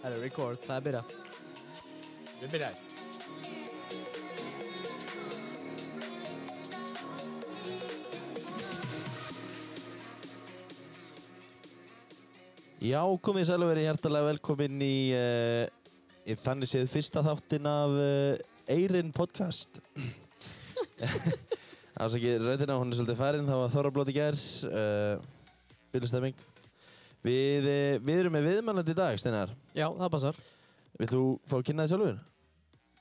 [0.00, 1.00] Það er record, það er byrja.
[2.40, 2.86] Við byrjaði.
[12.80, 15.66] Já, komið sæl og verið hjertalega velkomin í, uh,
[16.24, 19.82] í þannig séð fyrsta þáttin af uh, Eyrin podcast.
[22.00, 25.20] Ásakið rauðina, hún er svolítið færin, það var Þorrablóti gærs, uh,
[25.92, 26.40] byrjastemming.
[27.26, 29.54] Við, uh, við erum með viðmannandi í dag, Steinar.
[29.76, 30.42] Já, það passar.
[31.00, 32.20] Vilt þú fá að kynna þið sjálfur?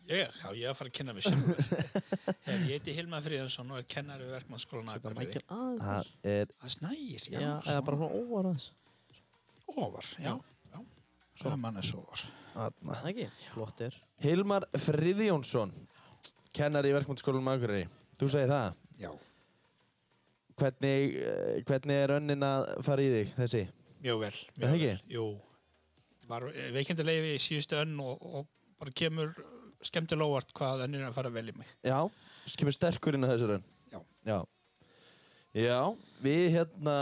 [0.10, 1.60] Ég, já, ég er að fara að kynna mig sjálfur.
[2.48, 5.42] Hef, ég heiti Hilmar Fríðansson og er kennari við verkmannsskólan Akureyri.
[5.46, 7.38] Það er, Það snægir, já.
[7.38, 8.66] Já, eða bara svona óvar aðeins.
[9.70, 10.32] Óvar, já.
[10.74, 10.80] já.
[11.38, 12.26] Svo er manni svo óvar.
[12.58, 13.28] Það ekki?
[13.54, 13.98] Flott er.
[14.26, 15.76] Hilmar Friðjónsson,
[16.58, 17.86] kennari í verkmyndaskólanum Akureyri.
[18.20, 18.80] Þú segir það.
[19.00, 19.12] Já.
[20.60, 23.68] Hvernig, uh, hvernig er önnin að fara í þig, þessi?
[24.04, 24.34] Mjög vel.
[24.34, 24.92] Er það Mjög ekki?
[24.92, 25.16] vel.
[25.16, 25.26] Jú.
[26.30, 28.48] Var veikindilegi í síðustu önn og, og
[28.80, 29.34] bara kemur
[29.86, 31.74] skemmtilega óvart hvað önnir er að fara vel í mig.
[31.88, 32.00] Já,
[32.60, 33.68] kemur sterkur inn á þessu raun.
[33.92, 34.00] Já.
[34.30, 34.38] Já.
[35.58, 35.80] Já,
[36.22, 36.96] við hérna,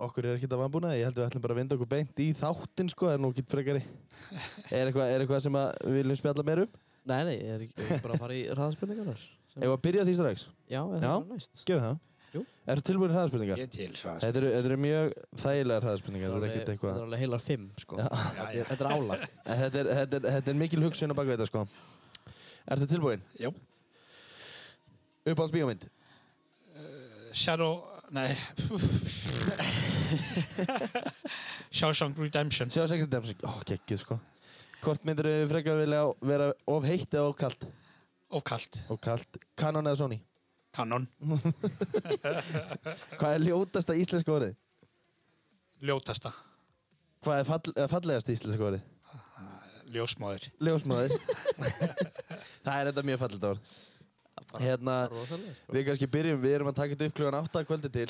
[0.00, 2.22] okkur er ekkert að vanbúna, ég held að við ætlum bara að vinda okkur beint
[2.24, 3.82] í þáttinn sko, það er nú ekki frekari.
[4.78, 6.72] er, eitthvað, er eitthvað sem að við viljum spjalla meir um?
[7.04, 9.26] Nei, nei, ég er ekki ég er bara að fara í hraðspurningarnar.
[9.54, 10.46] Ef að byrja því strax?
[10.64, 11.60] Já, er það bara næst?
[11.68, 11.98] Gerum það.
[12.34, 12.40] Jú.
[12.66, 13.58] Ertu tilbúin hraðspurningar?
[13.62, 14.16] Ég til, hvað?
[14.24, 15.06] Þetta eru, þetta eru mjög
[15.44, 16.94] þægilegar hraðspurningar, Þetta er er ekkert alveg- þetta eitthvað.
[16.96, 17.94] er alveg heilar fimm, sko.
[18.00, 19.20] Þetta er álag.
[19.44, 21.60] En Þetta er, þetta, er, þetta er mikil hugsun á baka þetta sko.
[22.74, 23.22] Ertu tilbúin?
[23.38, 23.50] Já.
[25.24, 25.82] Uppáhalds bíómynd?
[27.34, 27.74] Shadow,
[28.14, 28.30] nei.
[31.74, 32.70] Shawshank Redemption.
[32.70, 33.38] Sekret demsing.
[33.46, 34.18] Ó, geggið sko.
[34.84, 37.64] Hvort myndir þau frekar vilja vera of heitt eða of kalt?
[38.34, 38.80] Of kalt.
[38.92, 39.38] Of kalt.
[39.58, 40.18] Canon eða Sony?
[40.74, 41.06] Canon.
[43.18, 44.56] Hvað er ljótasta íslenska orðið?
[45.84, 46.32] Ljótasta.
[47.24, 48.84] Hvað er fall, eða fallegasta íslenska orðið?
[49.94, 50.46] Ljósmóður.
[50.64, 51.12] Ljósmaður.
[52.64, 53.74] það er þetta mjög fallet orð.
[54.58, 55.36] Hérna, sko.
[55.74, 58.08] við kannski byrjum, við erum að taka þetta upp klugan 8 að kvöldi til.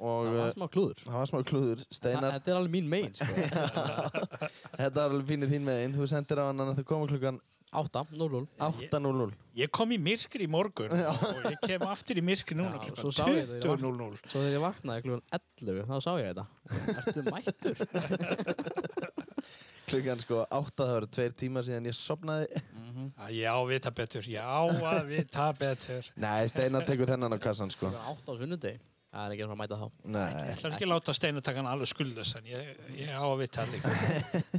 [0.00, 1.00] Og Það var smá klúður.
[1.04, 1.82] það var smá klúður.
[1.92, 3.26] Steinar, Þetta er alveg mín megin, sko.
[4.80, 5.96] þetta var alveg pínir þín með einn.
[5.98, 7.40] Þú sendir á hann að þau koma klugan
[7.70, 8.46] 8, 0, 0.
[8.58, 9.34] 8.00.
[9.60, 10.96] Ég kom í myrkri í morgun og
[11.46, 14.16] ég kem aftur í myrkri núna Já, klukkan svo sá ég það, ég 20.00.
[14.24, 16.44] Svo þegar ég vaknaði klukkan 11, þá sá ég þetta.
[16.96, 17.76] Ertu mættur?
[19.90, 22.46] Klugan sko 8, það voru tveir tímar síðan ég sopnaði.
[23.16, 26.02] Já, ég á að vita betur, ég á að vita betur.
[26.22, 27.86] Nei, Steinar tekur þennan á kassan sko.
[27.90, 28.78] Klukkan 8 á sunnudegi.
[29.10, 29.86] Það er ekki að mæta þá.
[30.14, 30.20] Nei.
[30.30, 33.90] Ég ætla ekki að láta steinutakan alveg skuldast en ég, ég á að vita líka.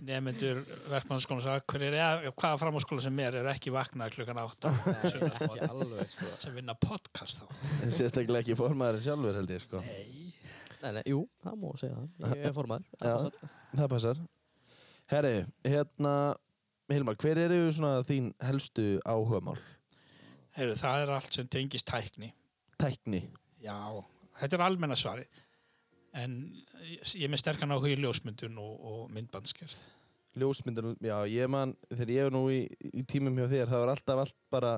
[0.04, 4.74] Nefnendur er, eða hvaða framháskóla sem er, er ekki vaknað klukkan 8
[5.08, 6.34] Ekki alveg, sko.
[6.44, 7.48] sem vinna podcast þá.
[7.96, 9.86] Sérstaklega ekki formaður sjálfur held ég sko.
[9.88, 10.36] Nei.
[10.82, 12.36] Nei, nei, jú, það má segja það.
[12.36, 12.92] Ég er formaður.
[13.00, 13.58] það Já, passar.
[13.80, 14.22] það passar.
[15.16, 15.36] Herri,
[15.68, 16.16] hérna,
[16.92, 19.56] Hilmar, hver eru svona þín helstu áhugamál?
[20.58, 22.34] Heyrðu, það er allt sem tengist tækni.
[22.82, 23.22] Tækni.
[23.64, 23.78] Já,
[24.42, 25.26] þetta er almenna svari.
[26.18, 26.38] En
[26.84, 29.78] ég er með sterkan áhuga í ljósmyndun og, og myndbandskerð.
[30.42, 33.94] Ljósmyndir, já, ég man, þegar ég er nú í, í tímum hjá þér, það var
[33.94, 34.74] alltaf allt bara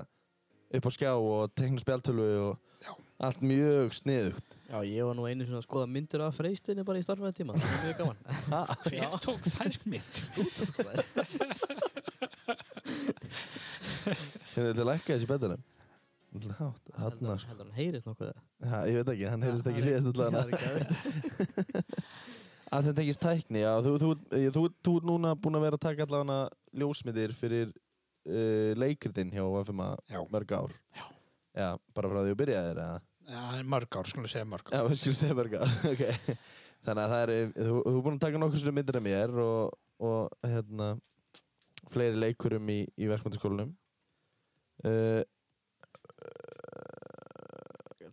[0.73, 2.53] upp á skjá og tekna spjaltölu og
[2.84, 2.94] Já.
[3.28, 4.56] allt mjög sniðugt.
[4.72, 7.53] Já, ég var nú einu svona að skoða myndir af freystinni bara í starfæði tíma.
[7.62, 8.19] Það er mjög gaman.
[8.90, 10.13] Hver tók þær mynd?
[10.34, 10.97] Þú tókst það.
[14.57, 15.62] Ég vil lækka þessi betanum.
[16.34, 16.70] Sko.
[16.98, 18.32] Heldur hann heyrist nokkuð?
[18.64, 20.32] Já, ég veit ekki, hann heyrðist ekki síðast allavega.
[20.34, 22.08] Það er ekki aðeins.
[22.74, 25.78] Að þetta ekki tækni, já, þú, þú, þú, þú, þú ert núna búin að vera
[25.78, 26.38] að taka allavega
[26.82, 29.90] ljósmyndir fyrir uh, leikritinn hjá FMA
[30.34, 30.74] mörg ár.
[30.98, 31.06] Já.
[31.54, 33.02] Já, bara frá því þú byrjaðir, eða?
[33.30, 33.42] Já,
[33.76, 34.80] mörg ár, skulum segja mörg ár.
[34.80, 36.04] Já, við skulum segja mörg ár, ok.
[36.84, 39.38] Þannig að það er, þú, þú er búin að taka nokkur svona myndir af mér
[39.44, 39.78] og,
[40.09, 40.90] og hérna,
[41.94, 43.78] fleiri leikurum í, í verkmyndaskólanum.
[44.84, 45.22] Uh,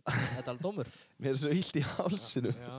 [0.05, 0.87] Þetta er alveg dómur.
[1.21, 2.51] mér er svo illt í hálsinu.
[2.55, 2.77] Já.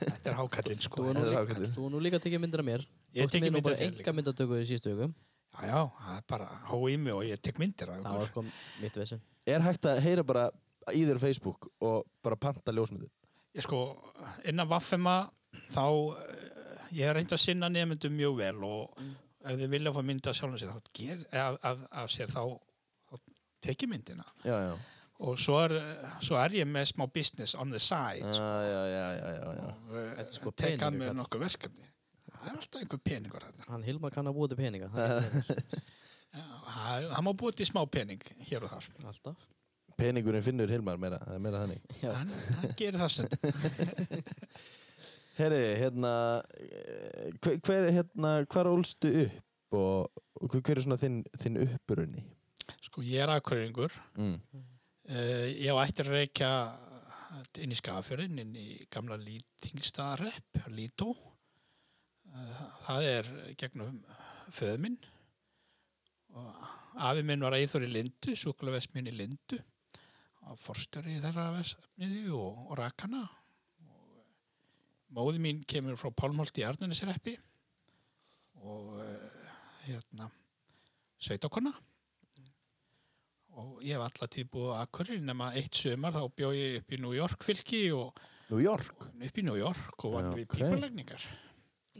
[0.00, 1.04] Þetta er hákallinn, Þú sko.
[1.10, 1.70] er nú líka, ákveðið.
[1.76, 2.84] þú er nú líka tekið myndir af mér.
[3.14, 4.00] Ég nú myndir bara af þér líka.
[4.04, 5.14] enga myndatöku í síðustu viku.
[5.54, 8.26] Já, já, það er bara hó í mig og ég tek myndir af Það var
[8.26, 8.30] ykkur.
[8.32, 8.44] sko
[8.82, 9.20] mitt vissin.
[9.46, 10.50] Er hægt að heyra bara
[10.90, 13.10] í þér á Facebook og bara panta ljósmyndir?
[13.54, 13.84] Ég sko,
[14.44, 15.30] innan Vaffema,
[15.70, 15.84] þá,
[16.18, 18.98] eh, ég hef reynd að sinna nefndum mjög vel og
[19.44, 22.58] ef þið vilja fá mynda af sjálfum sér, þá ger, af, af, af sér, þá,
[23.12, 23.18] þá
[23.62, 24.24] tek ég myndina.
[24.44, 24.74] Já, já.
[25.24, 25.72] Og svo er,
[26.24, 28.44] svo er ég með smá business on the side, sko.
[28.44, 29.68] já, já, já, já, já.
[29.88, 31.86] Og eh, sko tek að peningur, mér nokkuð verkefni.
[32.34, 33.64] Það er alltaf einhver peningur þarna.
[33.70, 34.88] Hann Hilmar kann að búa til peninga.
[34.92, 35.10] Það
[36.34, 36.42] Já,
[36.74, 38.84] Það það má búið til smá pening hér og þar.
[39.06, 39.38] alltaf.
[39.94, 41.60] Peningurinn finnur Hilmar meira, er meira.
[42.02, 43.30] Hann, hann gerir það stund.
[45.38, 51.22] Herri, hérna, eh, hver, hver, hérna, hvar ólstu upp og, og hver er svona þinn,
[51.42, 52.22] þinn uppbrunni?
[52.86, 53.94] Sko, ég er aðkværingur.
[54.18, 54.36] Mm.
[55.04, 56.50] Uh, ég á ættir að reykja
[57.60, 61.10] inn í skafjörinn, inn í gamla Lýtingstaðarepp, Lító.
[62.32, 63.28] Uh, það er
[63.60, 63.98] gegnum
[64.48, 64.96] föðu minn.
[66.32, 66.64] Og
[67.04, 69.60] afi minn var eithor í Lindu, súkulavest minn í Lindu.
[70.48, 73.26] Og forstöri þeirra vesmiði og, og rakana.
[73.84, 74.26] Eh,
[75.12, 77.36] móði mín kemur frá Pálmholt í Arnanesreppi.
[78.64, 79.42] Og uh,
[79.84, 80.32] hérna,
[81.20, 81.76] sveitakonna
[83.60, 86.92] og ég hef alltaf tíð búið á Akureyri nema eitt sömar þá bjó ég upp
[86.96, 88.18] í New York fylki og
[88.50, 89.06] New York?
[89.14, 90.56] upp í New York og var Já, við ok.
[90.58, 91.22] pípulegningar.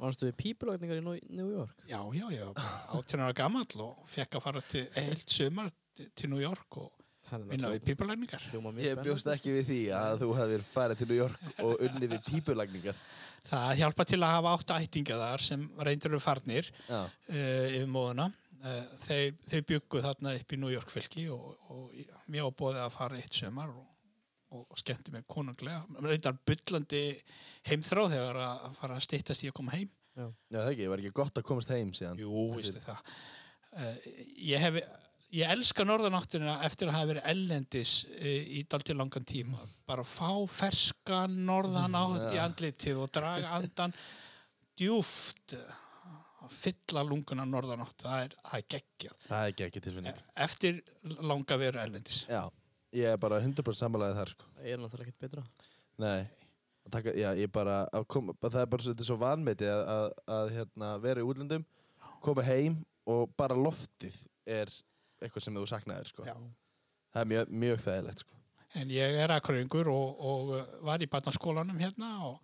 [0.02, 1.76] Varstu við pípulagningar í Nú- New York?
[1.88, 5.70] Já, já, ég var bara 18 ára gamall og fekk að fara til heilt sömar
[6.18, 6.90] til New York og
[7.48, 8.42] vinna við pípulegningar.
[8.82, 12.10] Ég bjóst ekki við því að þú hefði verið farið til New York og unnið
[12.16, 12.98] við pípulagningar.
[13.48, 17.00] Það hjálpa til að hafa átt ættinga þar sem reyndur eru farnir Já.
[17.04, 18.28] uh, yfir móðuna.
[18.64, 22.54] Uh, þeir, þeir byggu þarna upp í New York fylki og, og ég- mér var
[22.62, 23.82] bóðið að fara eitt sömar og,
[24.56, 25.82] og skemmti mig konunglega.
[26.00, 27.02] Reyndar byllandi
[27.68, 29.90] heimþrá þegar að fara að styttast í að koma heim.
[30.16, 32.22] Já, það ekki, var ekki gott að komast heim síðan.
[32.24, 33.12] Jú, vistu það.
[33.74, 33.94] Uh,
[34.48, 34.80] ég hef,
[35.34, 39.60] ég elska norðanáttina eftir að hafa verið ellendis uh, í dalti langan tíma.
[39.84, 43.92] Bara fá ferska norðanátt í andlitið og draga andan
[44.80, 45.58] djúft
[46.44, 47.96] að fylla lunguna norðanátt.
[48.04, 49.16] Það er, það er geggjað.
[49.28, 50.22] Það er ekki tilfinning.
[50.46, 50.80] Eftir
[51.30, 52.20] langa veru ellendis.
[52.30, 52.42] Já,
[52.94, 54.48] ég er bara 100% sammálaðið þar, sko.
[54.58, 55.44] Það er náttúrulega ekkert betra.
[56.04, 56.20] Nei,
[56.84, 59.72] að taka, já, ég bara, að koma, það er bara svo- þetta er svo vanmetið
[59.72, 60.06] að, að,
[60.38, 61.64] að hérna, vera í útlöndum,
[62.24, 64.16] koma heim og bara loftið
[64.46, 64.70] er
[65.22, 66.24] eitthvað sem þú saknaðir, sko.
[66.28, 66.34] Já.
[67.14, 68.40] Það er mjög, mjög þægilegt, sko.
[68.74, 72.40] En ég er akkuringur og, og var í barnaskólanum hérna og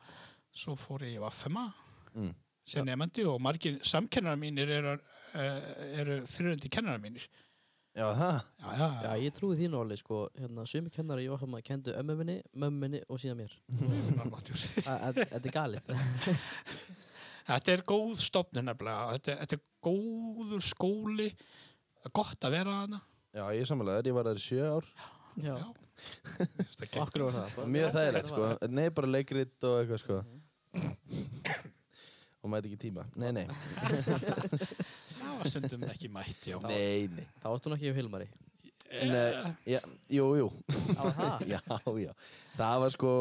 [0.54, 1.68] svo fór ég í Vaffema
[2.14, 2.32] Mm.
[2.70, 5.60] Sem nefandi og margir samkennarar mínir eru, uh,
[6.00, 7.26] eru fyriröndi kennarar mínir.
[7.90, 8.36] Já, það?
[8.62, 9.14] Já, já, Já, já.
[9.26, 10.18] ég trúi þínu alveg, sko.
[10.38, 13.56] Hérna, sumi kennari í Óhama kendu ömmu minni, mömmu minni og síðan mér.
[14.86, 15.90] Að- að- Þetta er galið.
[17.50, 19.16] Þetta er góð stofnun nefnilega.
[19.16, 21.26] Þetta, þetta er góður skóli.
[22.06, 23.00] Er gott að vera hana.
[23.34, 24.86] Já, ég sammálaðið, ég var í sjö ár.
[25.40, 25.56] Já.
[27.02, 27.66] Akkur var það.
[27.74, 28.52] Mjög þægilegt, sko.
[28.70, 30.20] Nei, bara leikrit og eitthvað, sko.
[32.40, 33.04] Og mæti ekki tíma.
[33.20, 33.46] Nei, nei.
[35.20, 36.58] Það var stundum ekki mætt, já.
[36.64, 37.26] Nei, nei.
[37.42, 38.28] Þá varstu nú ekki hjá Hilmari.
[38.90, 40.46] Nei, já, jú, jú.
[40.72, 41.44] Það var það?
[41.52, 41.60] já,
[42.04, 42.12] já.
[42.56, 43.12] Það var sko,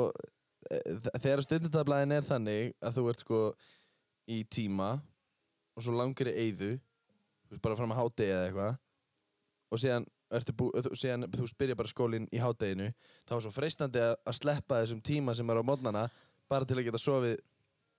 [0.71, 3.41] eh, þegar stundindablaðin er þannig að þú ert sko
[4.29, 4.91] í tíma
[5.77, 8.79] og svo langar í eyðu, þú veist bara fram að hádegi eða eitthvað
[9.69, 10.07] og síðan,
[10.39, 12.89] ertu bú, síðan þú spyrja bara skólinn í hádeginu,
[13.29, 16.03] þá er svo freistandi að, að sleppa þessum tíma sem er á mótnana
[16.49, 17.35] bara til að geta sofið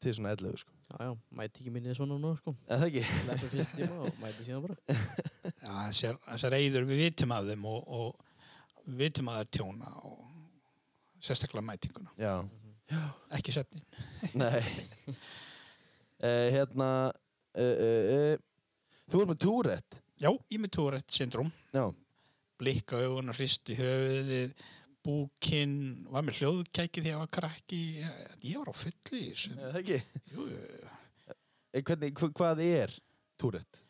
[0.02, 0.72] til svona 11, sko.
[0.90, 2.54] Já, já, mæti ekki minni svona nú, sko.
[2.66, 3.02] En það ekki?
[3.28, 4.76] Leppur fyrst tíma og mæti síðan bara.
[5.60, 9.92] Já, þessar, þessar reyður við vitum af þeim og, og vitum að það er tjóna
[10.08, 10.18] og
[11.20, 12.14] sérstaklega mætinguna.
[12.18, 12.34] Já.
[13.38, 13.84] Ekki söfnin.
[14.40, 14.62] Nei.
[16.24, 16.90] uh, hérna,
[17.54, 20.00] uh, uh, uh, þú ert með túrætt.
[20.20, 21.52] Já, ég er með Tourette syndrom.
[21.72, 21.86] Já.
[22.60, 24.50] Blikka augun, hristi höfuðið,
[25.06, 25.76] búkinn,
[26.12, 27.82] var með hljóðkæki þegar ég var krakki.
[28.44, 29.52] Ég var á þessu.
[29.56, 30.00] Er Það ekki?
[30.34, 30.58] Jú, jú.
[31.72, 32.94] Eh, Hvernig, hva- hvað er
[33.40, 33.80] túrætt?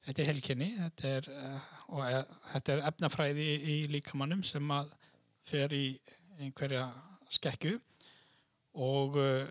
[0.00, 4.88] Þetta er helkenni þetta er, uh, og uh, þetta er efnafræði í líkamannum sem að
[5.46, 5.84] fer í
[6.40, 6.86] einhverja
[7.30, 7.74] skekju
[8.80, 9.44] og uh,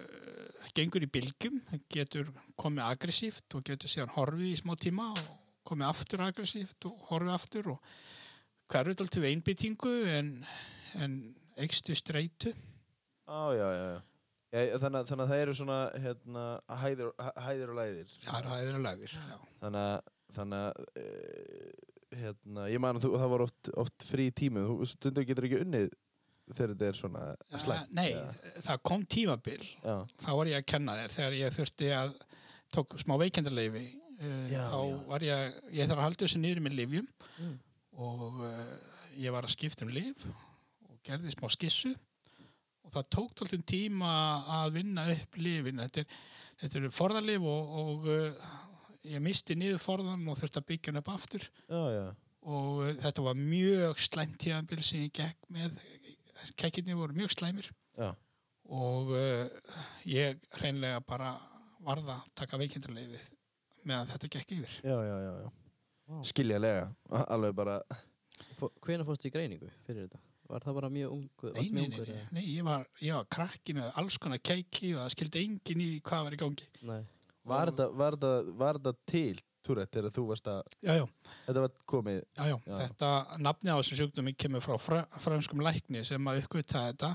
[0.73, 1.59] gengur í bylgjum,
[1.93, 5.21] getur komið aggressíft og getur síðan horfið í smá tíma og
[5.69, 7.93] komið aftur aggressíft og horfið aftur og
[8.73, 10.33] hverfið alltaf einbyttingu en,
[10.97, 11.17] en
[11.59, 12.53] eikstu streitu.
[13.29, 13.89] Á, já, já,
[14.81, 16.45] þannig, þannig að það eru svona hérna,
[16.81, 18.13] hæðir, hæ- hæðir og læðir.
[18.25, 19.13] Það er aðeins lagðir.
[19.19, 19.37] Já.
[19.61, 24.29] Þannig að, þannig að uh, hérna, ég man að þú, það var oft, oft frí
[24.33, 24.63] tími.
[24.65, 25.89] Þú stundum getur ekki unnið
[26.49, 27.23] þegar þetta er svona
[27.61, 27.91] slæmt.
[27.93, 31.89] Nei, eða- það kom tímabil Já, þá var ég að kenna þér þegar ég þurfti
[31.93, 32.15] að
[32.73, 34.95] tók smá veikendarleifi uh, Já, þá já.
[35.11, 37.53] var ég ég þarf að halda þessu niður með livjum Mm.
[38.01, 38.73] og uh,
[39.21, 40.48] ég var að skipta um liv og
[41.09, 41.91] gerði smá skissu
[42.85, 44.13] og það tók tóltum tíma
[44.59, 46.23] að vinna upp lifin þetta, er,
[46.63, 48.47] þetta eru forðarlif og, og uh,
[49.09, 52.05] ég misti niður forðan og þurfti að byggja hann upp aftur já, já.
[52.55, 55.77] og uh, þetta var mjög slæmt tíðanbil sem ég gekk með
[56.59, 58.09] kekkinni voru mjög slæmir já.
[58.69, 59.75] og uh,
[60.09, 61.33] ég hreinlega bara
[61.85, 63.27] varða að taka veikindarleifið
[63.87, 64.73] meðan þetta gekk yfir.
[64.83, 65.51] Já, já, já, já.
[66.09, 66.17] Vá.
[66.27, 66.87] Skiljanlega.
[67.15, 67.77] A- Alveg bara,
[68.83, 70.19] Hvenær fórstu í greiningu fyrir þetta?
[70.49, 71.51] Var það bara mjög ungu?
[71.53, 75.03] Nei, nei, nei, nei, nei ég, var, ég var krakki með alls konar keiki og
[75.03, 76.69] það skildi engin í hvað var í gangi.
[76.89, 77.03] Nei.
[77.49, 81.05] var þetta, til Tourette þegar þú varst að, Já, já,
[81.45, 82.55] þetta var komið, já, já.
[82.65, 82.75] Já.
[82.79, 83.09] Þetta
[83.45, 87.11] nafni á þessum sjúkdómi kemur frá fr franskum lækni sem að uppgöta þetta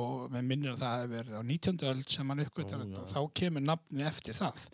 [0.00, 1.80] og með minnir að það hefur verið á 19.
[1.90, 4.66] öld sem hann uppgötar Ó, þetta og þá kemur nafni eftir það.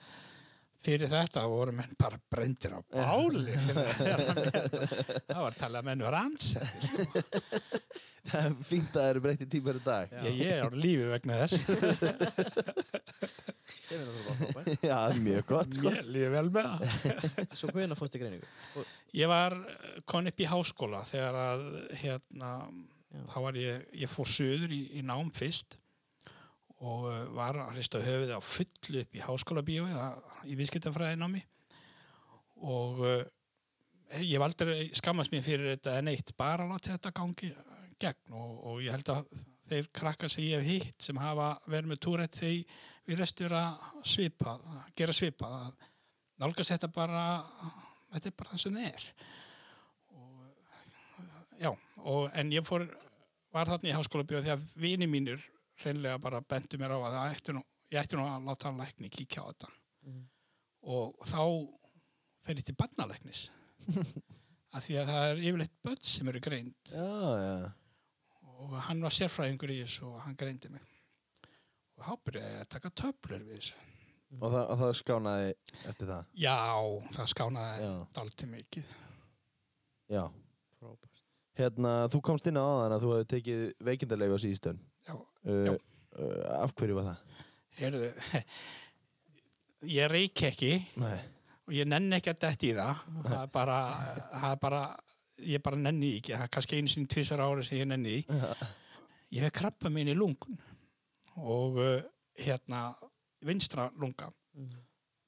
[0.86, 3.56] Fyrir þetta voru menn bara brendir á báli.
[5.26, 6.90] Það var talað að menn var ansettir.
[6.94, 7.22] Sko.
[8.30, 10.14] það er fínt að það eru breytti tímar í dag.
[10.26, 11.54] Ég, ég er á lífi vegna þess.
[14.86, 15.90] Já, mjög gott, sko.
[15.90, 16.78] Ég lífi vel með það.
[17.58, 18.48] Svo hvernig fórst í greiningu?
[18.78, 21.66] Og, Ég var eh, kon upp í háskóla þegar að
[22.02, 22.50] hérna,
[23.14, 23.20] Já.
[23.32, 25.78] þá var ég, ég fór söður í, í nám fyrst
[26.84, 29.92] og uh, var að hrista höfuði á fullu upp í háskóla bíói
[30.50, 31.42] í viðskiptafræði námi.
[32.66, 33.22] Og uh,
[34.20, 37.52] ég hef aldrei skammast mér fyrir þetta en eitt bara láti þetta gangi
[38.00, 38.36] gegn.
[38.36, 39.32] Og, og ég held að
[39.66, 43.80] þeir krakka sem ég hef hitt sem hafa verið með túrætt þeir við restur að
[44.06, 44.56] svipa,
[44.98, 45.48] gera svipa
[46.42, 47.24] nálgast þetta bara
[48.12, 49.08] þetta er bara það sem það er.
[50.16, 51.70] Og já,
[52.04, 52.86] og, en ég fór
[53.54, 55.42] var þarna í háskóla bíó þegar vini mínir
[55.82, 58.80] hreinlega bara bentu mér á að það ætti nú, ég ætti nú að láta hann
[58.80, 59.68] lækni kíkja á þetta
[60.06, 60.22] Mhm.
[60.86, 61.40] og þá
[62.46, 63.48] fer ég til barnalæknis
[64.76, 67.10] af því að það er yfirleitt börn sem eru greind Já,
[67.42, 67.72] já.
[68.42, 70.82] og hann var sérfræðingur í þessu og hann greindi mig
[71.96, 73.84] og þá byrjaði ég að taka töflur við þessu
[74.42, 75.50] Og það, og það skánaði
[75.88, 76.24] eftir það.
[76.34, 76.56] já,
[77.14, 78.88] það skánaði dalti mikið
[80.10, 80.24] Já.
[80.80, 81.20] frábært.
[81.56, 84.78] Hérna, þú komst inn á aðan að þú hefði tekið veikindarleifa síðustön.
[84.78, 84.95] já,
[85.46, 85.76] Uh,
[86.58, 87.42] af hverju var það?
[87.76, 88.08] heyrðu
[89.98, 90.70] ég reik ekki.
[91.00, 91.18] Nei.
[91.66, 93.02] og ég nenni ekki að detti í það.
[93.26, 93.76] Það er bara,
[94.32, 94.82] það er bara
[95.46, 98.40] ég bara nenni ekki, það er kannski einu sinni tvisar ári sem ég nenni því.
[99.36, 100.58] Ég hef krabba mín í lungun.
[101.42, 101.96] Og uh,
[102.40, 102.88] hérna
[103.46, 104.30] vinstra lunga.
[104.56, 104.84] Mhm.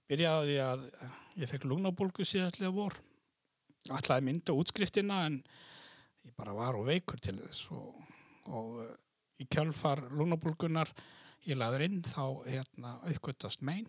[0.08, 0.84] byrjaði að
[1.36, 2.94] ég fekk lungnabólgu síðastlega vor.
[3.92, 5.42] Að mynda útskriftina en
[6.24, 7.98] ég bara var og veikur til þess og,
[8.48, 8.88] og uh,
[9.38, 10.90] í kjölfar lungnabólgunar
[11.46, 13.88] ég laður inn þá hérna uppgötast mein.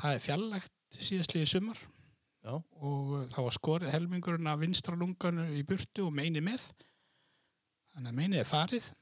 [0.00, 1.80] Það er fjarlægt síðastlega sumar
[2.40, 2.54] Já.
[2.56, 6.70] og uh, þá var skorið helmingurinn af vinstra lunganu í burtu og meini með.
[7.94, 8.92] Þannig að meinið er farið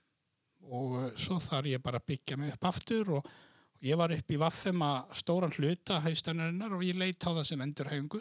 [0.69, 3.31] og uh, svo þarf ég bara að byggja mig upp aftur og
[3.79, 7.61] og ég var upp í Vaffema stóran hluta haustannarinnar og ég leit á það sem
[7.63, 8.21] endurhæfingu.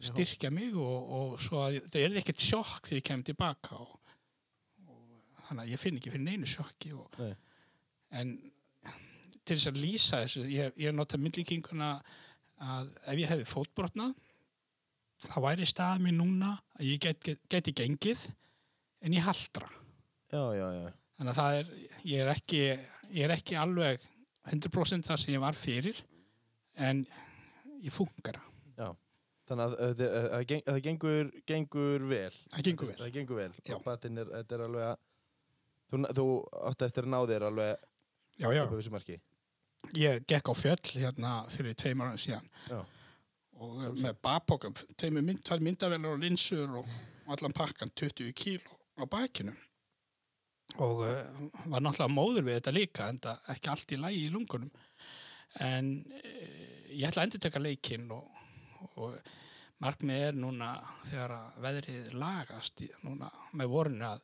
[0.00, 3.98] Styrkja mig og, og svo að það er ekkert sjokk þegar ég kem tilbaka og
[5.52, 7.32] þannig að ég finn ekki fyrir neinu sjokki og, Nei.
[8.18, 8.32] en
[9.42, 11.92] til þess að lýsa þessu ég, ég nota myndlíkinguna
[12.62, 14.12] að ef ég hefði fótbrotnað
[15.22, 18.24] þá væri stað mér núna að ég get, get, geti gengið
[19.02, 19.68] en ég haldra
[20.32, 20.88] Já, já, já.
[21.18, 21.72] þannig að það er
[22.08, 22.62] ég er ekki,
[23.12, 24.06] ég er ekki alveg
[24.50, 26.00] 100% það sem ég var fyrir
[26.82, 27.04] en
[27.84, 28.40] ég funkar
[29.52, 32.34] Þannig að það geng- að það gengur, gengur vel.
[32.54, 33.48] það gengur vel Það gengur vel.
[33.74, 35.00] Og þetta er alveg að,
[35.92, 36.26] þú, þú
[36.70, 37.72] átti eftir að ná þér alveg
[38.40, 38.62] já, já.
[38.64, 39.18] upp á þessu marki.
[39.98, 42.78] ég gekk á fjöll hérna fyrir tveim ára síðan Já.
[43.58, 46.88] og eh, með bakpókum tveimur mynd, tvær myndavelar og linsur og
[47.32, 49.54] allan pakkan 20 kíló á bakinu
[50.80, 51.18] og uh,
[51.68, 54.70] var náttúrulega móður við þetta líka en það ekki allt í lægi í lungunum
[55.60, 58.38] en uh, ég ætla að endur teka leikinn og,
[58.96, 59.18] og
[59.82, 60.70] markmið er núna
[61.08, 64.22] þegar að veðrið lagast núna með vorinu að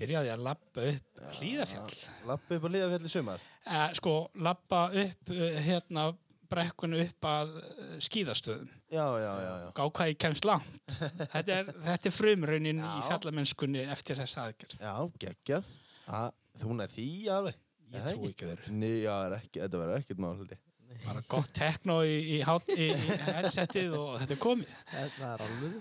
[0.00, 1.96] byrjaði að lappa upp hlýðafjall
[2.28, 3.40] Lappi upp á liðafjalli sumar.
[3.66, 6.06] eh, sko, lappa upp eh, hérna
[6.46, 9.68] brekkunu upp að eh, skíðastöðum Já, já, já, já.
[9.74, 10.98] gá hvað ég kemst langt
[11.34, 13.06] þetta er, þetta er frumraunin í Já.
[13.08, 15.72] fjallamennskunni eftir þessa aðgerð Já, geggjað.
[16.06, 16.28] Að,
[16.62, 17.56] þú nær því alveg.
[17.90, 18.30] ég Það trú ekki.
[18.36, 20.62] ekki þeir Ný, já, er ekki, þetta verður ekkert mál, held ég.
[21.06, 25.44] bara gott tekno í, í, hát- í, í headsetið og þetta er komið Það er
[25.48, 25.76] alveg,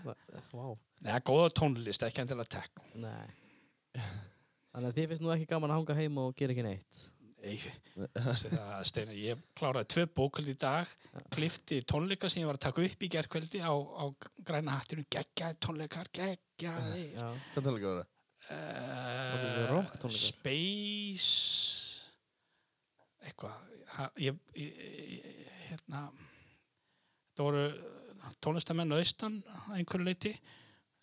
[0.50, 0.66] vá.
[1.06, 3.28] Nei, góða tónlist, ekki endilega tekno Nei.
[3.96, 7.04] Þannig að þið finnst nú ekki gaman að hanga heima og gera ekki neitt.
[7.46, 7.60] Nei,
[8.16, 10.90] það Steinar, ég kláraði tvö bókvöld í dag
[11.36, 14.04] klifti tónleika sem ég var að taka upp í gerkvöldi á, á
[14.48, 17.28] græna hattinu geggjaði tónleikar, geggjaði Já.
[17.54, 18.12] Hvað tónleika var það?
[18.50, 20.10] uh?
[20.10, 21.30] Space
[23.26, 23.56] eitthvað
[24.22, 24.82] ég, ég,
[25.16, 25.30] ég,
[25.70, 26.08] hérna
[27.36, 27.64] það voru
[28.44, 30.34] tónlistamenn á austan að einhverju leiti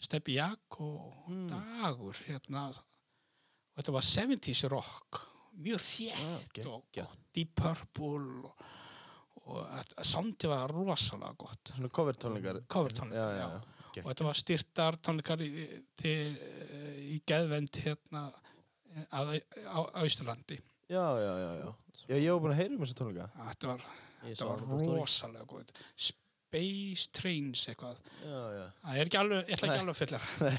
[0.02, 1.47] Steppi Jak og Mm.
[1.49, 5.21] Dagur hérna og þetta var 70s rock
[5.62, 7.06] mjög þétt Já, og geggjað.
[7.06, 8.64] gott Deep Purple og,
[9.47, 12.61] og soundið var rosalega gott Svona cover tónleikar.
[12.68, 13.47] cover já, já.
[14.02, 15.50] og þetta var styrtar tónleikar í,
[15.97, 16.37] til,
[17.14, 18.26] í geðvend hérna
[19.12, 19.38] að,
[19.71, 20.59] á Ísturlandi
[20.92, 21.71] Já, já, já, já.
[22.18, 23.30] Ég var búin að heyra um þessa tónleika.
[23.49, 23.85] þetta var,
[24.23, 25.64] þetta var það á story.
[26.52, 27.97] Space Trains eitthvað.
[28.21, 28.64] Já, já.
[28.85, 30.18] Það er ekki alveg, ég ætla ekki alveg að fylla.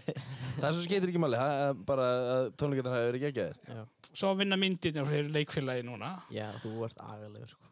[0.58, 3.58] Það er svo skeitir ekki máli, það er bara að tónleikarnar hafi verið geggjaðir.
[3.70, 3.84] Já,
[4.14, 6.10] Svo að vinna myndirnir fyrir leikfélagi núna.
[6.34, 7.66] já þú ert agalegur sko.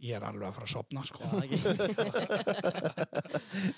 [0.00, 1.20] Ég er alveg að fara að sopna, sko.
[1.20, 1.58] Já, ekki.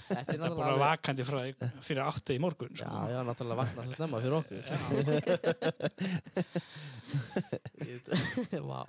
[0.06, 1.40] Þetta er bara vakandi frá,
[1.82, 2.88] fyrir áttið í morgun, Já, sko.
[3.12, 4.62] já, náttúrulega vakna það snemma fyrir okkur.
[8.70, 8.80] Vá.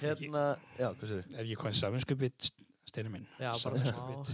[0.00, 0.44] Hérna,
[0.80, 2.32] já, hvað sér Er ég hvað saminskupið,
[2.90, 3.24] steinu minn?
[3.40, 3.50] Já.
[3.60, 4.30] Samviskubit.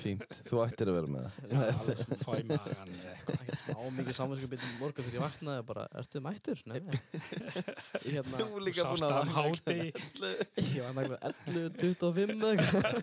[0.00, 1.34] Fínt, þú ættir að vera með það.
[1.40, 3.36] Í magan eða eitthvað.
[3.36, 6.62] Ekkert smá mikið saminskapið morgun fyrir ég vaknaði og bara, ertu mættur?
[6.70, 6.98] Nei, nei.
[8.04, 9.78] Ég hérna, Þú líka búin að að háti.
[10.76, 12.94] ég var náttúrulega 11, 25 eða eitthvað.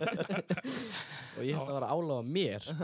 [1.38, 2.84] og ég held að vera áláð á mér, sko.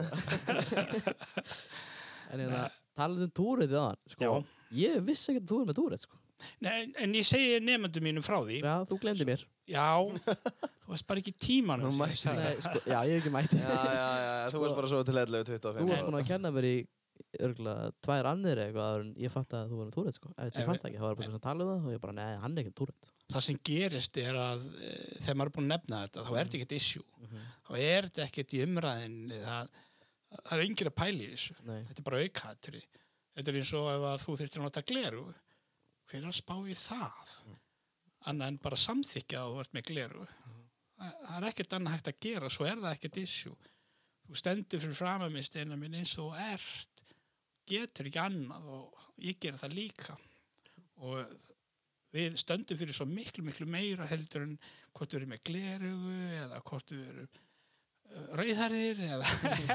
[2.33, 2.65] en hérna,
[2.97, 3.79] talað um túrið
[4.15, 4.19] sko.
[4.19, 4.33] Já.
[4.73, 6.19] Ég vissi ekki að þú er með túrið, sko.
[6.63, 8.61] Nei, en ég segi nefndum mínum frá því.
[8.63, 9.43] Já, þú glemdi mér.
[9.69, 9.85] Já,
[10.83, 11.31] þú varst bara ekki.
[12.41, 13.53] Nei, sko, já, ég hef ekki mætt.
[13.55, 15.79] Já, já, já, þú Sko- varst bara svo til 11, 25.
[15.79, 16.75] Þú varst búin að kenna mér í
[17.45, 20.31] örgulega tvær annir eitthvað ég fatt að þú var með túrið sko.
[20.33, 22.33] Ég fatt ekki, það var bara eitthvað sem tala um það og ég bara, nei,
[22.43, 23.09] hann er ekki túrið.
[23.33, 24.91] Það sem gerist er að e,
[25.23, 27.05] þegar maður er búin að nefna þetta, þá er þetta ekkert issue.
[27.23, 27.45] Mhm.
[27.69, 29.39] Þá er þetta ekkert í umræðinni.
[29.45, 29.71] Það,
[30.43, 31.55] það er enginn að pæla í þessu.
[31.69, 32.83] Nei, Þetta er bara aukatri.
[33.33, 35.25] Þetta er eins og ef að þú þurftir að nota gleru.
[36.11, 37.35] Hver er að spá í það?
[38.31, 40.25] Annað en bara samþykja að þú ert með gleru.
[40.97, 43.55] Það það er ekkert annað hægt að gera, svo er það ekkert issue.
[44.23, 47.01] Þú stendur fyrir fram að mér steina minn eins og ert.
[47.67, 50.15] Getur ekki annað og ég ger það líka.
[51.03, 51.19] Og
[52.13, 54.53] við stöndum fyrir svo miklu, miklu meira heldur en
[54.93, 59.31] hvort við erum með glerugu eða hvort við erum uh, rauðharðir eða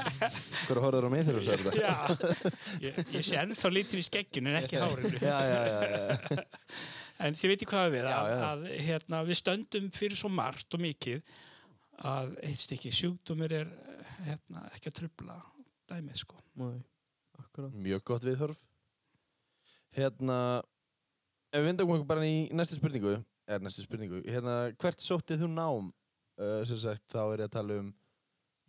[0.69, 1.83] Hver horfður á mig þegar þú sagði þetta?
[1.83, 5.21] Já, ég, ég sé ennþá lítið í skegginu en ekki hárinu.
[5.29, 6.47] Já, já, já, já.
[7.19, 8.41] En þið veitir hvað við, Já, að, já.
[8.49, 11.21] að hérna, við stöndum fyrir svo margt og mikið
[12.09, 13.71] að eitt stykki sjúkdómur er
[14.23, 15.35] hérna, ekki að trubla
[15.91, 16.39] dæmið sko.
[16.61, 16.79] nei.
[17.75, 18.59] Mjög gott viðhörf.
[19.95, 20.37] Hérna,
[21.51, 23.17] ef við vindum okkur bara í næstu spurningu,
[23.49, 25.89] er næstu spurningu, hérna, hvert sóttið þú nám,
[26.39, 27.89] uh, sem sagt, þá er ég að tala um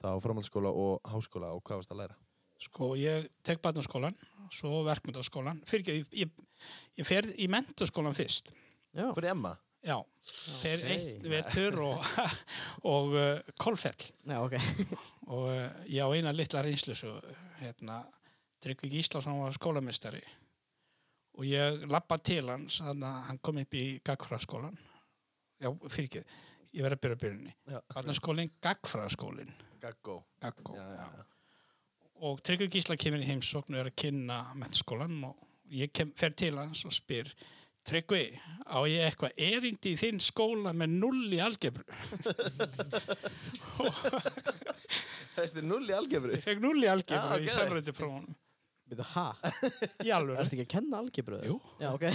[0.00, 2.16] þá framhaldsskóla og háskóla og hvað varst að læra?
[2.60, 4.16] Sko, ég tek barnaskólan,
[4.52, 5.62] svo verkmyndaskólan.
[5.68, 6.64] Fyrir ekki, ég, ég,
[7.00, 8.52] ég fer í mentaskólan fyrst.
[8.92, 9.54] Já, Fyrir Emma?
[9.80, 9.96] Já,
[10.60, 10.90] fer ok.
[10.92, 12.08] eitt vetur og,
[12.92, 14.10] og uh, kolfell.
[14.28, 14.58] já, ok.
[15.32, 17.14] og uh, ég á eina litla reynslu svo,
[17.62, 18.02] hérna,
[18.60, 20.20] Tryggvi Gíslason var skólamestari
[21.38, 24.76] og ég lappa til hans hann kom upp í gagfræðaskólan
[25.62, 26.22] já, fyrir ekki
[26.76, 27.80] ég verði að byrja byrjunni Já.
[27.94, 30.18] Barnaskólinn, gagfræðaskólinn Gaggó.
[30.42, 31.29] Gaggó, Já, já, já.
[32.20, 35.36] Og Tryggvi Gísla kemur í heimsókn og er að kynna mennskólan og
[35.72, 37.28] ég kem, fer til hans og spyr
[37.88, 38.24] Tryggvi,
[38.68, 41.80] á ég eitthvað erindi í þinn skóla með null í algebru
[45.34, 46.32] Fæstu null í algebru?
[46.36, 47.54] ég fekk null í algebru Já, í ok.
[47.56, 48.34] samrætti prófunum
[48.90, 49.28] Veitu, ha?
[50.04, 51.38] í alveg Ertu ekki að kenna algebru?
[51.46, 51.56] Jú.
[51.78, 52.04] Já, ok.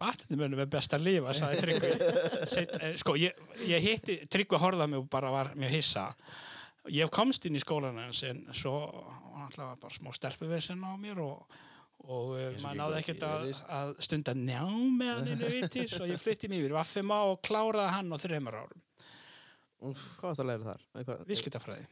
[0.00, 1.90] Batni munum er best að lifa, sagði Tryggvi.
[2.80, 3.32] Eh, sko, ég,
[3.68, 6.04] ég hitti, Tryggvi horfði á mig og bara var mjög hissa.
[6.88, 8.76] Ég komst inn í skólan hans en svo
[9.42, 11.42] alltaf bara smá stelpuvesen á mér og,
[12.06, 14.62] og eh, maður náði ekkert að, að stunda njá
[14.96, 18.16] með hann inn í vitis og ég flytti mig yfir Vaffima og kláraði hann á
[18.22, 18.86] þreymar árum.
[19.80, 20.86] Hvað varst að læra þar?
[21.28, 21.84] Viskitafræði.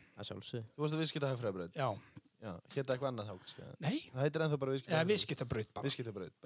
[0.74, 1.77] Þú varst að viðskipta hagfræðabraut?
[1.79, 1.88] Já.
[2.38, 3.53] Já, hétta eitthvað annað þá.
[3.83, 4.74] Nei, Það heitir ennþá bara.
[4.92, 5.79] Já.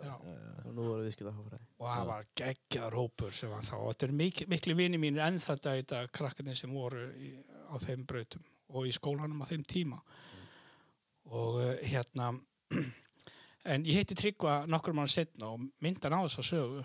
[0.07, 0.53] Já, já.
[0.63, 1.03] Og nú voru
[1.37, 1.67] hófræði.
[1.83, 5.25] og það var geggjaður hópur sem var þá og þetta er mik miklu vini mínir
[5.27, 7.35] enn þetta í dag krakkarnir sem voru í,
[7.73, 10.01] á þeim brautum og í skólanum á þeim tíma.
[11.33, 12.33] Og uh, hérna
[13.73, 16.85] en ég heiti Tryggva nokkur mann setna og myndan á þess að sögu.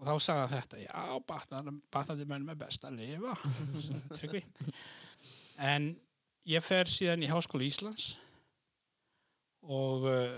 [0.00, 1.00] Og þá sagði hann þetta já,
[1.92, 3.36] batnandi mennum er best að lifa
[4.16, 4.42] Tryggvi.
[5.60, 5.92] En
[6.48, 8.14] ég fer síðan í Háskóla Íslands
[9.60, 10.36] og uh,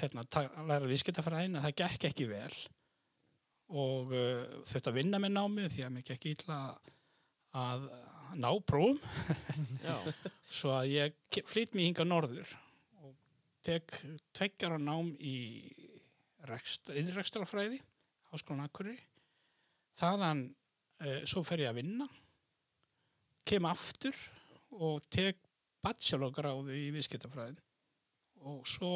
[0.00, 0.24] hérna,
[0.68, 2.56] læra viðskiptafræðin að það gekk ekki vel.
[3.74, 6.58] Og uh, þetta vinna með námi því að mér gekk illa
[7.54, 7.88] að
[8.40, 8.98] ná prófum.
[10.58, 12.50] Svo að ég flytt mér hinga norður
[13.04, 13.14] og
[13.66, 13.96] tek
[14.36, 15.36] tveggjara nám í
[16.48, 17.80] rekst, innrekstrafræði
[18.32, 19.00] háskólan Akureyri.
[20.00, 22.08] Þaðan uh, svo fer ég að vinna
[23.46, 24.16] kem aftur
[24.74, 25.38] og tek
[25.84, 27.60] bachelorgráðu í viðskiptafræðin
[28.48, 28.90] og svo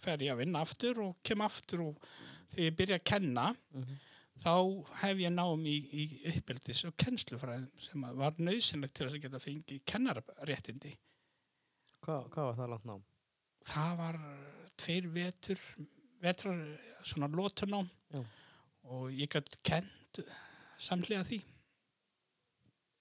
[0.00, 2.04] fer ég að vinna aftur og kem aftur og
[2.52, 3.98] þegar ég byrja að kenna Mhm.
[4.40, 4.54] Þá
[5.02, 9.82] hef ég nám í, í uppeldis og kennslufræðin sem var nöðsynlegt til að geta fengið
[9.90, 10.94] kennararéttindi.
[12.00, 13.02] Hvað, hvað var það langt nám?
[13.70, 14.20] Það var
[14.80, 15.64] tveir vetur,
[16.22, 16.62] vetrar,
[17.04, 18.22] svona lótunám Já.
[18.88, 20.22] og ég gætt kent
[20.80, 21.42] samlega því.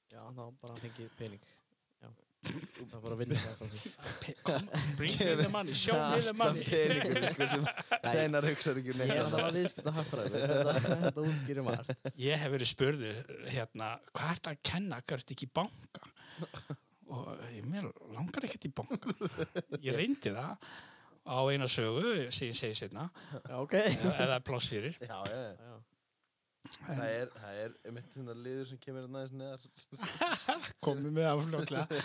[0.09, 1.47] Já, þá bara fengið pening.
[2.39, 6.63] Það er bara að vinna það bring me the money, show me the money.
[6.63, 7.65] peningur sko sem
[7.99, 10.43] Steinar hugsaður ekki um Ég er neitt alltaf að viðskipta hagfræði.
[10.43, 11.91] Þetta, þetta útskýrir margt.
[12.23, 16.13] Ég hef verið spurður hérna, hvað ert að kenna, hvað ert ekki í banka?
[17.09, 19.15] Og ég, mér langar ekkert í banka.
[19.83, 20.71] Ég reyndi það
[21.29, 23.09] á eina sögu, sem ég segi sérna,
[23.43, 23.83] eða,
[24.15, 24.95] eða pláss fyrir.
[25.03, 25.75] Já, já, já.
[26.77, 31.99] Það er, það er eitt svona liður sem kemur hérna aðeins neðar Komum með afljóklega.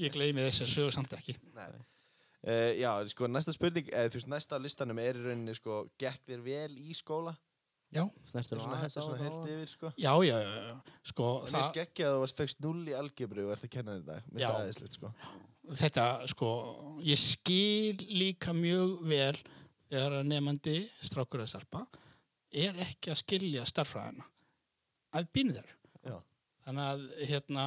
[0.00, 1.36] Ég gleymi þess að sögu samt ekki.
[1.56, 1.68] Nei.
[2.42, 5.84] Uh, já, sko, næsta spurning, eða þú veist, næsta á listanum er í rauninni, sko,
[6.00, 7.36] gekk þér vel í skóla?
[7.92, 9.92] Já, Snertur Svona, heilt yfir, sko.
[10.00, 10.76] já, já, já, já.
[11.10, 13.96] Sko, mér það, skekkja að þú varst fegst null í algebru og ert að kenna
[13.98, 14.16] þetta.
[14.32, 15.10] Það aðeinslegt, sko.
[15.82, 16.52] þetta, sko,
[17.04, 19.36] ég skil líka mjög vel
[19.92, 21.84] þegar að nefandi strákur að starpa
[22.52, 24.24] er ekki að skilja starfræðina.
[25.14, 25.68] I've been there.
[26.06, 26.18] Já.
[26.66, 27.64] Þannig að, hérna,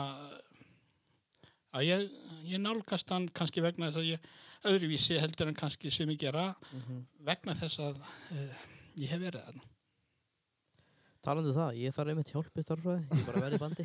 [1.75, 1.99] að ég,
[2.47, 4.19] ég nálgast hann kannski vegna þess að ég
[4.65, 7.03] öðruvísi heldur en kannski sem ég gera Mhm.
[7.27, 8.55] vegna þess að uh,
[8.97, 9.63] ég hef verið þarna.
[11.25, 13.01] Talandi um það, ég þarf einmitt hjálp í starfræði.
[13.09, 13.83] Ég er bara verið í bandi.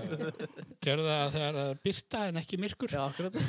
[0.86, 2.90] Gerðu það þegar það er byrta en ekki myrkur.
[2.94, 3.34] Já, akkurat.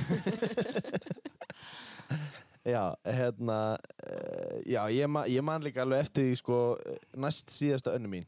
[2.64, 3.76] Já, hérna,
[4.08, 6.60] uh, já, ég, ma ég man líka alveg eftir því, sko,
[7.20, 8.28] næst síðasta önnu mín.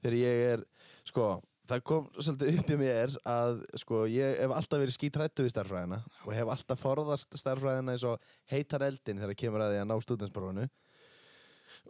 [0.00, 0.62] Þegar ég er,
[1.04, 1.26] sko,
[1.68, 6.00] það kom svolítið upp í mér að, sko, ég hef alltaf verið skítrættu við starffræðina
[6.24, 9.96] og hef alltaf forðast starffræðina eins og heitar eldin þegar kemur að því að ná
[10.06, 10.66] stúdensprófunu.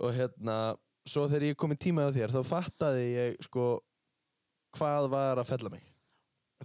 [0.03, 0.59] Og hérna,
[1.07, 3.73] svo þegar ég kom í tíma á þér, þá fattaði ég, sko,
[4.75, 5.87] hvað var að fella mig.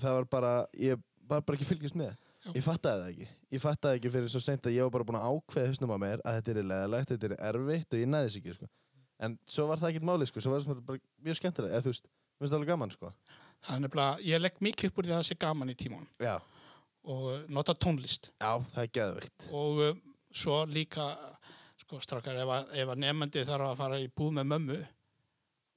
[0.02, 0.98] Það var bara, ég
[1.30, 2.18] var bara ekki fylgjast með.
[2.18, 2.24] Já.
[2.53, 3.27] Ég fattaði það ekki.
[3.55, 5.97] Ég fattaði ekki fyrir svo seint að ég var bara búin að ákveða hausnum á
[6.03, 8.69] mér að þetta er leðalegt, þetta er erfitt og ég næði þess ekki, sko.
[9.25, 10.43] En svo var það ekkert máli, sko.
[10.43, 13.12] Svo var það bara mjög skemmtilega, eða þú veist, mér finnst það alveg gaman, sko.
[13.65, 16.05] Það er nefnilega, ég legg mikið upp úr því að það sé gaman í tíman
[16.21, 16.36] Já.
[17.15, 18.29] og uh, nota tónlist.
[18.43, 19.47] Já, það er geðveikt.
[19.62, 20.03] Og um,
[20.36, 21.08] svo líka,
[21.81, 24.79] sko, strákar, ef að, ef að nefandi þarf að fara í búð með mömmu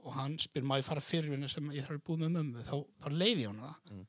[0.04, 2.76] og hann spyr maður fara fyrir vinnu sem ég þarf í búð með mömmu, þá,
[3.04, 3.80] þá leiði honum það.
[3.94, 4.06] Mm.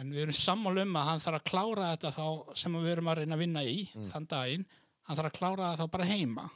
[0.00, 3.10] En við erum sammála um að hann þarf að klára þetta þá sem við erum
[3.12, 4.08] að reyna að vinna í Mm.
[4.12, 4.66] þann daginn,
[5.08, 6.46] hann þarf að klára það þá bara heima.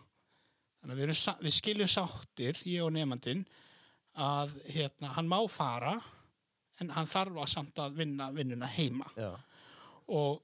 [0.81, 1.13] Þannig að við,
[1.45, 3.45] við skiljum sáttir, ég og nefandinn,
[4.15, 5.95] að hérna, hann má fara
[6.81, 9.07] en hann þarf að samt að vinna vinnuna heima.
[9.17, 9.33] Já.
[10.09, 10.41] og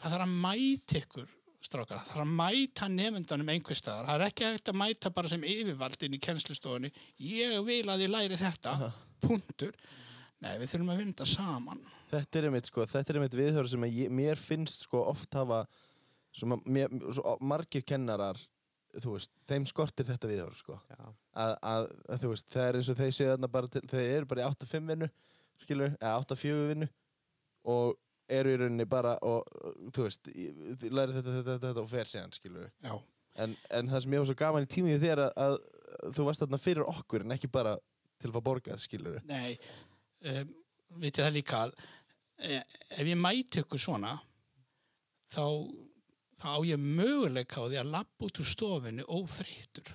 [0.00, 1.28] það þarf að mæta ykkur
[1.62, 5.28] strákar, það þarf að mæta nefndanum einhver staðar, það er ekki hægt að mæta bara
[5.32, 6.90] sem yfirvald inn í kennslustofunni.
[7.18, 8.92] Ég vil að ég læri þetta.
[9.22, 9.74] Punktur,
[10.44, 13.88] nei við þurfum að vinna saman Þetta er einmitt, sko, þetta er einmitt viðhör sem
[13.88, 15.64] ég, mér finnst, sko, oft hafa,
[16.36, 18.40] sem að mér, svo margir kennarar,
[18.96, 20.78] þú veist, þeim skortir þetta viðhör, sko.
[20.98, 24.06] Að, að, að þú veist, það er eins og þeir séu þarna bara til, þeir
[24.16, 25.10] eru bara í 8-5 vinnu
[25.62, 26.88] skilur, eða 8-4 vinnu
[27.68, 27.98] og
[28.38, 29.48] eru í rauninni bara og,
[29.94, 32.70] þú veist, læri þetta, þetta, þetta, þetta og fer síðan, skilur
[33.38, 35.58] en, en það sem ég var svo gaman í tímið þér að, að,
[35.98, 37.76] að þú varst þarna fyrir okkur en ekki bara
[38.18, 39.56] til að fá borgað, skilur nei
[40.26, 40.52] um,
[41.04, 41.74] vitið það líka að
[42.38, 44.14] ef ég mæti ykkur svona
[45.32, 45.44] þá
[46.38, 49.90] þá á ég möguleika á því að lappa út úr stofinu óþreytur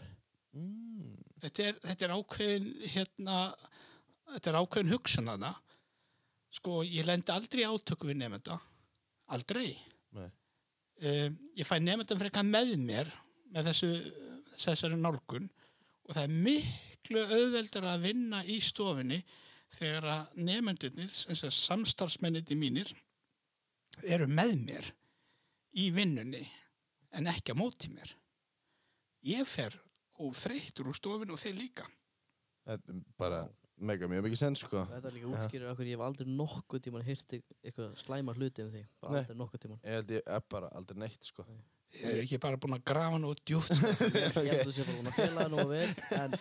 [0.58, 1.14] mm.
[1.46, 3.38] þetta er, þetta er ákveðin hérna,
[4.36, 5.62] þetta er ákveðin hugsun að það
[6.54, 8.60] sko ég lendi aldrei átöku við nefnda
[9.34, 9.74] aldrei.
[10.14, 13.10] Um, ég fæ nefndan frekar með mér
[13.54, 13.90] með þessu
[14.54, 15.50] þessari nálgun.
[16.06, 19.22] Og það er miklu auðveldar að vinna í stofinni
[19.78, 21.14] þegar að nefndunir
[21.58, 22.92] samstarfsmenniti mínir
[24.04, 24.92] eru með mér
[25.80, 26.44] í vinnunni
[27.14, 28.14] en ekki á móti mér
[29.26, 29.76] ég fer
[30.22, 31.88] óþreyttur úr stofinu og þeir líka
[32.68, 33.44] þetta er bara
[33.84, 35.34] mega mjög mikið senn, sko Þetta er líka Já.
[35.38, 38.86] útskýrir okkur ég hef aldrei nokkuð tíman hýrt eitthvað slæma hluti um þig.
[39.02, 39.22] Bara Nei.
[39.24, 39.80] aldrei nokkuð tíman.
[39.84, 41.46] ég held ég er bara aldrei neitt, sko
[41.94, 43.92] þeir eru ekki bara búin að grafa nú djúft sko.
[44.18, 46.36] Ég held að þú sé bara búin að fela nógu vel en,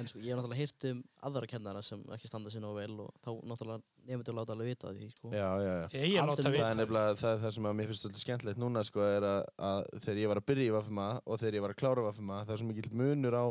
[0.00, 2.96] en sko, ég hef náttúrulega hýrt um aðra kennara sem ekki standa sér nógu vel
[3.04, 5.32] og þá náttúrulega nefndur láta alveg vita af því sko.
[5.34, 8.24] já, já, já ég það er nefnilega það, er það sem að mér finnst svolítið
[8.24, 9.40] skemmtilegt núna sko, er að,
[9.70, 12.40] að þegar ég var að byrja í Vafma og þegar ég var að klára Vafma
[12.44, 13.46] það er svo mikill munur á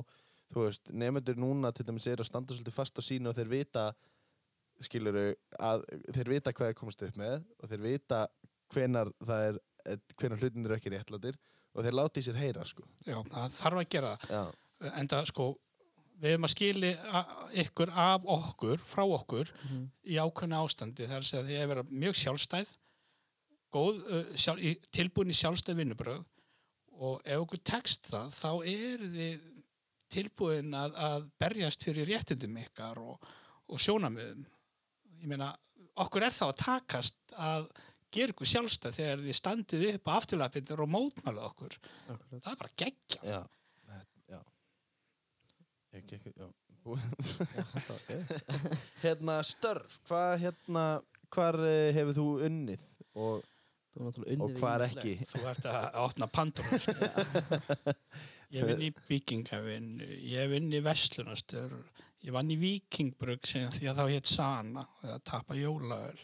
[0.54, 3.52] þú veist, nefnendur núna til dæmis er að standa svolítið fast á sínu og þeir
[3.52, 3.86] vita
[4.84, 5.28] skiluru,
[5.62, 5.86] að
[6.16, 8.24] þeir vita hvað er komast upp með og þeir vita
[8.74, 9.60] hvenar það er
[10.20, 11.38] hvenar hlutin eru ekki réttlátir
[11.74, 12.84] og þeir láti sér heyra sko.
[13.06, 14.44] já, það þarf að gera það já,
[15.00, 15.48] en það sko
[16.24, 16.92] við erum að skili
[17.64, 19.88] ykkur af okkur, frá okkur Mhm.
[20.06, 22.68] í ákveðna ástandi þar sem þið er vera mjög sjálfstæð
[23.74, 26.24] góð, uh, sjálf, í- tilbúin í sjálfstæð vinnubröð
[27.02, 29.40] og ef okkur tekst það þá eru þið
[30.14, 33.18] tilbúin að, að berjast fyrir réttundum ykkar og,
[33.68, 34.46] og sjónamiðum
[35.24, 35.48] ég meina,
[35.98, 37.68] okkur er þá að takast að
[38.14, 41.78] gera ykkur sjálfstæð þegar þið standið upp á afturlapindur og mótmælið okkur.
[42.14, 42.44] Akkurat.
[42.44, 43.22] Það er bara geggja.
[43.24, 43.40] Já,
[44.34, 44.42] já.
[45.94, 46.28] Ég gekk.
[46.34, 46.52] Það
[49.06, 50.84] hérna, störf, hvað hérna,
[51.32, 52.82] hvar uh, hefur þú unnið
[53.16, 53.46] og,
[53.94, 54.98] Þú náttúrulega unnið og ýmislegt.
[54.98, 55.28] ekki?
[55.30, 56.82] Þú ert að opna pandunum.
[56.84, 57.94] Sko.
[58.54, 59.88] Ég vinn í byggingavinn,
[60.28, 61.72] ég vinn í vestlunastur,
[62.26, 66.20] ég vann í vikingbrugg sem því að þá hétt Sana, að tapa jólaöl.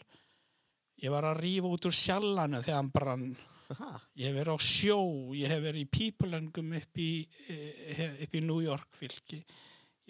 [1.00, 3.28] Ég var að rífa út úr sjallanu þegar hann brann.
[3.70, 3.90] Ha?
[4.18, 4.98] Ég hef verið á sjó,
[5.38, 7.10] ég hef verið í pípulengum upp í,
[7.48, 9.38] eh, upp í New York fylki.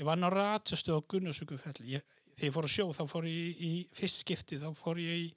[0.01, 1.93] Ég vann á ratsastöð á Gunnarsvíkufelli.
[1.99, 5.27] Ég- Þegar ég fór á sjó, þá fór ég í, fyrst skipti, þá fór ég
[5.29, 5.35] í,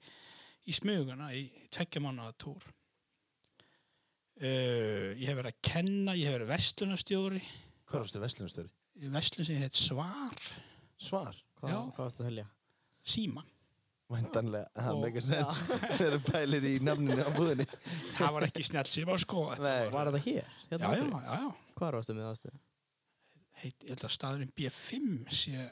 [0.66, 2.62] í smuguna í tveggja mánuða túr.
[4.40, 7.42] Uh, ég hef verið að kenna, ég hef verið vestlunastjóri,
[7.86, 8.70] Hvað varstu vestlunastöri?
[9.04, 10.34] í vestlun sem heit Svar,
[10.98, 11.36] Svar.
[11.60, 12.46] Hvað, hvað varstu að helja?
[13.04, 13.44] Síma.
[14.12, 15.60] Væntanlega, það er ekki sens.
[15.96, 17.64] Þeir eru pælir í nafninu á búðinni.
[18.18, 19.44] Það var ekki snjall síma sko.
[19.54, 19.88] þetta Nei.
[19.94, 20.50] Var þetta hér?
[20.70, 21.46] Hérna já, já, já.
[21.78, 22.60] Hvar varstu með aðstöðu?
[23.62, 25.08] Heit, ég held að staðurinn B5
[25.40, 25.64] sé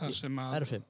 [0.00, 0.56] það sem að...
[0.62, 0.88] R5?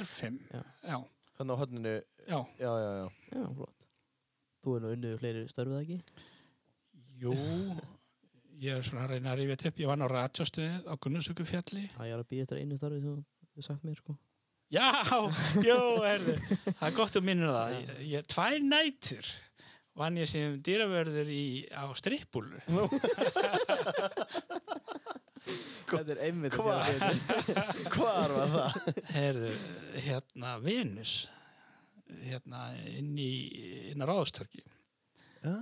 [0.00, 0.62] R5, Já.
[0.92, 0.98] já,
[1.38, 1.94] Þannig á hodninu,
[2.28, 2.38] já.
[2.60, 3.06] já, já, já.
[3.40, 3.86] Já, flott.
[4.60, 5.98] Þú er nú unnið fleiri störfið ekki?
[7.22, 7.32] Jú,
[8.60, 9.80] ég er svona að reyna að rífa þetta upp.
[9.86, 11.86] Ég var á ratsjóstöðið á Gunnarsvíkufjalli.
[11.96, 14.16] Það ég er að býja eftir einu starfið sem þú hefur sagt mér, sko.
[14.70, 14.86] Já,
[15.66, 16.34] jú, erðu.
[16.68, 17.72] Það er gott að minna það.
[17.74, 19.30] Ég, ég, tvær nætur
[20.00, 22.60] vann ég sem dýravörður í, á strippbúlu.
[25.90, 27.64] Þetta er einmitt að segja þetta.
[27.96, 29.00] Hvar var það?
[29.10, 29.50] Herðu,
[30.04, 31.14] hérna, Venus,
[32.22, 32.60] hérna,
[32.92, 33.32] inn í,
[33.90, 34.62] inn á ráðstörki.
[35.40, 35.56] Já.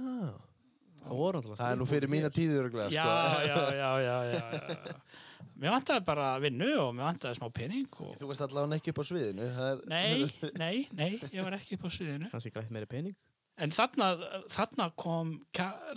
[0.99, 3.09] Það voru alltaf Það er nú fyrir mína tíður örugglega, Já, sko.
[3.47, 4.93] já, já, já, já, já.
[5.59, 8.13] Mér vantaði bara vinnu og mér vantaði smá pening og...
[8.21, 9.47] Þú varst allavega ekki upp á sviðinu.
[9.57, 10.29] það er- Nei,
[10.63, 12.29] nei, nei, ég var ekki upp á sviðinu.
[12.31, 13.17] Kannski grætt meiri pening.
[13.59, 14.13] En þarna,
[14.55, 15.33] þarna kom,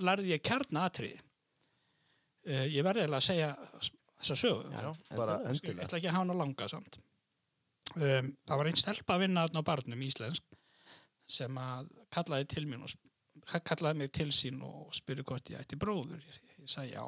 [0.01, 1.19] lærði ég kjarnatrið.
[2.49, 3.51] Uh, ég verði eiginlega að segja
[4.21, 4.71] þessa sögu.
[4.73, 6.97] Já, bara endilega, Ég ætla ekki að hafa hana langa samt.
[7.91, 10.57] Um, það var einn stelpa að vinna á barnum íslensk
[11.31, 12.97] sem að kallaði til mín og
[13.67, 16.17] kallaði mig til sín og spurði hvort ég ætti bróður.
[16.25, 17.05] Ég, ég sagði já.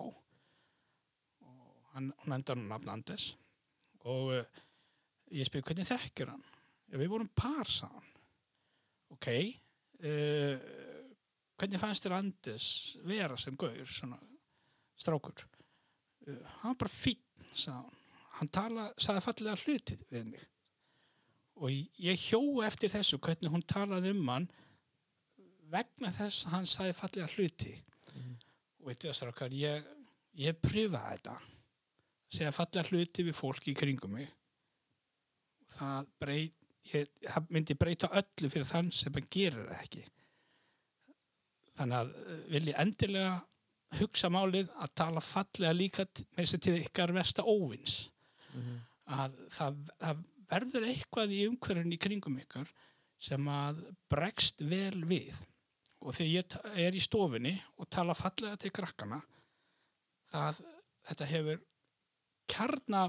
[1.93, 3.31] Hann, endur hann nafn Anders.
[4.09, 4.61] Og uh,
[5.33, 6.45] ég spurði hvernig þekkir hann.
[6.89, 8.09] Já, við vorum par saman.
[9.13, 9.29] Ok.
[10.03, 10.57] Uh,
[11.59, 12.69] hvernig fannst þér Anders
[13.07, 14.19] vera sem gaur, svona
[14.99, 15.45] strákur?
[16.27, 17.21] Uh, hann var bara fín,
[17.53, 17.77] sagði
[18.39, 18.51] hann.
[18.53, 20.49] Tala, sagði fallega hluti við mig.
[21.61, 21.69] Og
[22.01, 24.49] ég hjó eftir þessu hvernig hún talaði um hann
[25.73, 27.73] vegna þess að hann sagði fallega hluti.
[28.81, 29.85] Og veitu það strákar, ég,
[30.43, 31.35] ég pröfaði þetta.
[32.33, 34.29] Segja fallega hluti við fólk í kringum mig.
[35.73, 36.57] Það, breyt,
[36.93, 40.03] ég, það myndi breyta öllu fyrir þann sem að gera það ekki.
[41.77, 43.33] Þannig að eh, vil ég endilega
[43.99, 47.97] hugsa málið að tala fallega líka með þess að til ykkar versta óvins
[49.13, 52.71] að það, það verður eitthvað í umhverfinn í kringum ykkur
[53.23, 55.35] sem að bregst vel við
[56.03, 56.31] og þegar
[56.77, 59.21] ég er í stofunni og tala fallega til krakkana
[60.33, 60.59] það,
[61.09, 61.61] þetta hefur
[62.51, 63.07] kjarna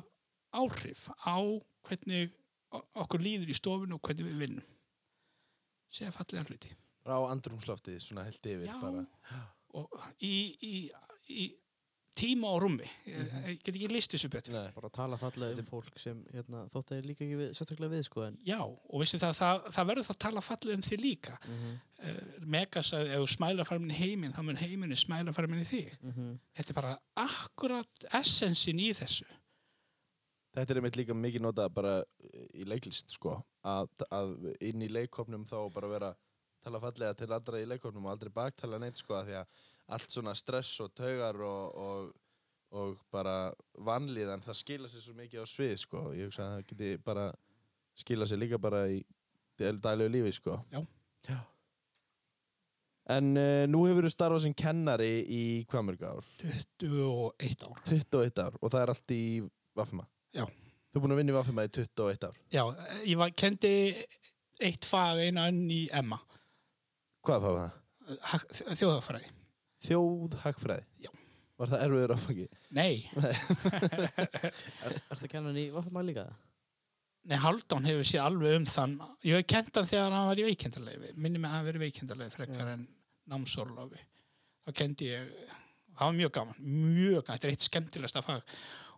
[0.55, 1.37] áhrif á
[1.88, 2.35] hvernig
[2.94, 4.70] okkur líður í stofunni og hvernig við vinnum
[5.94, 6.73] segja fallega hluti
[7.05, 8.79] Á andrumsloftið, svona held yfir Já.
[8.81, 9.03] bara.
[9.77, 9.92] og
[10.25, 10.79] í, í,
[11.29, 11.42] í
[12.18, 14.68] tíma og rúmi ég, ég get ekki list þessu betur Nei.
[14.77, 17.94] Bara að tala fallega um fólk sem hérna, þótt að ég líka ekki við, sérstaklega
[17.94, 18.38] við, sko, en...
[18.46, 21.40] Já, og veistu það, það, það verður þá að tala fallið um þig líka.
[21.48, 21.74] Mm
[22.05, 25.62] Uh, Megas að ef þú smæla fram í heiminn, þá mun heiminn smæla fram í
[25.64, 25.92] þig.
[26.03, 26.35] -hmm.
[26.59, 29.24] Þetta er bara akkurat essensin í þessu.
[30.55, 31.94] Þetta er einmitt líka mikið notað bara
[32.53, 33.38] í leiklist, sko.
[33.62, 36.11] Að, að inn í leikopnum þá bara vera
[36.62, 39.14] tala fallega til allra í leikopnum og aldrei baktala neitt, sko.
[39.14, 39.46] af Því að
[39.92, 42.12] allt svona stress og taugar og, og,
[42.75, 43.53] og bara
[43.85, 46.05] vanlíðan, það skila sér svo mikið á svið, sko.
[46.16, 47.27] Ég hugsa að það geti bara
[48.01, 49.03] skila sér líka bara í
[49.59, 50.59] daglegu lífi, sko.
[50.73, 50.81] Já.
[51.29, 51.38] Já.
[53.14, 56.29] En uh, nú hefur þú starfað sem kennari í hvað mörg ár?
[56.81, 57.83] 21 ár.
[57.90, 59.25] 21 ár og það er allt í
[59.77, 60.07] Vafma?
[60.33, 60.47] Já.
[60.49, 62.38] Þú er búin að vinna í Vafma í 21 ár.
[62.55, 62.62] Já,
[63.05, 63.75] ég var, kendi
[64.64, 66.20] eitt fag einan í Emma,
[67.25, 67.81] Hvað var það?
[68.77, 69.29] Þjóðafræði.
[69.85, 70.87] Þjóðhagfræði?
[71.05, 71.11] Já.
[71.61, 72.47] Var það erfiður áfengi?
[72.75, 72.94] Nei,
[73.94, 76.25] Ertu að kenna hann í Vaffamæl líka
[77.25, 78.97] nei, Haldán hefur séð alveg um þann.
[79.25, 81.12] Ég hef kent hann þegar hann var í veikindalegi.
[81.16, 82.83] Minni mig að hann verið veikindalegi frekar en
[83.33, 84.03] námsorlofi.
[84.66, 85.31] Þá kendi ég,
[85.94, 87.31] það var mjög gaman, mjög gaman.
[87.38, 88.42] Þetta er eitt skemmtilegsta fag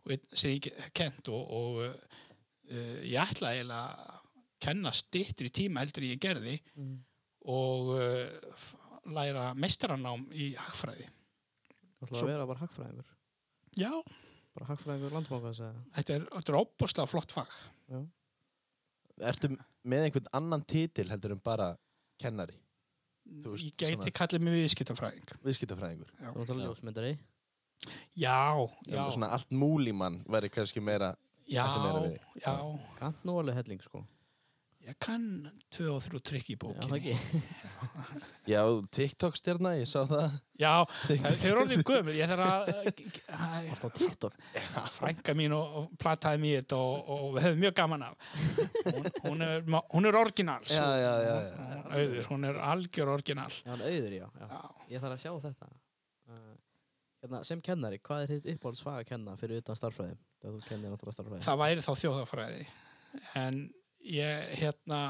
[0.06, 0.66] og einn sem ég
[0.98, 4.18] kent og, og uh, ég ætla eiginlega
[4.66, 6.96] kenna stittur í tíma heldur en ég gerði Mm.
[7.52, 8.66] og uh,
[9.14, 11.06] læra meistaranám í hagfræði.
[12.00, 13.10] Þú ætlaði að vera bara hagfræðingur.
[13.76, 13.90] Já,
[14.56, 15.12] Bara hagfræðingur
[15.66, 15.82] eða?
[15.98, 17.50] þetta er, er óbúslega flott fag.
[17.92, 17.98] Já.
[19.30, 19.50] Ertu
[19.84, 21.70] með einhvern annan titil heldur en bara
[22.20, 22.56] kennari,
[23.26, 25.30] Þú veist, ég gæti svona- kallið mig viðskiptafræðing.
[25.44, 26.10] viðskiptafræðingur?
[26.20, 27.18] Já, Þú ætlaði ljósmyndari.
[28.16, 31.16] já, já, Svona allt múlímann væri kannski meira,
[31.48, 32.20] já, meira við.
[32.40, 32.54] já.
[32.96, 34.06] Kant nú alveg helling, sko.
[34.86, 36.98] Ég kann tvö og þrjú trikk í bókinni.
[37.00, 37.40] ekki.
[38.52, 38.60] já,
[38.94, 40.36] TikTok-stjarna, ég sá það.
[40.62, 42.14] Já, þau eru orðið gömur.
[42.14, 43.00] Ég þarf að...
[43.72, 44.36] Varst á TikTok?
[44.94, 48.28] frænka mín og, og plataði mér þetta og, og við hefðum mjög gaman af
[48.86, 51.56] hún, hún, er, hún er orginal Já, já, já, já.
[51.56, 54.26] Hún, auður, hún er algjör orginal Já, hann auður, já.
[54.26, 54.46] já.
[54.52, 54.60] já.
[54.92, 55.70] Ég þarf að sjá þetta.
[56.26, 56.54] Uh,
[57.24, 60.20] hérna, sem kennari, hvað er þitt uppáhaldsfag að kenna fyrir utan starffræði.
[61.48, 62.66] það væri þá þjóðafræði
[63.42, 63.60] en
[64.06, 65.00] ég hérna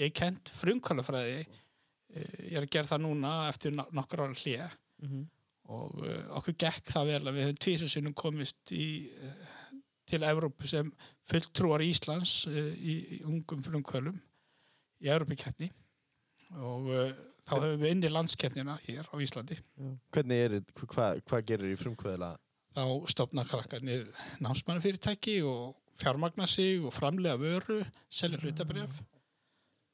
[0.00, 5.08] ég kent frumkvælafræði ég er að gera það núna eftir no- nokkur ára hlýja Mm
[5.08, 5.28] -hmm.
[5.72, 10.66] og uh, okkur gekk það vel að við höfum tvísinsunum komist í, uh, til Evrópu
[10.68, 10.90] sem
[11.30, 14.18] fulltrúar Íslands uh, í, í ungum frumkvölum
[15.00, 15.70] í Evrópukeppni
[16.52, 16.90] og
[17.48, 19.56] þá höfum við inn í landskeppnina hér á Íslandi
[20.12, 22.36] Hvernig er, hvað hva gerir í frumkvöðla?
[22.76, 28.92] þá stopna krakkarnir námsmannafyrirtæki og fjármagna sig og framlega vöru, selja hlutabref,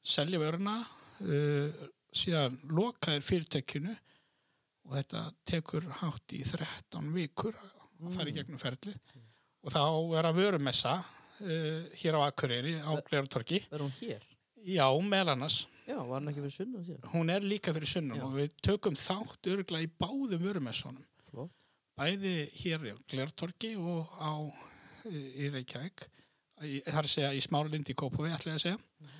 [0.03, 0.79] selja vöruna,
[1.27, 3.93] uh, síðan loka er fyrirtækinu
[4.87, 8.93] og þetta tekur hátt í 13 vikur að fara í gegnum ferli
[9.65, 9.83] og þá
[10.19, 13.65] er að vörumessa uh, hér á Akureyri á Glerartorki.
[13.67, 14.23] Verður hún hér?
[14.67, 15.65] Já, meðal annars.
[15.87, 17.05] Já, var hann ekki fyrir sunnan síðan?
[17.13, 18.23] Hún er líka fyrir sunnum Já.
[18.27, 21.05] og við tökum þátt örgla í báðum vörumessunum.
[21.27, 21.63] Flott.
[21.97, 24.31] bæði hér í Glertorki og á
[25.13, 26.07] í Reykjavík
[26.97, 29.13] að segja í Smáralind í Kópaví ætla ég að segja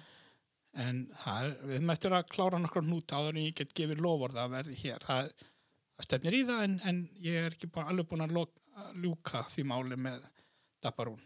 [0.88, 4.46] en það er, við eftir að klára nokkur hnúta áður en ég get gefið lofórða
[4.46, 5.32] að verði hér það,
[5.98, 8.38] það stefnir í það en, en ég er ekki bara alveg búin að,
[8.78, 10.26] að ljúka því máli með
[10.86, 11.24] Dabbarún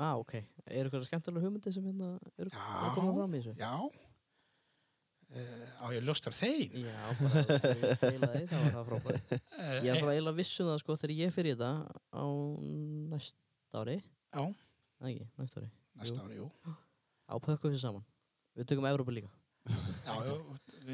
[0.00, 0.32] Ah, ok.
[0.64, 3.52] Er eitthvað skemmtilega hugmyndi sem hérna eru að koma fram í þessu?
[3.60, 3.74] já
[5.36, 9.20] uh, á ég ljóstar þeim Já, bara ég eilaði, það var það frábæri.
[9.84, 11.72] Ég er bara eiginlega viss um það sko þegar ég fyrir þetta
[12.16, 12.24] á
[13.70, 14.02] næsta ári.
[14.34, 14.54] já,
[15.00, 15.70] Nei, ekki, næsta ári.
[15.96, 16.48] næsta ári, jú
[17.30, 18.02] Á pökkum við saman.
[18.58, 19.30] Við tökum Evrópu líka.
[19.70, 20.34] já, já,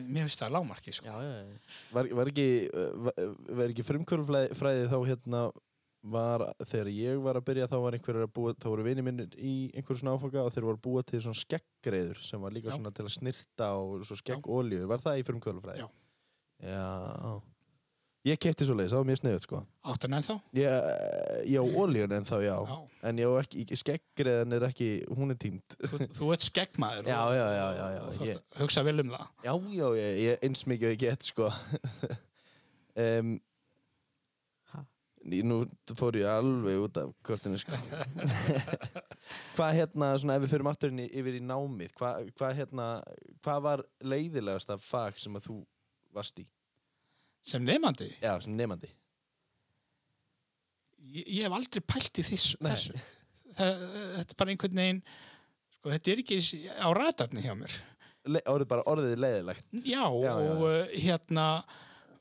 [0.04, 1.06] mér finnst það lámarki sko.
[1.06, 1.58] Já, já, já.
[1.94, 2.46] Var, var ekki,
[3.56, 5.40] var, ekki frumkvöðfræði þá hérna
[6.02, 9.32] var, þegar ég var að byrja þá var einhverjir að búa, þá voru vinið minnir
[9.40, 12.68] í einhverjum svona áfanga og þeir voru að búa til svona skeggreiður sem var líka
[12.70, 12.76] Já.
[12.76, 15.86] svona til að snirta og svo skeggolíu, var það í frumkvöðfræði?
[15.86, 15.88] Já.
[16.68, 17.40] Já.
[18.26, 19.58] Ég kefti svo leiðis, það var mjög sniðut sko.
[19.86, 20.86] áttan ennþá Ég,
[21.46, 22.78] ég á olíun en þá já, já.
[23.06, 25.76] en ég á ekki, skeggreiðan er ekki, hún er týnd.
[25.78, 29.12] Þú, þú ert skeggmaður Já, og- já, já, já, já, þú ég- hugsa vel um
[29.14, 31.50] það Já, já, ég, ég eins mikið og ég get, sko.
[33.06, 33.30] um,
[34.74, 34.82] Ha?
[35.46, 35.60] nú
[35.94, 37.78] fór ég alveg út af kortinu, sko.
[39.56, 42.90] hvað hérna, svona, ef við fyrir aftur inn í, yfir í námið, hvað hva, hérna,
[43.46, 45.60] hvað var leiðilegast af fag sem að þú
[46.16, 46.46] varst í?
[47.46, 48.90] Sem nefandi Já, sem nefandi.
[51.14, 52.72] ég, ég hef aldrei pælt í þessu, Nei.
[52.74, 53.00] þessu.
[53.56, 53.82] Það,
[54.18, 55.02] þetta er bara einhvern veginn
[55.76, 56.38] sko, þetta er ekki
[56.82, 57.76] á ratarni hjá mér
[58.26, 59.66] Le, orðið bara orðið leiðilegt.
[59.86, 61.44] já, Já, já, og uh, hérna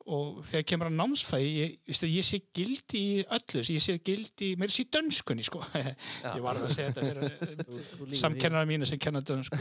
[0.05, 4.51] og þegar kemur að námsfæði ég, veistu, ég sé gildi í öllu ég sé gildi,
[4.61, 5.63] mér sé dönskunni sko.
[6.35, 7.63] ég var að segja þetta fyrir
[8.11, 8.19] því.
[8.21, 9.57] samkennara mínu sem kenna dönsku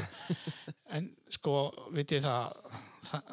[0.99, 1.57] en sko,
[1.97, 2.77] vitið það,
[3.09, 3.33] það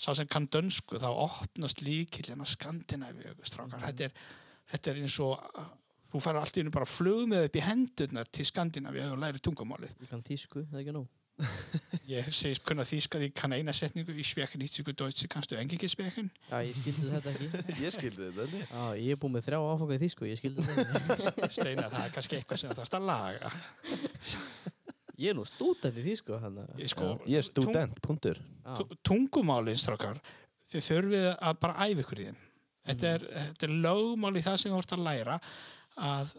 [0.00, 4.18] sá sem kann dönsku, þá opnast líkillin að Skandinavíu, strákar þetta er,
[4.72, 5.36] þetta er eins og
[6.10, 9.42] þú fara allt í hennu bara flug með upp í hendurnar til Skandinavíu og læri
[9.44, 11.08] tungumálið Ég kann þýsku, það er ekki nóg.
[12.10, 15.88] ég segist kunna þýska því ég kann eina setningu í spekin ítsíku deutsche, kannstu engin
[15.88, 17.48] spekin Já, ég skildi þetta ekki.
[17.84, 18.66] Ég skildi þetta, alveg.
[18.66, 21.50] Já, ég er búinn með þrjá áfanga í þýsku, ég skildi þetta ekki.
[21.56, 23.54] Steinar, það er kannski eitthvað sem það þarfst að laga
[25.20, 26.70] Ég er nú stúdent í hann að...
[26.80, 28.38] ég, sko, Ég er student, punktur.
[28.64, 30.20] Já, tu- tungumálin strákar
[30.70, 32.40] þið þurfið að bara æfa ykkur í þeim.
[32.90, 35.36] Þetta er, þetta er lögmál í það sem þú ert að læra
[36.00, 36.30] að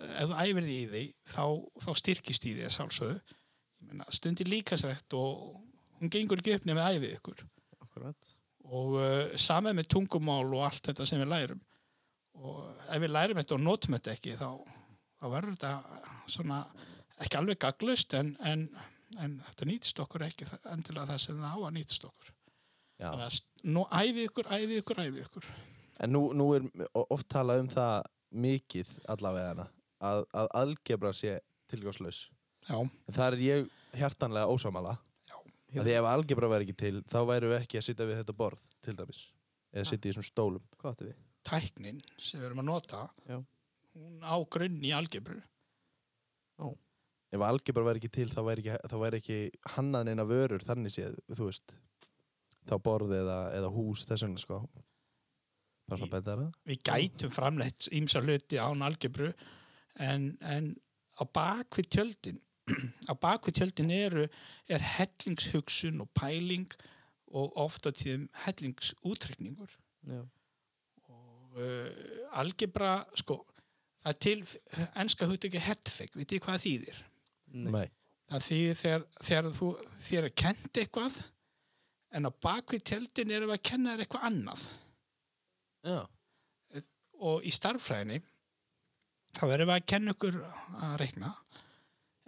[0.00, 1.02] ef þú æfir því í því
[1.32, 1.44] þá,
[1.84, 3.14] þá styrkist í því að
[3.90, 5.56] meina, stundir líkasrækt og
[6.00, 7.42] hún gengur ekki upp nefnir æfið ykkur.
[7.80, 8.30] Akkurat.
[8.70, 11.62] og uh, samið með tungumál og allt þetta sem við lærum.
[12.40, 12.60] Og
[12.94, 14.50] ef við lærum þetta og notum þetta ekki þá,
[15.18, 15.72] þá verður þetta
[16.30, 16.60] svona
[17.20, 18.66] ekki alveg gaglust en, en,
[19.20, 22.32] en þetta nýtist okkur ekki það- endilega það sem það á að nýtist okkur
[23.00, 23.10] Já.
[23.10, 25.50] þannig að nú æfið ykkur, æfið ykkur, æfið ykkur
[26.00, 26.64] En nú, nú er
[26.96, 29.66] oft talað um það mikið allavega
[30.00, 31.34] að, að algebra sé
[31.68, 32.30] tilgangslaus.
[32.68, 33.66] já, En þar er ég
[34.00, 34.48] hjartanlega
[35.70, 38.36] að því ef algebra væri ekki til þá væru við ekki að sitja við þetta
[38.40, 39.20] borð til dæmis
[39.74, 41.18] eða sitja í þessum stólum Hvað áttu við?
[41.46, 43.36] tæknin sem við erum að nota Já.
[43.94, 45.36] hún á grunn í algebru
[47.30, 49.38] ef algebra væri ekki til þá væri ekki, þá væri ekki
[49.76, 51.74] hannað neina vörur þannig séð, þú veist.
[52.68, 54.60] Þá borð eða, eða hús þess vegna sko.
[55.90, 59.32] Bara svona betara við gætum framleitt ímsa hluti án algebru
[59.98, 60.72] en, en
[61.18, 62.38] á bakvið tjöldin
[63.10, 64.26] á bakvið tjöldin eru
[64.70, 66.70] er hellingshugsun og pæling
[67.34, 69.74] og ofta tíðum hellingsútrekningur
[70.06, 70.22] Já.
[71.10, 71.86] og uh,
[72.38, 73.42] algebra sko
[74.00, 74.38] það er til
[75.02, 77.06] enska hugtæki hertfeg, vitið hvað þýðir
[77.50, 77.88] Nei.
[78.30, 79.68] það þýðir þegar, þegar þú
[80.08, 81.20] þér er kent eitthvað
[82.18, 84.66] en á bakvið tjöldin erum við að kenna þér eitthvað annað
[85.86, 86.00] já,
[87.20, 88.20] og í starffræðinni
[89.38, 90.38] þá erum við að kenna ykkur
[90.86, 91.32] að reikna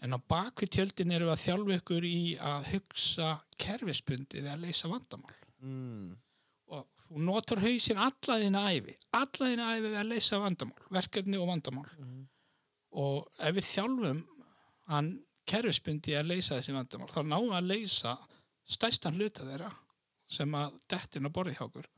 [0.03, 2.19] en á bakvið tjöldin erum við að þjálfa ykkur í
[2.51, 3.31] að hugsa
[3.63, 6.13] kerfispundið að leysa vandamál mm.
[6.75, 11.51] og þú notar hausinn alla þína æfi alla þína æfi að leysa vandamál verkefni og
[11.53, 12.23] vandamál Mhm.
[13.03, 14.19] og ef við þjálfum
[14.93, 15.11] hann
[15.49, 17.11] kerfispundið að leysa þessi vandamál.
[17.11, 18.15] Þá við að leysa
[18.69, 19.73] stærstan hluta þeirra
[20.33, 21.91] sem að dettin að borði hjá okkur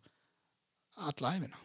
[1.11, 1.61] alla æfina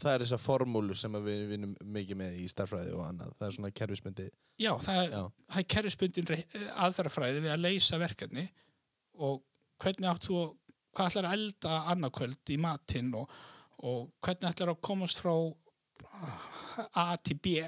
[0.00, 3.32] það er þessar formúlur sem við vinnum mikið með í starfræði og annað.
[3.38, 4.26] Það er svona kerfismyndi
[4.60, 5.22] Já, það er, Já.
[5.60, 6.28] er kerfisbundin
[6.86, 8.44] aðferðafræði við að leysa verkefni
[9.26, 9.42] og
[9.82, 10.42] hvernig átt þú
[10.92, 13.32] hvað ætlar að elda annarkvöld í matinn og,
[13.82, 15.32] og hvernig ætlar að komast frá
[16.98, 17.60] A til B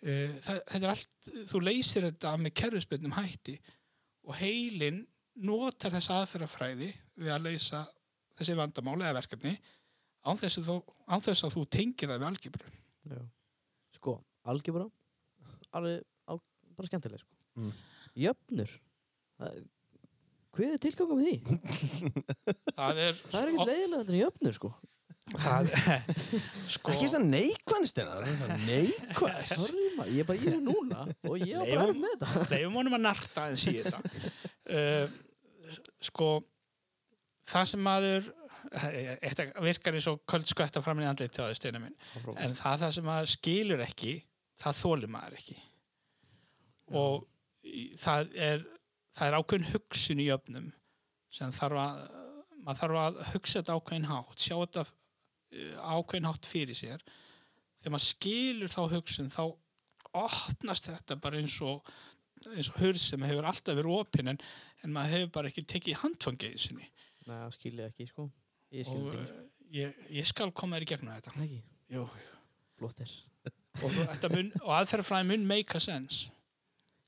[0.00, 3.56] það, þetta er allt, þú leysir þetta með kerfisbundum hætti
[4.26, 5.02] og heilin
[5.40, 6.90] notar þessa aðferðafræði
[7.20, 7.82] við að leysa
[8.38, 9.54] þessi vandamál eða verkefni
[10.24, 10.78] án þess að þú,
[11.08, 12.30] án þess að þú tengir það við
[13.10, 13.20] Já.
[13.96, 14.16] Sko,
[14.52, 14.86] algebra
[15.76, 16.32] alveg á,
[16.76, 17.36] bara skemmtileg sko.
[17.56, 17.70] Mm.
[18.20, 18.72] Jöfnur
[19.40, 19.60] Það
[20.50, 21.58] Hvað er tilgangum með því?
[22.80, 24.70] það er, Það er ekkert leiðilega jöfnur sko.
[25.36, 25.70] Það,
[26.74, 31.06] sko, ekki að það er að neikvæð Sorry maður, ég er bara í þessu núna
[31.08, 32.44] og ég er bara með þetta.
[32.54, 34.00] leifum honum að narta en sí þetta.
[34.70, 35.16] Uh,
[36.10, 36.30] sko
[37.50, 38.30] það sem maður
[38.70, 41.96] þetta virkar eins og köld skvætta fram í andlið til það steina minn.
[42.36, 44.12] En það, það sem maður skilur ekki
[44.60, 45.56] það þólir maður ekki.
[47.00, 47.24] Og
[48.00, 48.66] það er
[49.16, 50.70] það er ákveðin hugsun í öfnum
[51.34, 52.00] sem þarf að
[52.64, 54.84] maður þarf að hugsa þetta ákveðin hátt sjá þetta
[55.54, 57.02] eh, ákveðin hátt fyrir sér.
[57.80, 59.44] Þegar maður skilur þá hugsun þá
[60.20, 61.86] opnast þetta bara eins og
[62.50, 64.38] eins og hurð sem hefur alltaf verið opinn en,
[64.84, 66.86] en maður hefur bara ekki tekið handfangið sinni.
[67.26, 68.26] Nei, það skil ég ekki sko.
[68.74, 69.32] Ég skil og uh,
[69.76, 71.48] ég, ég skal koma þér í gegnum þetta.
[71.90, 72.06] Jú.
[72.80, 73.16] flott er.
[73.84, 73.98] Og,
[74.32, 76.30] mun, og aðferðafræði mun make a sense.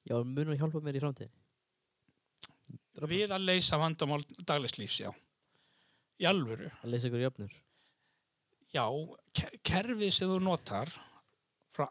[0.06, 1.38] Já, munum hjálpa mér í framtíðin
[3.08, 5.10] við að leysa vandamál daglegs já.
[6.20, 6.68] Í alvöru.
[6.82, 7.61] Að leysa ykkur jöfnur
[8.74, 8.84] já,
[9.36, 10.90] ke- kerfið sem þú notar
[11.76, 11.86] frá,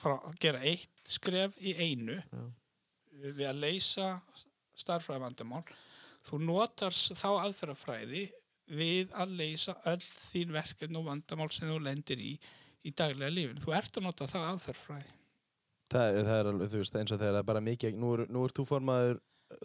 [0.00, 2.42] frá að gera eitt skref í einu Já.
[3.22, 4.08] við að leysa
[4.82, 5.64] starffræði vandamál
[6.26, 8.24] þú notar þá aðferðafræði
[8.72, 10.00] við að leysa öll
[10.32, 12.32] þín verkefni og vandamál sem þú lendir í
[12.82, 13.60] í daglega lífin.
[13.62, 15.10] Þú ert að nota það aðferðafræði.
[15.92, 18.22] það, það er alveg, þú veist, eins og þegar það er bara mikið nú er,
[18.32, 19.20] nú er þú formaður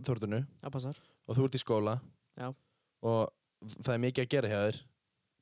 [0.05, 1.95] þórtunu Það passar, og þú ert í skóla
[2.37, 2.49] Já.
[3.01, 3.21] og
[3.79, 4.79] það er mikið að gera hjá þér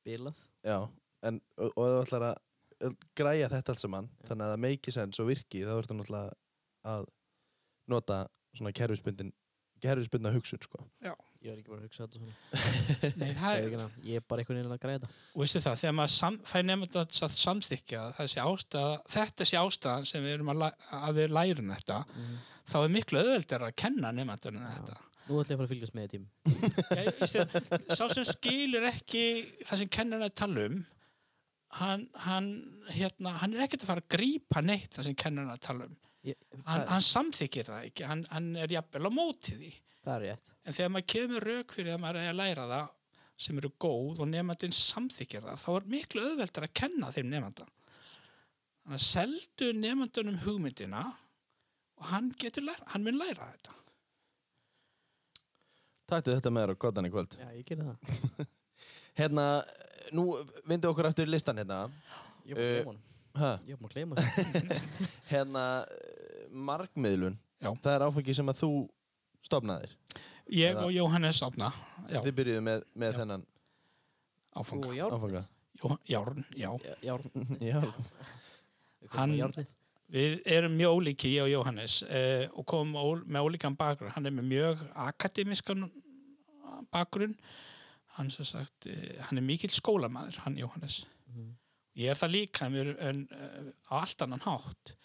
[0.07, 0.77] bilað já,
[1.29, 5.21] en, og, og þú ætlar að græja þetta allt saman þannig að það meiki sens
[5.23, 6.35] og virki þá ertu náttúrulega
[6.95, 7.07] að
[7.91, 8.19] nota
[8.55, 9.31] svona kerfisbundin
[9.83, 10.81] kerfisbundna hugsun sko.
[11.45, 12.33] Ég er ekki bara að hugsa þetta svona
[13.21, 15.43] Nei, Ég það er, ekki, ná- ég er bara einhvern veginn að græða þetta og
[15.43, 17.11] veistu það, þegar maður sam, fær nefnd að
[18.17, 20.63] þessi ástæða, þetta sé ástæðan sem við erum að,
[20.99, 22.39] að við lærum þetta, mm.
[22.71, 24.97] þá er miklu auðveldur að kenna nefndunum þetta.
[25.25, 26.25] Nú ætlum ég að fara að fylgjast með í tím
[27.97, 29.23] sá sem skilur ekki
[29.65, 30.75] það sem kennarinn er tala um,
[31.79, 32.49] hann, hann,
[32.93, 35.95] hérna, hann er ekkert að fara að grípa neitt það sem kennarinn er tala um.
[36.29, 39.71] ég, Hann, hann samþykir það ekki, hann, hann er jafnvel á móti því.
[40.05, 42.93] það er rétt En þegar maður kemur rauk fyrir að maður er að læra það
[43.45, 47.65] sem eru góð og nefndin samþykir það, þá er miklu auðveldur að kenna þeim nefnda.
[48.85, 51.01] Þannig að seldu nefndunum hugmyndina
[51.99, 53.75] og hann getur læra, hann mun læra þetta.
[56.09, 57.35] Taktu þetta með þér á gottan í kvöld.
[57.39, 58.45] Já, ég gerði það.
[59.19, 59.45] Hérna,
[60.13, 60.25] nú
[60.69, 61.85] vindu okkur aftur listan hérna.
[62.45, 63.63] Ég er búin að gleyma honum.
[63.65, 64.85] Ég er búin að gleyma honum.
[65.31, 67.71] Hérna, eh, markmiðlun Já.
[67.81, 68.69] Það er áfengi sem að þú
[69.45, 69.93] stopnaðir
[70.51, 71.71] Ég Eða- og Jóhannes Átna,
[72.11, 73.45] já, Þið byrjuðu með, með þennan
[74.55, 74.91] Þú áfanga.
[74.91, 75.45] og Járn?
[76.07, 76.69] Járn, já.
[77.03, 77.47] Járn.
[77.71, 77.81] Já,
[79.15, 79.33] hann...
[79.37, 79.73] Járnið
[80.13, 84.11] Við erum mjög ólíki, ég og Jóhannes, eh, og komum ól, með ólíkan bakgrunn.
[84.13, 85.87] Hann er með mjög akademiskan
[86.93, 87.33] bakgrunn.
[88.17, 91.05] Hann, sagt, eh, hann er mikill skólamæður, hann Jóhannes.
[91.31, 91.55] Mhm.
[91.97, 94.95] Ég er það líka en, erum- en uh, á allt annan hátt.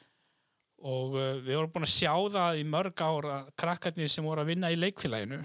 [0.82, 4.50] Og uh, við vorum búin að sjá það í mörg ára krakkarnir sem voru að
[4.52, 5.38] vinna í leikfélaginu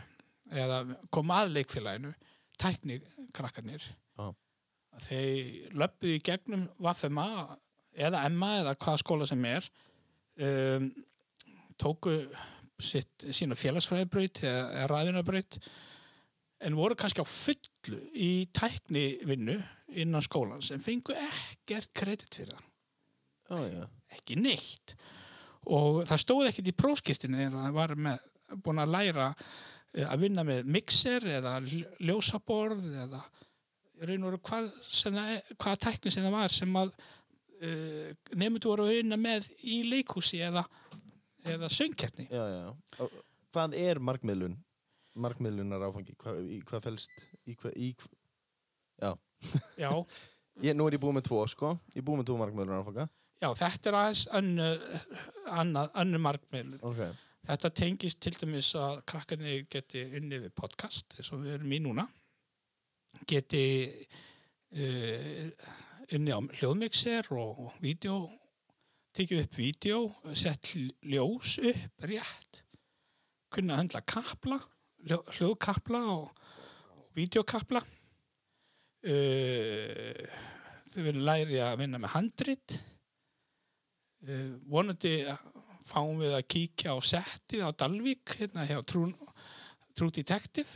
[0.52, 0.80] eða
[1.14, 2.14] koma að leikfélaginu,
[2.58, 2.98] tækni
[3.34, 3.86] krakkarnir.
[4.18, 4.32] Já.
[5.06, 7.28] Þeir löppuðu í gegnum VFMA
[7.96, 9.68] eða MA eða hvaða skóla sem er
[10.44, 10.90] um,
[11.80, 12.16] tóku
[12.84, 15.60] sitt, sína félagsfræðibraut eða, ræðinabraut
[16.66, 19.58] en voru kannski á fullu í tæknivinnu
[20.02, 22.72] innan skólans en fengu ekkert kredit fyrir það
[23.46, 23.84] Já, já.
[24.18, 24.96] ekki neitt
[25.70, 28.24] og það stóð ekkert í próskistinu þegar það var með,
[28.66, 31.56] búin að læra eh, að vinna með mixer eða
[32.02, 33.22] ljósaborð eða
[34.06, 36.96] raun og veru hvað, sem er- hvaða tækni sem það var sem að
[37.62, 40.66] uh, nefndu voru að vinna með í leikhúsi eða,
[41.48, 42.68] eða söngkeppni já, já.
[43.06, 43.16] Og
[43.56, 44.56] Hvað er markmiðlun?
[45.24, 46.12] Markmiðlunar áfangi?
[46.20, 47.14] Hvað, í, hvað felst?
[47.48, 49.14] Í, hvað, í, hva-
[49.80, 49.92] já,
[50.68, 51.70] ég, nú er ég búið með tvo, sko.
[51.96, 53.06] Ég er búið með tvo markmiðlunar áfanga.
[53.40, 54.84] já, þetta er aðeins önnur,
[55.62, 57.02] annað, önnur markmiðl Ok.
[57.46, 61.80] Þetta tengist til dæmis að krakkarnir geti unni við podcast, eins og við erum í
[61.86, 62.08] núna,
[63.30, 63.66] geti
[64.76, 65.70] uh,
[66.14, 68.26] unni á hljóðmixer og, vídeo,
[69.16, 70.00] tekið upp vídeo,
[70.36, 72.62] sett ljós upp rétt,
[73.54, 74.60] kunna höndla kapla,
[75.06, 76.30] hljó, hljóðkapla og,
[76.98, 77.82] og vídeokapla.
[79.06, 80.26] Uh,
[80.92, 82.80] þau verður læri að vinna með handrit.
[84.26, 85.20] Uh, vonandi
[85.86, 89.14] fáum við að kíkja á settið á Dalvík hérna hjá True,
[89.94, 90.70] True Detective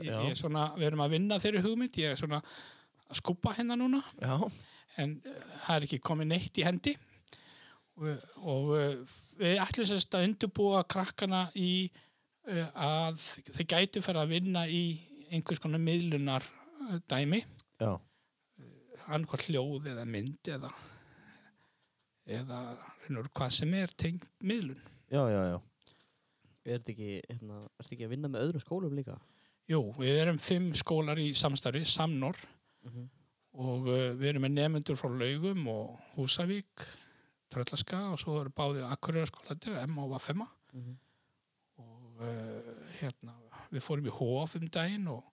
[0.00, 3.54] ég, ég er svona, við erum að vinna þeirri hugmynd ég er svona að skúpa
[3.56, 4.40] hérna núna Já.
[5.02, 5.36] En uh,
[5.66, 6.94] það er ekki komið neitt í hendi
[7.96, 11.70] og, og uh, við ætlum sérst að undirbúa krakkana í
[12.48, 13.22] uh, að
[13.52, 14.82] þau gætu fyrir að vinna í
[15.30, 16.44] einhvers konar miðlunar
[17.10, 17.40] dæmi
[17.82, 17.96] Já.
[19.10, 20.70] annað hljóð eða mynd eða
[22.26, 22.60] eða
[23.04, 25.58] reynur, hvað sem er tengt miðlun Já, já, já.
[26.66, 29.14] Er þetta ekki, hérna, ekki að vinna með öðrum skólum líka?
[29.70, 32.38] Jú, við erum fimm skólar í samstarfi, Samnor
[32.86, 33.06] Mhm.
[33.56, 36.86] Og uh, við erum með nefnendur frá Laugum og Húsavík,
[37.52, 40.96] Tröllaska og svo eru báðið Akureyraskólandir, M og Vafema Mhm.
[41.80, 43.32] og uh, hérna,
[43.72, 45.24] við fórum í Hóf um daginn og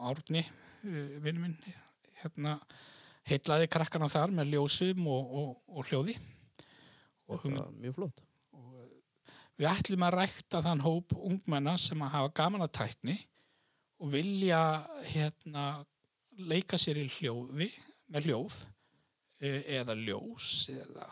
[0.00, 0.42] Árni,
[0.86, 1.56] uh, vinnu minn,
[2.22, 2.56] hérna,
[3.26, 6.16] heitlaði krakkana þar með ljósum og, og, og hljóði
[7.28, 8.20] og Þetta var mjög flott.
[8.54, 13.16] og eh, við ætlum að rækta þann hóp ungmenna sem að hafa gaman að tækni
[13.98, 14.60] og vilja
[15.10, 15.64] hérna
[16.38, 17.70] leika sér í hljóði
[18.12, 18.58] með hljóð
[19.40, 21.06] e- eða ljós eða,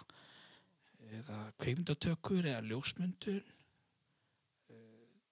[1.21, 4.79] eða kveimdatökur eða ljósmyndun e,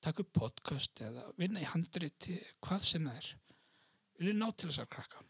[0.00, 3.30] taka upp podcast eða vinna í handriti hvað sem það er
[4.18, 5.22] vilja ná til þessar krakka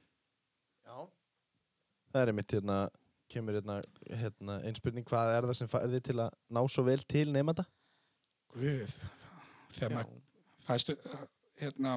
[0.87, 1.09] Já.
[2.13, 2.79] Það er mitt hérna,
[3.33, 3.79] kemur hérna,
[4.21, 7.65] hérna einn spurning, hvað er það sem færði til að ná svo vel til nefnda?
[8.53, 8.97] Guð,
[9.73, 10.99] þegar maður
[11.63, 11.95] hérna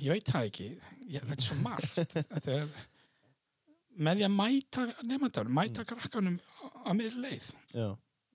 [0.00, 0.68] ég veit það ekki.
[1.14, 1.98] Ég veit svo margt.
[3.94, 6.40] Með því að mæta nefndanum, mæta krakkanum
[6.82, 7.50] á miður leið.
[7.74, 7.92] Já.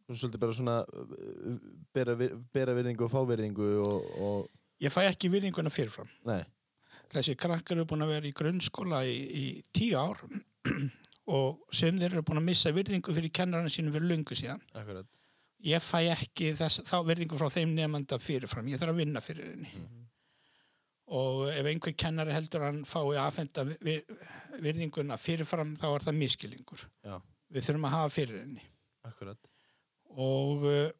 [0.09, 1.57] Þú svolítið bara svona uh,
[1.93, 2.15] bera,
[2.53, 4.47] bera virðingu og fávirðingu og, og
[4.81, 6.09] ég fæ ekki virðinguna fyrirfram.
[6.25, 6.41] Nei,
[7.13, 9.43] þessi krakkar eru búin að vera í grunnskóla í, í
[9.75, 10.23] tíu ár
[11.37, 14.63] og sem þeir eru búin að missa virðingu fyrir kennarinn sínum fyrir lungu síðan.
[14.73, 15.05] Akkurat.
[15.67, 19.51] ég fæ ekki þess, þá virðingu frá þeim nefnda fyrirfram, ég þarf að vinna fyrir
[19.51, 19.73] henni.
[19.75, 19.98] Mhm.
[21.09, 24.01] Og ef einhver kennari heldur hann fái aðfenda vi-
[24.61, 27.15] virðinguna fyrirfram þá er það miskilingur Já.
[27.49, 28.65] við þurfum að hafa fyrir henni
[29.09, 29.39] Akkurat.
[30.13, 30.91] og uh,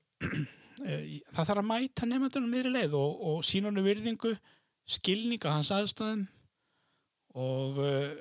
[0.80, 4.34] það þarf að mæta nefndunum meiri leið og, og sína hann virðingu
[4.90, 6.26] skilning á hans aðstæðum
[7.38, 8.16] og uh,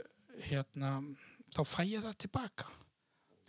[0.51, 0.99] hérna
[1.55, 2.69] þá fæ ég það tilbaka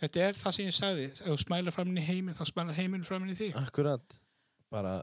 [0.00, 2.78] þetta er það sem ég sagði ef þú smælar fram inn í heiminn þá smælar
[2.78, 4.16] heiminn fram inn í þig Akkurat.
[4.72, 5.00] Bara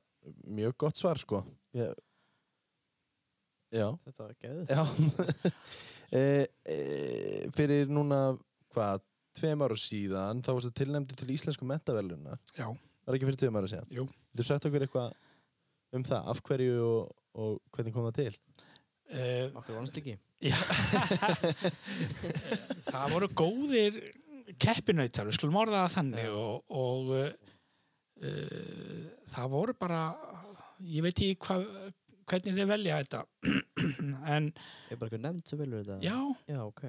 [0.48, 1.44] mjög gott svar, sko.
[1.78, 1.92] Ég...
[3.76, 3.88] Já.
[4.08, 4.66] Þetta var geðið.
[4.72, 4.84] Já.
[6.16, 6.22] e,
[6.76, 6.78] e,
[7.58, 8.20] fyrir núna,
[8.76, 9.02] hvað,
[9.38, 12.38] tveim ára síðan, þá varstu tilnæmdi til íslensku mentaverluna.
[12.58, 12.68] já,
[13.08, 13.90] Var ekki fyrir tveim ára síðan?
[13.94, 14.08] jú
[14.38, 15.14] Þú sagt okkur eitthvað
[15.98, 18.34] um það, af hverju og, og hvernig kom það til?
[19.14, 20.16] uh, Áttu vonast ekki?
[22.88, 24.00] það voru góðir
[24.62, 27.32] keppinautar, við skulum orða það þannig og, og uh,
[28.22, 30.02] uh, það voru bara
[30.86, 31.58] ég veit ekki hva,
[32.28, 33.22] hvernig þið velja þetta.
[34.36, 34.50] En
[34.92, 35.98] Er bara eitthvað nefnd sem velur þetta?
[36.06, 36.18] já,
[36.54, 36.84] Já, ok.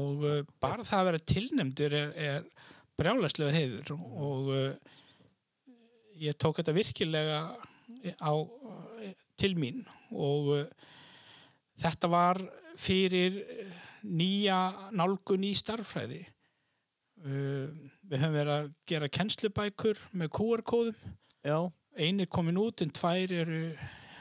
[0.00, 3.94] og uh, bara það að vera tilnefndur er, er brjálæslega heiður.
[3.98, 4.98] Og uh,
[6.22, 7.40] ég tók þetta virkilega
[8.20, 8.32] á,
[9.40, 9.82] til mín.
[10.14, 10.90] Og uh,
[11.82, 12.40] þetta var
[12.80, 13.40] fyrir
[14.04, 14.58] nýja
[14.92, 16.20] nálgun í starffræði
[17.24, 17.68] uh,
[18.04, 21.56] við höfum verið að gera kennslubækur með QR-kóðum Já,
[22.00, 23.60] ein er komin út en tvær eru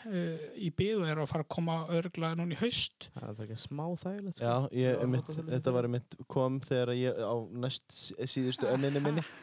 [0.10, 3.46] uh, í byð og eru að fara að koma örgla núna í haust Það er
[3.48, 4.46] ekki smá þægilegt sko.
[4.46, 7.36] já, ég, Já, mitt, þetta er þetta var mitt kom þegar ég á
[7.66, 9.26] næst sí- síðustu önninni minni.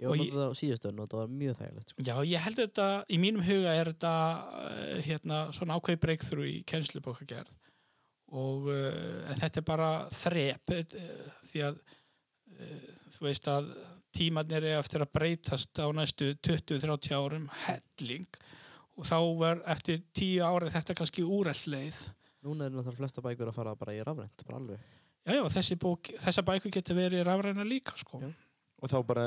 [0.00, 2.04] Ég var náttúrulega á síðustöðun og það var mjög þægilegt sko.
[2.08, 6.54] Já, ég held þetta, í mínum huga er þetta uh, hérna, svona ákveði breykþrú í
[6.72, 7.52] kennslubókagerð
[8.32, 10.96] og uh, en þetta er bara þrep uh,
[11.52, 12.88] því að uh,
[13.18, 13.68] þú veist að
[14.16, 18.24] tímarnir er eftir að breytast á næstu 20-30 árum helling
[19.02, 22.02] og þá var eftir 10 ára þetta kannski úreld leið
[22.42, 24.92] Núna er náttúrulega flesta bækur að fara bara í rafrænt bara alveg
[25.22, 28.18] Já, já, þessi bók, þessa bækur getur verið rafræna líka, sko.
[28.18, 28.30] Já.
[28.82, 29.26] Og þá bara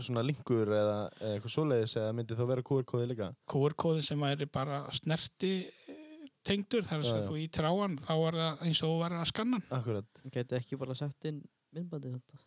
[0.00, 3.28] svona linkur eða, eða eitthvað svoleiðis eða myndi þá vera QR-kóði líka.
[3.52, 5.52] QR-kóðin sem væri bara snerti
[5.92, 7.20] eh, tengdur, þar já.
[7.28, 9.60] þú ítir á hann, þá var það eins og þú var að skanna.
[9.76, 10.22] Akkurat.
[10.32, 11.42] Gæti ekki bara sett inn
[11.76, 12.44] myndbandið þetta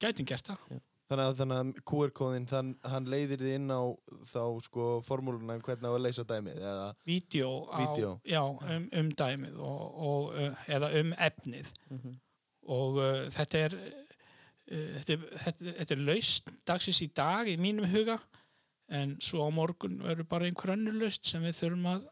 [0.00, 0.80] Gætum gert það.
[1.10, 3.82] Þannig að, þannig að QR-kóðin, þann, hann leiðir þið inn á
[4.30, 6.88] þá sko formúluna um hvernig á að leysa dæmið eða?
[7.08, 8.12] Vídeó, á, Vídeó.
[8.30, 9.80] Já, um, um dæmið og,
[10.10, 11.72] og, uh, eða um efnið.
[11.90, 12.18] Mm
[12.70, 13.90] og uh, þetta er uh,
[14.70, 18.18] þetta er, þetta, þetta er laust dagsins í dag í mínum huga
[18.90, 22.04] en svo á morgun verður bara einhver önnur laust sem við þurfum að,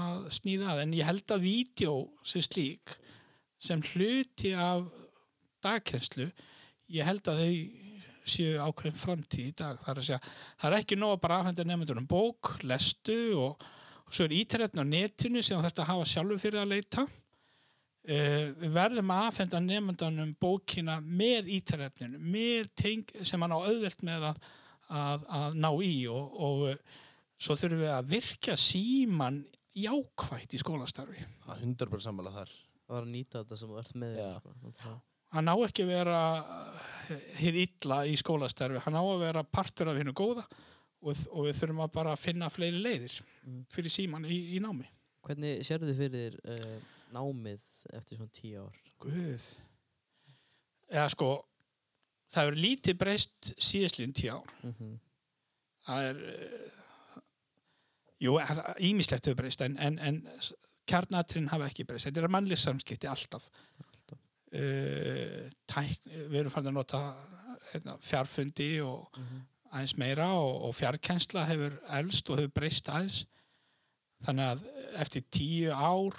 [0.00, 1.96] að snýða að en ég held að vídeo
[2.26, 2.96] sem slík
[3.56, 4.84] sem hluti af
[5.64, 6.26] dagkennslu.
[6.92, 7.85] Ég held að þau
[8.30, 11.38] séu ákveðin framtíð í dag það er, að segja, það er ekki nóg að bara
[11.42, 13.68] afhenda nefndur um bók, lestu og,
[14.06, 17.06] og svo er íterefn á netinu sem þetta hafa sjálfur fyrir að leita
[18.06, 24.04] Uh, við verðum að aðfenda nefndanum bókina með ítarefninu með teng sem hann á auðvelt
[24.06, 24.38] með að,
[24.94, 27.00] að, að ná í og, og uh,
[27.34, 29.40] svo þurfum við að virka síman
[29.74, 32.54] jákvætt í skólastarfi að 100% sammála þar.
[32.86, 34.46] Það var að nýta þetta sem þú ert með þér,
[34.78, 34.94] sko.
[35.34, 36.20] Hann á ekki að vera
[37.40, 38.82] hið illa í skólastarfi.
[38.84, 40.46] Hann á að vera partur af hennu góða
[41.02, 43.62] og, og við þurfum að bara finna fleiri leiðir Mm.
[43.70, 44.88] fyrir síman í, í námi.
[45.26, 48.80] Hvernig sérðu þið fyrir uh, námið eftir svona tíu ár?
[49.02, 49.44] Guð.
[50.90, 51.28] Eða sko
[52.34, 54.54] það hefur lítið breyst síðastlíðin tíu ár.
[54.62, 54.96] Mm -hmm.
[55.86, 57.22] það er uh,
[58.26, 58.38] jú,
[58.90, 60.20] ímislegt hefur breyst en, en, en
[60.86, 62.10] kjarnatrinn hafa ekki breyst.
[62.10, 63.46] Þetta er mannlega samskipti alltaf,
[65.70, 67.00] tæk, við erum fann að nota
[67.72, 69.42] hérna, fjárfundi og Mhm.
[69.72, 73.24] aðeins meira og, og fjárkensla hefur elst og hefur breyst aðeins
[74.24, 74.66] þannig að
[75.02, 76.14] eftir tíu ár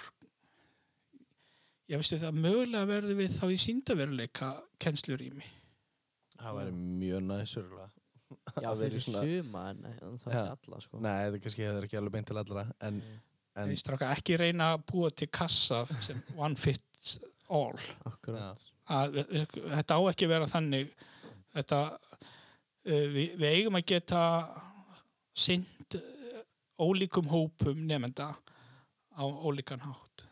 [1.88, 4.50] ég veistu það mögulega verður við þá í síndaveruleika
[4.82, 5.46] kenslurými
[6.38, 7.86] Það væri mjög næsurlega.
[8.62, 9.80] Já, Að vera í fyrir svona- suma en,
[10.22, 11.00] það er alla sko.
[11.02, 13.00] Nei, þetta kannski hefur ekki alveg beint til allra, en,
[13.58, 17.16] en Ég stráka ekki reyna að búa til kassa sem one fits
[17.48, 17.78] all.
[18.08, 18.64] Akkurat.
[18.88, 20.92] Að, þetta á ekki að vera þannig.
[21.56, 24.22] Þetta, uh, við, við eigum að geta
[25.38, 26.42] sint uh,
[26.78, 28.32] ólíkum hópum nefnda
[29.18, 30.27] á ólíkan hátt.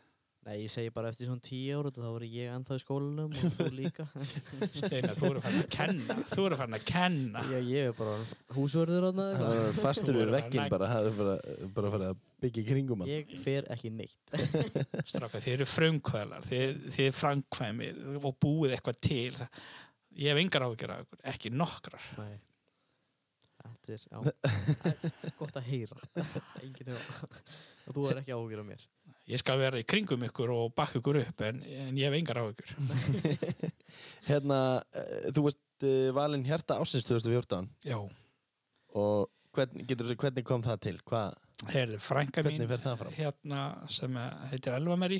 [0.47, 3.55] Nei, ég segi bara eftir svona tíu ára þá voru ég ennþá í skólanum og
[3.57, 4.05] þú líka.
[4.79, 6.15] Steinar, þú eru farin að kenna.
[6.31, 7.41] Þú eru farin að kenna.
[7.51, 8.13] Já, ég er bara
[8.55, 9.57] húsvörður á það það.
[9.65, 11.35] er fastur verður að vegginn næ- bara, það er bara,
[11.75, 13.11] bara að fara að byggja kringum hann.
[13.11, 14.33] Ég fer ekki neitt.
[15.11, 19.45] Stráka, þið eru frumkvælar, þið, þið framkvæmið og búið eitthvað til.
[20.17, 22.07] Ég hef engar áhyggjur af ykkur, ekki nokkrar.
[22.23, 22.37] Nei.
[23.67, 24.19] Þetta er, já,
[25.27, 25.99] er gott að heyra.
[26.63, 27.41] Engin hefur,
[27.83, 28.87] og þú er ekki áhugjur af mér.
[29.27, 32.39] Ég skal vera í kringum ykkur og bakka ykkur upp en, en ég hef engar
[32.43, 32.75] áhyggjur.
[34.29, 34.59] Hérna,
[34.95, 35.63] eh, þú veist
[36.15, 37.99] valinn hjarta ásins 2014 Já.
[38.97, 40.97] og hvern, getur, hvernig kom það til?
[41.67, 42.65] Herði, frænka mín
[43.17, 44.17] hérna sem
[44.51, 45.19] heitir Elva Meri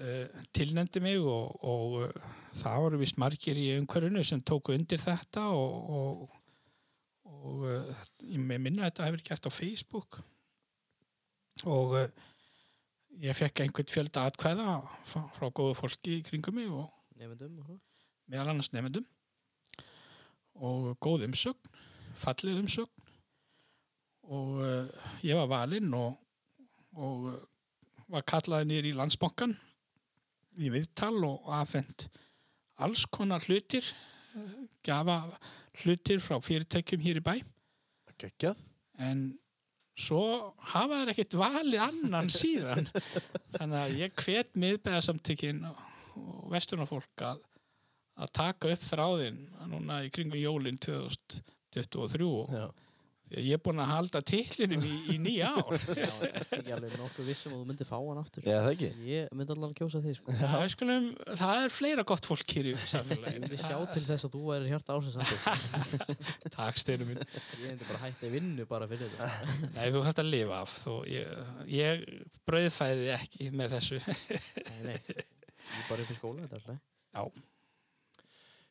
[0.00, 2.28] uh, tilnefndi mig og, og uh,
[2.60, 6.26] það voru vist margir í umhverfinu sem tóku undir þetta og, og,
[7.30, 10.20] og uh, ég minna að þetta hefur gert á Facebook
[11.68, 12.28] og uh,
[13.18, 14.76] ég fekk einhvern fjölda atkvæða
[15.10, 16.88] frá, góðu fólki í kringum mig og
[17.18, 19.06] meðal annars nefndum
[20.60, 21.70] og góð umsögn,
[22.20, 23.06] fallið umsögn.
[24.30, 24.90] Og uh,
[25.26, 26.18] ég var valinn og,
[26.94, 27.38] og uh,
[28.12, 29.56] var kallaði nýr í landsbankan
[30.60, 32.06] í viðtal og afhend
[32.84, 33.86] alls konar hlutir
[34.36, 35.22] uh, gafa
[35.82, 37.34] hlutir frá fyrirtækjum hér í bæ.
[39.00, 39.30] En
[40.00, 40.24] svo
[40.72, 42.88] hafa þær ekkert valið annan síðan
[43.56, 45.80] þannig að ég hvet miðbæðasamtökin og,
[46.52, 47.42] vestunarfólk að,
[48.20, 49.40] að taka upp þráðinn
[49.70, 52.66] núna í kringum jólinn 2023 og Já.
[53.30, 55.84] Ég er búinn að halda tillinum í, í nýja ár.
[56.00, 58.90] Já, ertu ekki alveg nokkuð vissum að þú myndir fá hann aftur Já, það ekki?
[59.06, 61.06] Ég myndi allan að kjósa því sko Það, skulum,
[61.42, 63.50] það er fleira gott fólk hér í samfélaginu.
[63.52, 67.22] Við sjá til þess að þú væri hjarta ásins aftur Takk steinu minn.
[67.60, 70.74] Ég myndi bara hætta í vinnu bara fyrir þetta Nei, þú þarft að lifa af.
[70.84, 72.04] Þú, ég, ég
[72.50, 74.02] brauðfæði ekki með þessu.
[74.10, 74.98] Nei, nei
[75.70, 76.68] Ég er bara upp í skóla þetta er
[77.22, 77.46] alltaf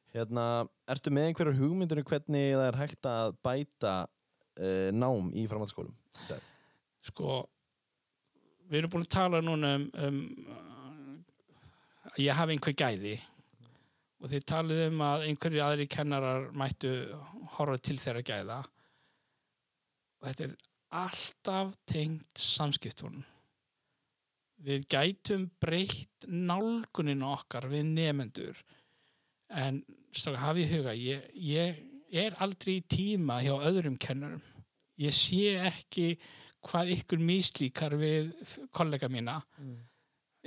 [0.09, 0.43] Hérna,
[0.89, 3.91] ertu með einhverjar hugmyndur um hvernig það er hægt að bæta
[4.59, 5.95] uh, nám í framhaldsskólum?
[7.09, 7.41] Sko,
[8.69, 10.19] við erum búin að tala núna um, um
[12.09, 13.15] að ég hafi einhver gæði
[14.19, 16.93] og þið talið um að einhverju aðri kennarar mættu
[17.55, 18.59] horfa til þeirra gæða
[20.19, 20.55] og þetta er
[20.99, 23.23] alltaf tengt samskiptunum.
[24.59, 28.57] Við gætum breytt nálgunin okkar við nefendur
[29.55, 29.79] en
[30.11, 31.79] stráka hafi í huga ég, ég
[32.11, 34.41] er aldrei í tíma hjá öðrum kennarum.
[34.99, 36.13] Ég sé ekki
[36.67, 38.33] hvað ykkur mislíkar við
[38.75, 39.75] kollega mína mm.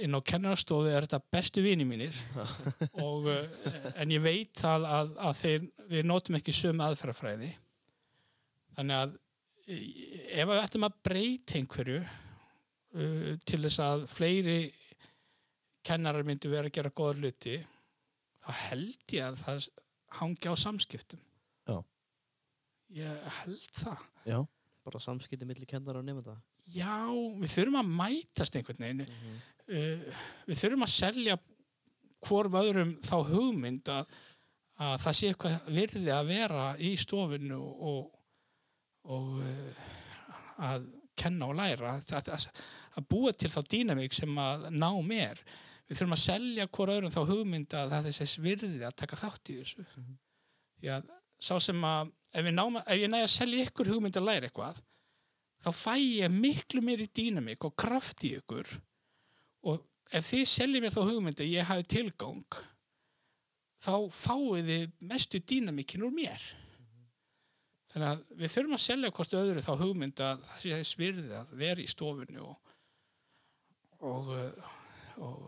[0.04, 2.16] inn á kennarastofu er þetta bestu vini mínir
[3.06, 7.50] og, uh, en ég veit það að, að þeir, við notum ekki sömu aðferðafræði
[8.76, 9.16] þannig að
[9.64, 9.88] eh,
[10.42, 14.58] ef við ættum að breyta einhverju uh, til þess að fleiri
[15.82, 17.56] kennarar myndu vera að gera góða hluti
[18.42, 19.68] þá held ég að það
[20.18, 21.20] hangi á samskiptum.
[22.96, 24.38] Ég held það Já.
[24.82, 26.36] Bara samskipti milli kennara og nefnda
[26.74, 26.94] já,
[27.38, 29.40] við þurfum að mætast einhvern veginn mm -hmm.
[29.68, 31.38] uh, við þurfum að selja
[32.22, 34.12] hvorm öðrum þá hugmynd að,
[34.78, 38.12] að það sé eitthvað virði að vera í stofinu og,
[39.04, 39.82] og uh,
[40.70, 40.86] að
[41.18, 42.46] kenna og læra að, að,
[42.96, 45.42] að búa til þá dýnamík sem að ná mér
[45.88, 49.16] við þurfum að selja hvort öðrum þá hugmynd að það er þess virði að taka
[49.16, 50.14] þátt í þessu Mhm.
[50.80, 51.10] því að
[51.42, 54.48] sá sem að ef, við náum, ef ég næ að selja ykkur hugmynd að læra
[54.48, 54.80] eitthvað
[55.62, 58.70] þá fæ ég miklu meiri dýnamík og kraft í ykkur
[59.70, 59.82] og
[60.12, 62.58] ef þið seljið mér þá hugmynd að ég hafi tilgang
[63.82, 66.42] þá fáið þið mestu dýnamíkin úr mér
[67.92, 71.34] þannig að við þurfum að selja hvort öðru þá hugmynd að það sé þess virði
[71.38, 72.54] að vera í stofunni og
[74.02, 74.30] og,
[75.22, 75.42] og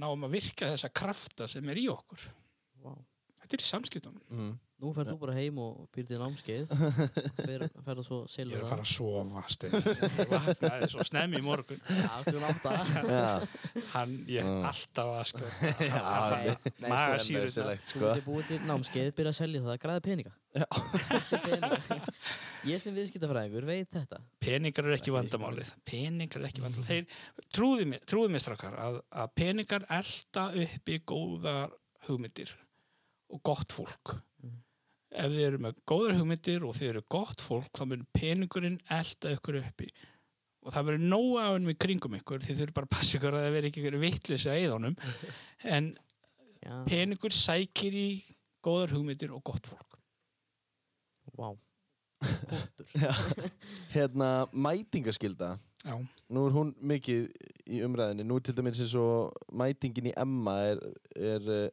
[0.00, 2.22] náum að virka þessa krafta sem er í okkur
[2.84, 2.92] Vá.
[3.42, 4.54] þetta er í samskiptunum Mm.
[4.78, 6.70] Nú ferð þú bara heim og býr til námskeið
[7.48, 9.74] fer, ferð svo ég selur er að fara að sofa Steinn.
[10.20, 12.74] ég vaknaði svo snemmi í morgun Já, klukkan átta
[13.10, 13.32] Já.
[13.96, 14.62] hann, ég er Mm.
[14.70, 15.48] alltaf að sko
[15.88, 17.48] Já, það- nei, sko, magasýrurnar.
[17.48, 18.04] Nauðsynlegt, Þú sko.
[18.06, 21.98] getur búið til námskeið, byrja að selja það, græða peninga peninga.
[22.68, 27.86] Ég sem viðskiptafræðingur veit þetta peningar eru ekki vandamálið peningar eru ekki vandamálið þeir trúði
[27.92, 31.74] mér, trúði mér strákar að, að peningar elda uppi góðar
[32.08, 32.54] hugmyndir
[33.28, 34.14] og gott fólk.
[35.10, 39.32] Ef þið eru með góðar hugmyndir og þið eru gott fólk þá mun peningurinn elda
[39.36, 39.88] ykkur uppi
[40.66, 43.38] og það verður nóga af hennum í kringum ykkur þið eru bara að passa ykkur
[43.38, 44.98] að það veri ekki ykkur vitleysi að eðanum
[45.76, 45.94] en
[46.58, 48.08] Já, peningur sækir í
[48.66, 49.98] góðar hugmyndir og gott fólk.
[51.38, 51.52] Vá.
[53.94, 55.54] Hérna, mætingaskylda.
[55.86, 55.94] Já,
[56.34, 57.28] Nú er hún mikið
[57.70, 58.26] í umræðinni.
[58.26, 60.82] Nú til dæmis eins og mætingin í Emma er,
[61.14, 61.68] er uh,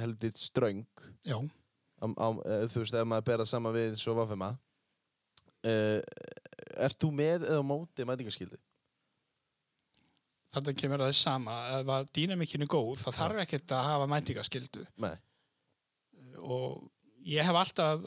[0.00, 0.86] heldur ströng.
[1.28, 1.36] já,
[2.02, 4.52] Á, uh, þú veist, ef maður bera saman við svo vaffema.
[5.62, 6.00] Uh,
[6.82, 8.58] ert þú með eða á móti mætingaskyldu?
[10.52, 14.08] þetta kemur að þess sama ef að dýnamikinu er góð þá þarf ekkert að hafa
[14.12, 15.14] mæntingaskildu Nei.
[16.44, 16.82] og
[17.24, 18.04] ég hef alltaf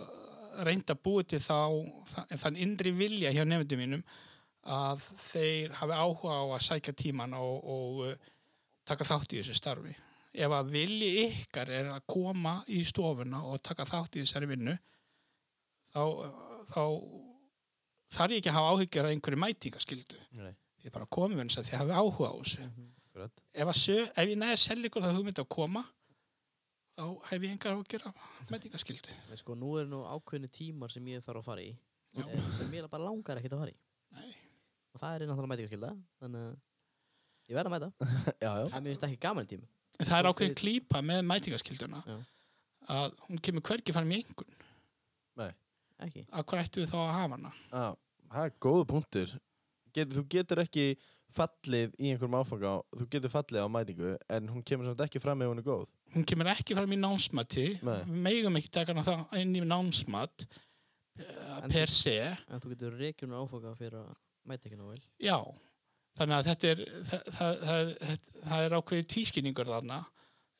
[0.68, 1.58] reynd að búi til þá
[2.12, 4.04] þa- þann innri vilja hjá nefndum mínum
[4.76, 8.30] að þeir hafi áhuga á að sækja tíman og, og uh,
[8.86, 9.96] taka þátt í þessu starfi
[10.36, 14.76] ef að vilji ykkar er að koma í stofuna og taka þátt í þessari vinnu
[15.96, 16.02] þá,
[16.74, 16.82] þá
[18.16, 20.54] þarf ég ekki að hafa áhyggjur af einhverju mætingaskildu Nei.
[20.84, 23.44] því bara komið eins að þið hafi áhuga á þessu Akkurat.
[23.56, 25.84] ef, að sö, ef ég næði að selja ykkur það hugmynd að koma
[26.96, 27.90] þá hef ég engar á að
[29.32, 31.72] En sko, nú er nú ákveðinu tímar sem ég þarf að fara í
[32.16, 32.24] Já.
[32.28, 33.80] eh, sem ég bara langar ekkert að fara í
[34.16, 34.36] Nei.
[34.94, 35.90] og það er náttúrulega mætingaskylda
[36.22, 36.54] þannig að
[37.50, 37.90] ég verð að mæta
[38.46, 38.66] Já, já.
[38.70, 39.68] en mér finnst ekki gaman tíma
[40.02, 42.18] það er ákveðin klípa með mætingaskilduna Já.
[42.96, 44.54] að hún kemur hvergi fram í engun
[46.04, 47.86] ekki að hvað ættu við þá að hafa hana Já,
[48.36, 49.30] það er góðu punktur.
[49.96, 50.84] Get, þú getur ekki
[51.36, 55.42] fallið í einhverjum áfanga, þú getur fallið á mætingu, en hún kemur samt ekki fram
[55.44, 55.86] ef hún er góð.
[56.16, 58.02] hún kemur ekki fram í námsmati Nei.
[58.10, 62.74] við megum ekki taka hana það inn í námsmat eh, En per se en þú
[62.74, 64.12] getur reikjunu áfoka fyrir að
[64.52, 65.40] mæta ekki ná vel já,
[66.16, 67.94] þannig að þetta er það, það, það,
[68.46, 70.00] það, er ákveðið tvískinningur þarna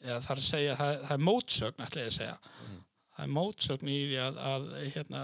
[0.06, 2.38] eða það er að segja, það, það er mótsögn, ætla ég að segja.
[2.66, 2.82] Mhm.
[3.16, 5.22] Það er mótsögn í því að, að hérna,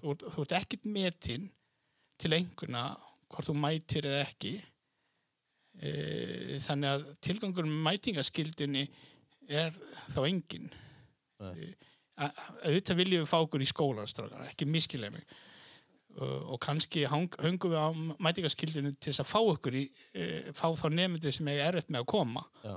[0.00, 1.48] þú, þú ert ekkert metin
[2.22, 2.84] til einhverna
[3.32, 4.54] hvort þú mætir eða ekki.
[5.82, 5.92] E,
[6.64, 8.82] þannig að tilgangur mætingaskildinni
[9.48, 9.76] er
[10.12, 10.68] þá engin.
[11.42, 11.70] E,
[12.22, 15.24] að- auðvitað viljum við fá okkur í skólan, strákar, ekki miskilega mig.
[16.12, 17.88] Og, og kannski hungum við á
[18.20, 22.02] mætingaskildinu til þess að fá okkur í, e, fá þá nefndir sem er erfitt með
[22.02, 22.42] að koma.
[22.66, 22.74] Já.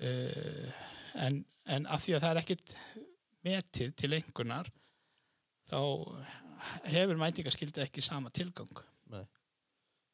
[0.00, 0.70] Uh,
[1.22, 1.36] en,
[1.70, 2.72] en af því að það er ekkit
[3.46, 4.70] metið til einhvernar
[5.70, 5.78] þá
[6.90, 8.82] hefur mætingaskildi ekki sama tilgang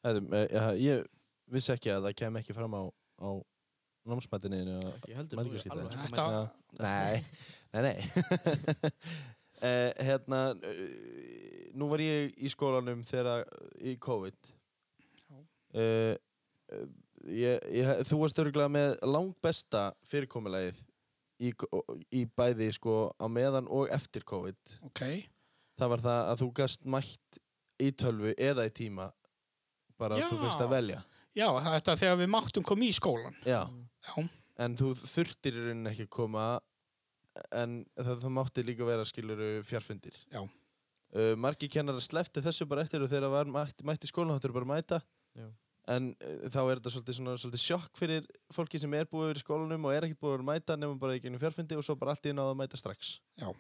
[0.05, 1.09] Hættum, ja, ég
[1.53, 2.83] vissi ekki að það kem ekki fram á,
[3.25, 3.31] á
[4.09, 4.63] námsmættinni
[5.09, 6.29] Ég heldur Þetta-.
[6.81, 7.21] Nei,
[7.73, 7.97] nei, nei.
[9.63, 13.45] eh, hérna, uh, nú var ég í skólanum þegar
[13.81, 14.51] í COVID.
[15.71, 16.17] Uh,
[17.31, 20.81] ég, ég, þú varst örgulega með langbesta fyrirkomulagið
[21.47, 21.53] í,
[22.19, 24.79] í bæði sko á meðan og eftir COVID.
[24.91, 25.05] ok,
[25.81, 27.39] Það var það að þú gast mætt
[27.81, 29.07] í tölvu eða í tíma
[30.01, 30.43] bara að þú Já.
[30.43, 30.99] fyrst að velja.
[31.39, 33.63] já þetta er þegar við máttum koma í skólan Já.
[33.71, 34.27] já,
[34.61, 36.45] En þú þurftir í rauninni ekki að koma
[37.63, 40.17] en það, það mátti líka vera skiluru fjarfundir.
[40.33, 40.43] Já.
[41.11, 44.57] Uh, margi kennar slefti þessu bara eftir og þegar var mætti, mætti skólan þá þurftur
[44.59, 45.01] bara að mæta.
[45.39, 45.47] Já.
[45.91, 49.41] En uh, þá er þetta svolítið, svona, svolítið sjokk fyrir fólki sem er búið yfir
[49.41, 51.97] í skólanum og er ekkert búið að mæta nema bara í gennum fjarfundi og svo
[51.99, 53.17] bara allt í náða að mæta strax.
[53.41, 53.51] Já.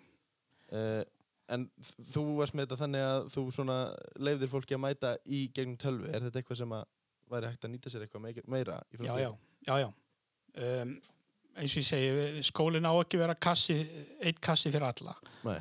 [0.70, 1.02] Uh,
[1.50, 1.66] en
[2.12, 3.78] þú varst með þetta þannig að þú svona
[4.22, 6.10] leifðir fólki að mæta í gegnum tölvu.
[6.10, 6.84] Er þetta eitthvað sem að
[7.30, 9.24] væri hægt að nýta sér eitthvað meira í já, framtíðinni?
[9.66, 9.90] já, já, já.
[10.60, 10.94] Um,
[11.58, 13.76] eins og ég segi skólinn á ekki vera kassi,
[14.22, 15.14] eitt kassi fyrir alla.
[15.46, 15.60] Nei.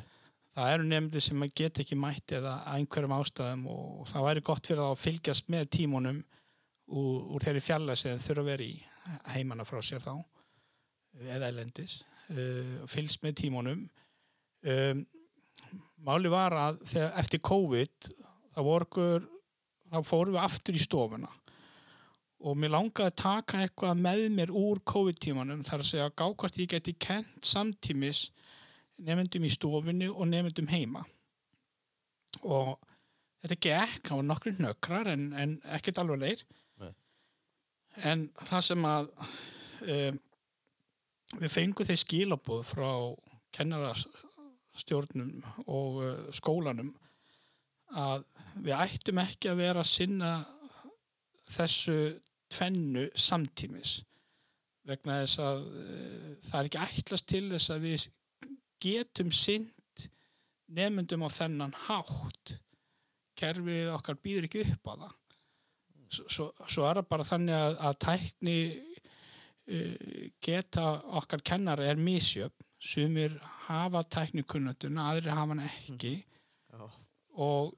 [0.54, 4.66] það eru nefndir sem að geta ekki mætt eða einhverjum ástæðum og það væri gott
[4.66, 6.20] fyrir þá að fylgjast með tímunum
[6.90, 8.74] úr, úr þeirri fjalla sem þeir þurfa að vera í
[9.34, 10.14] heimanna frá sér þá
[11.30, 12.00] eða elendis
[12.34, 13.86] uh, fylgst með tímunum.
[14.60, 15.04] Um,
[16.04, 19.28] máli var að þegar, eftir COVID þá, vorkur,
[19.90, 21.30] þá fórum við aftur í stofuna
[22.40, 26.26] og mér langaði að taka eitthvað með mér úr COVID-tímanum þar að segja að gá
[26.28, 28.30] hvort ég geti kent samtímis
[29.04, 31.04] nefndum í stofunni og nefndum heima
[32.40, 32.78] og
[33.42, 36.44] þetta gekk, það var nokkru nökrar en, en ekkert alveg leir
[36.80, 36.92] Nei.
[38.08, 39.10] en það sem að
[39.96, 40.20] um,
[41.40, 42.90] við fengum þeir skilabóð frá
[43.56, 45.36] kennarastjórnum
[45.66, 46.94] og uh, skólanum
[48.00, 48.24] að
[48.62, 50.32] við ættum ekki að vera að sinna
[51.50, 52.00] þessu
[52.50, 54.00] tvennu samtímis
[54.88, 58.06] vegna þess að uh, það er ekki ætlast til þess að við
[58.80, 60.04] getum sint
[60.70, 62.54] nefndum á þennan hátt.
[63.40, 65.16] Kerfið okkar býður ekki upp á það.
[66.10, 70.88] Svo, svo, er það bara þannig að, að tækni uh, geta
[71.20, 72.66] okkar kennara er misjöfn.
[72.80, 73.34] Sumir
[73.66, 76.14] hafa tæknikunnatuna aðrir hafa hann ekki.
[76.70, 76.86] Já.
[77.44, 77.74] og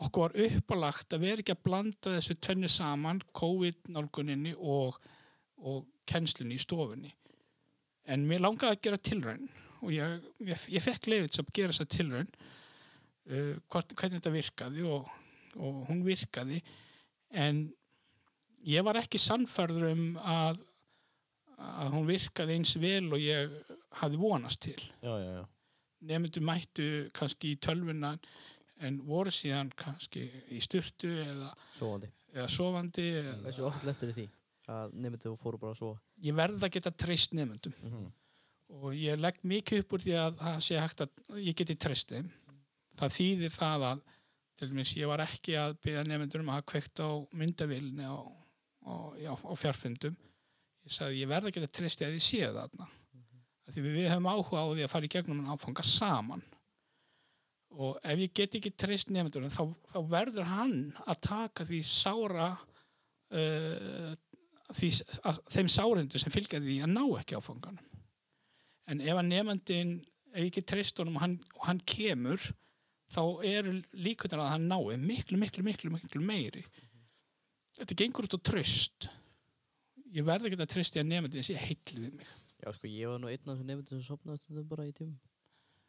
[0.00, 4.96] okkur var uppálagt að vera ekki að blanda þessu tvenni saman COVID-nálguninni og,
[5.60, 7.12] og kennslunni í stofunni.
[8.10, 11.90] En mér langaði að gera tilraun og ég, ég, ég fekk leiðið að gera þessa
[11.94, 15.12] tilraun uh, hvernig þetta virkaði og,
[15.60, 16.62] og hún virkaði.
[17.30, 17.66] En
[18.66, 20.60] ég var ekki sannfærður um að,
[21.60, 23.56] að hún virkaði eins vel og ég
[24.00, 24.78] hafði vonast til.
[25.04, 25.44] Já, já, já.
[26.08, 28.16] nefndu mættu kannski í tölvuna
[28.80, 30.22] en voru síðan kannski
[30.56, 32.08] í styrtu eða, Sofandi.
[32.34, 33.06] eða sofandi
[33.44, 34.28] Hversu oft lendur því
[34.70, 36.00] að nefndu og fóru bara að sofa?
[36.24, 38.06] ég verð að geta treyst nefndum Mhm.
[38.80, 42.08] og ég legg mikið upp úr því að það sé hægt að ég geti treyst
[42.14, 42.30] þeim
[43.00, 44.00] það þýðir það að
[44.60, 48.16] til dæmis ég var ekki að byrja nefndur um að hafa kveikt á myndavilni á,
[48.86, 48.92] á,
[49.26, 50.16] á, á fjarfundum
[50.86, 52.96] ég sagði ég verð að geta treyst því að ég sé það mm
[53.70, 56.42] því við, höfum áhuga á því að fara í gegnum en áfanga saman
[57.70, 59.62] og ef ég get ekki treyst nefndur þá,
[59.92, 60.74] þá verður hann
[61.06, 64.10] að taka því sára uh,
[64.74, 64.90] því,
[65.28, 67.86] að, þeim sárendur sem fylgja því að ná ekki áfanganum.
[68.90, 69.94] En ef að nefndin
[70.34, 72.42] ef ég get treyst honum og hann, og hann kemur
[73.10, 76.64] þá eru líkvöldar að hann nái miklu, miklu, miklu, miklu meiri.
[77.78, 79.10] Þetta gengur út á tröst
[80.14, 82.30] ég verði ekki að treysti að nefndin sé heill við mig.
[82.60, 85.18] Já, sko, ég var nú einn af þessum nefndum sem sopnaði bara í tímum.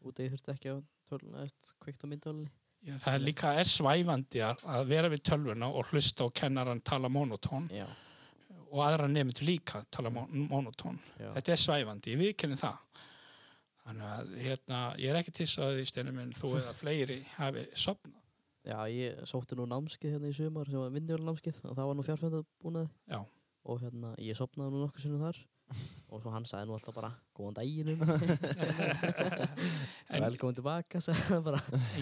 [0.02, 2.52] Út að ég þurfti ekki að töluna eftir kveikt á myndavalni.
[2.82, 7.12] Já, það er líka er svæfandi að vera við tölvuna og hlusta og kennaran tala
[7.14, 7.86] monotón Já,
[8.72, 11.28] og aðra nefndur líka tala mon monotón já.
[11.36, 12.80] þetta er svæfandi, ég viðkenni það
[13.84, 17.68] þannig að hérna, ég er ekki til að því steinum minn þú eða fleiri hafi
[17.78, 18.18] sopnað
[18.62, 22.04] Já, ég sótti nú námskeið hérna í sumar sem var vindjólnámskeið og það var nú
[22.06, 23.22] fjárfændabúnaði Já.
[23.66, 25.40] og hérna, ég sopnaði nú nokkuð sinnum þar
[26.12, 27.92] og svo hann sagði nú alltaf bara góðan daginn
[30.26, 31.02] velkomin tilbaka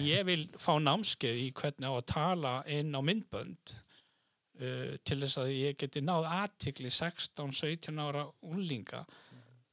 [0.02, 5.38] ég vil fá námskeið í hvernig á að tala inn á myndbönd uh, til þess
[5.44, 9.04] að ég geti náð aðtikli 16-17 ára unlinga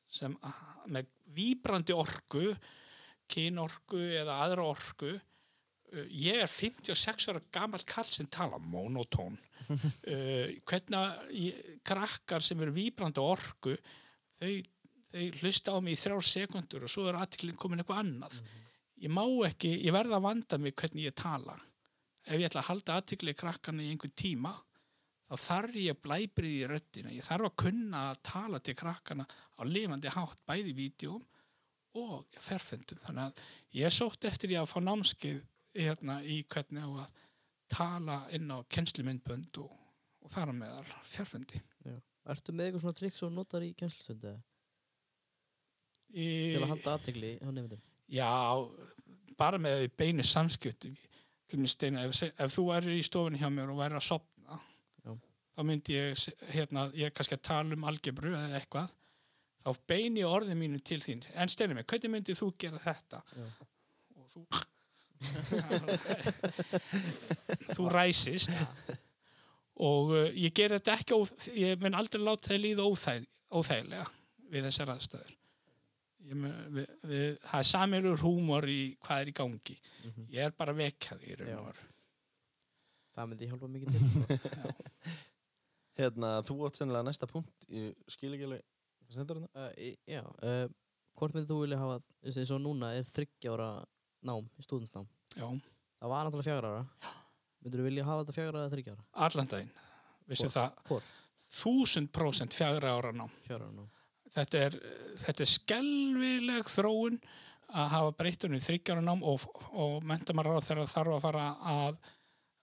[0.07, 0.53] sem a-
[0.87, 2.45] með víbrandi orku,
[3.29, 5.11] kynorku eða aðra orku.
[5.93, 9.37] Uh, ég er 56 ára gammal kall sem tala monotón.
[9.67, 13.75] Uh, hvernig að krakkar sem eru víbrandi orku,
[14.39, 14.53] þau,
[15.13, 18.39] þau hlusta á mig í þrjár sekundur og svo er aðtiklinn komin eitthvað annað.
[18.97, 21.57] Ég má ekki, ég verða að vanda mig hvernig ég tala.
[22.27, 24.51] Ef ég ætla að halda aðtikli krakkana í einhvern tíma
[25.27, 27.13] þá þarf ég blæbrið í röddina.
[27.15, 31.23] Ég þarf að kunna að tala til krakkana á lifandi hátt, bæði í vídjum
[31.97, 33.45] og ferfundum þannig að
[33.79, 35.43] ég sótt eftir ég að fá námskeið
[35.77, 37.15] hérna í hvernig á að
[37.71, 39.73] tala inn á kennslumyndbönd og,
[40.23, 41.63] og þar á meðal ferfundi
[42.27, 44.31] Ertu með eitthvað svona trikk sem þú notar í kjænslustundu
[46.11, 47.83] í, til að halda aðtegli á nefndum?
[48.11, 48.31] Já,
[49.39, 50.25] bara með beinu
[51.71, 54.59] steina, ef, ef þú er í stofunni hjá mér og væri að sopna
[55.05, 55.13] Já.
[55.55, 56.23] þá myndi ég
[56.55, 58.91] hérna, ég er kannski að tala um algebru eða eitthvað.
[59.63, 61.23] Þá beini ég orðin mínu til þín.
[61.35, 63.23] En steina mig, hvernig myndið þú gera þetta?
[63.35, 63.47] Já.
[64.15, 64.43] og þú
[67.73, 68.51] þú ræsist
[69.77, 71.13] og uh, ég ger þetta ekki
[71.61, 73.21] ég mun aldrei láta það líða óþæg,
[73.53, 74.07] óþægilega
[74.53, 75.33] við þessar aðstöður
[76.27, 80.23] Ég mun, við, við, það er samilur húmor í hvað er í gangi Mhm.
[80.31, 81.57] ég er bara vekkað í raun Já.
[81.59, 81.83] og veru
[83.17, 83.99] Það myndi hjálpa mikið til.
[85.97, 88.61] Hérna, þú átt sennilega næsta punkt, ég skil ekki alveg,
[89.01, 89.49] hvað stendur hérna?
[89.57, 89.71] uh,
[90.05, 90.67] Já, uh,
[91.17, 91.95] hvort myndið þú vilja hafa
[92.29, 93.69] eins og núna er þryggjára
[94.25, 95.07] nám, stúdentnám.
[95.37, 95.47] Já,
[95.97, 97.13] Það var náttúrulega fjagra ára.
[97.63, 99.05] Myndir þú vilja hafa þetta fjagra eða þryggjára?
[99.27, 99.71] allan daginn.
[100.27, 100.99] Vissu það,
[101.57, 103.31] þúsund prósent fjagra ára nám.
[103.47, 103.87] Fjagra ára nám.
[104.37, 104.75] Þetta er,
[105.23, 107.17] þetta er skelvileg þróun
[107.67, 111.97] að hafa breytunum þryggjara nám og, og mentamar á þeirra þarf að fara að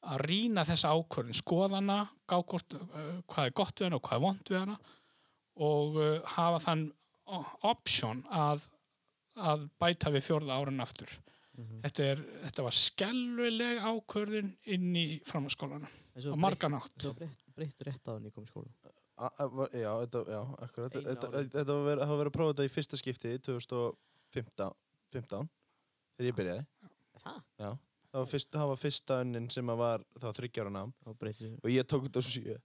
[0.05, 4.18] að rýna þessa ákvörðin, skoðana gá hvort, uh, hvað er gott við hana og hvað
[4.18, 4.74] er vond við hana
[5.64, 6.82] og uh, hafa þann
[7.64, 8.66] option að,
[9.40, 11.09] að bæta við fjórða árin aftur.
[11.55, 11.80] Mhm.
[11.84, 15.86] Þetta, er, þetta var skelvileg ákvörðin inn í framhanskólanum
[16.16, 17.05] Eins á margan átt.
[17.55, 18.34] breytt- rétt á henni í
[19.55, 20.92] var- já, þetta, já, akkurat.
[20.92, 24.74] Þetta, þetta var verið, hafa verið að prófa þetta í fyrsta skipti 2015,
[25.14, 25.48] 15,
[26.18, 26.64] þegar ég byrjaði.
[27.24, 27.38] Það?
[27.62, 27.68] Já,
[28.11, 30.92] það var, fyrst, það var fyrsta önnin sem að var þá þryggjára nám
[31.62, 32.59] og ég tók þetta á sjö.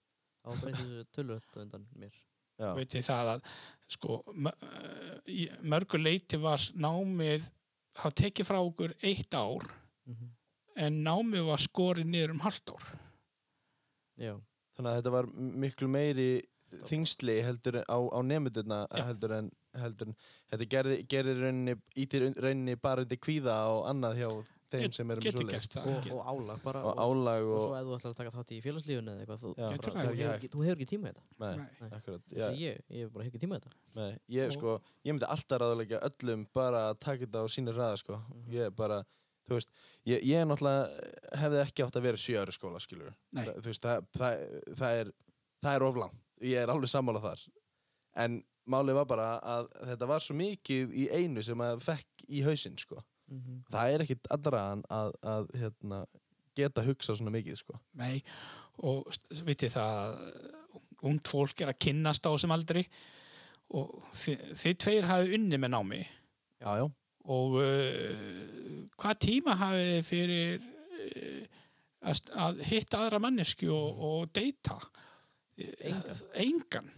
[0.44, 2.12] þá breytir þessu tölvöld undan mér
[2.60, 3.42] Já, veit ég það að
[3.88, 4.18] sko,
[4.50, 7.46] eh, í mörgu leiti var námið
[7.98, 9.66] hafa tekið frá okkur eitt ár
[10.08, 10.30] Mhm.
[10.78, 12.86] en námið var skorið niður um halvt ár
[14.20, 14.34] Já,
[14.76, 16.30] þannig að þetta var miklu meiri
[16.86, 19.04] þingsli heldur á, á nemyndurna Já.
[19.06, 20.16] heldur en, heldur en
[20.52, 24.30] þetta gerir rauninni, ítir un- rauninni bara undir kvíða og annað hjá
[24.70, 25.68] þeim Get- sem eru með getur svoleiðis.
[25.68, 28.18] gert það og, og álag bara Og álag og og, svo ef þú ætlar að
[28.20, 31.14] taka þátt í félagslífun eða eitthvað þú, bara, þú, hefur þú hefur ekki tíma í
[31.14, 31.90] þetta nei, Nei.
[32.00, 32.22] akkurat.
[32.30, 32.40] Já.
[32.40, 35.62] Já, ég, ég hef bara ekki tíma í þetta Nei, ég, sko, ég myndi alltaf
[35.64, 38.20] ráðleika öllum bara að taka þetta á sínu ræða sko.
[38.20, 38.52] Mhm.
[38.54, 39.00] ég er bara,
[39.50, 39.74] þú veist
[40.06, 41.10] ég, ég náttúrulega,
[41.42, 43.14] hefði ekki átt að vera sjö ára skóla, skilur.
[43.34, 44.46] Þa, þú veist, það, það,
[44.84, 45.12] það er
[45.66, 46.14] það er oflang,
[46.46, 47.42] ég er alveg sammála þar
[48.24, 52.44] en málið var bara að þetta var svo mikið í einu sem að fekk í
[52.46, 53.60] hausinn, sko mm -hmm.
[53.72, 56.06] það er ekkit en að, að hérna,
[56.56, 57.80] geta hugsa svona mikið, sko.
[57.94, 58.24] Nei,
[58.78, 59.08] og
[59.46, 60.18] vitið það
[61.02, 62.84] und fólk er að kynnast á þessum aldri
[63.70, 66.02] og þið, þið tveir hafið unni með námi.
[66.60, 66.86] Já, já,
[67.30, 71.44] og uh, hvað tíma hafið fyrir uh,
[72.02, 74.80] að, að hitta aðra mannesku og, og deyta?
[75.60, 76.20] Engan.
[76.40, 76.92] engan.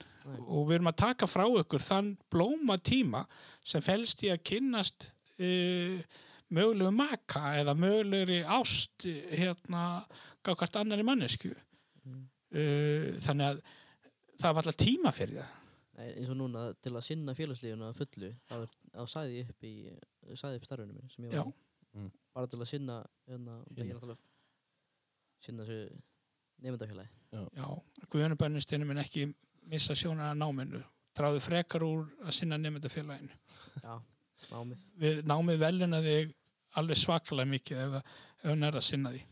[0.45, 3.23] Og við erum að taka frá ykkur þann blóma tíma
[3.65, 5.07] sem felst í að kynnast
[5.41, 6.19] uh,
[6.51, 9.83] mögulegu maka eða mögulegri ást eh, hérna
[10.45, 11.53] gafkvært annari mannesku
[12.01, 12.21] Mm.
[12.57, 13.59] uh, þannig að
[14.41, 15.51] það var alltaf tíma fyrir það
[15.99, 19.51] Nei, eins og núna til að sinna félagslífuna að fullu þá, er, þá sagði ég
[19.53, 19.73] upp í
[20.39, 21.43] sagði upp starfinu minn sem ég Já.
[21.45, 21.53] var.
[21.93, 22.07] Mm.
[22.33, 22.95] bara til að sinna
[23.29, 23.83] hérna, Hinum.
[23.83, 24.17] er náttúrulega
[25.45, 26.01] sinna þessu
[26.65, 27.09] nefndafélagi
[27.61, 27.67] Já,
[28.11, 29.27] Guðunabönnistinu minn ekki
[29.69, 30.81] missa sjónar að náminu
[31.17, 33.37] dráðu frekar úr að sinna nefndafélaginu
[33.83, 33.93] já,
[34.49, 34.85] námið.
[35.01, 36.33] Við námið velina þig
[36.79, 39.23] alveg svakalega mikið ef það- er að sinna því.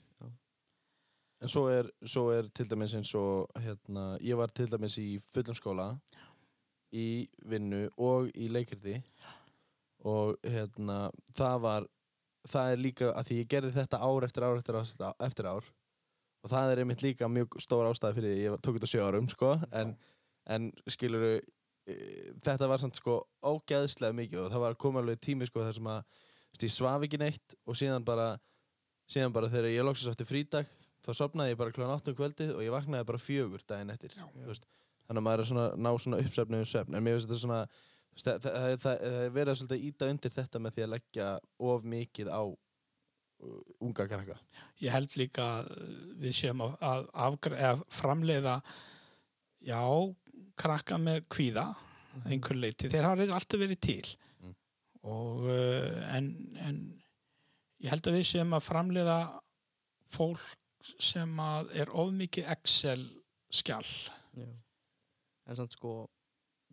[1.41, 5.22] En svo er, svo er til dæmis eins og hérna, ég var til dæmis í
[5.32, 6.01] fullum skóla
[6.93, 9.01] í vinnu og í leikirti
[10.03, 11.88] og hérna það var
[12.49, 15.64] það er líka að því ég gerði þetta ár eftir ár eftir ár, eftir ár
[16.43, 19.30] og það er einmitt líka mjög stór ástæði fyrir því ég tók þetta sjö árum
[19.32, 19.95] sko en,
[20.47, 21.39] en skiluru
[22.46, 25.92] þetta var samt sko ógeðslega mikið og það var komið alveg tími sko þar sem
[25.94, 28.34] að veist, ég svaf ekki neitt og síðan bara
[29.10, 30.70] síðan bara þegar ég loksast átti frídag
[31.06, 34.14] þá sopnaði ég bara kljóðan 8 um kvöldið og ég vaknaði bara fjögur daginn eftir
[35.10, 36.96] þannig að maður er svona ná svona uppsefnum svefn.
[36.96, 37.60] En mér finnst þetta svona
[38.20, 41.30] það, það, það, það er verið að svolítið íta undir þetta með því að leggja
[41.70, 44.38] of mikið á uh, unga krakka.
[44.84, 45.72] Ég held líka að
[46.22, 46.76] við séum að,
[47.26, 48.56] að, að framleiða
[49.66, 49.82] já,
[50.60, 51.68] krakka með kvíða
[52.30, 54.53] einhver leiti, þeir hafa alltaf verið til Mm.
[55.12, 56.30] og uh, en,
[56.64, 56.78] en
[57.84, 59.18] ég held að við séum að framleiða
[60.14, 60.45] fólk
[61.03, 63.03] sem að er of mikið Excel
[63.51, 63.89] skjall
[64.39, 64.47] Já.
[65.49, 65.91] En samt sko,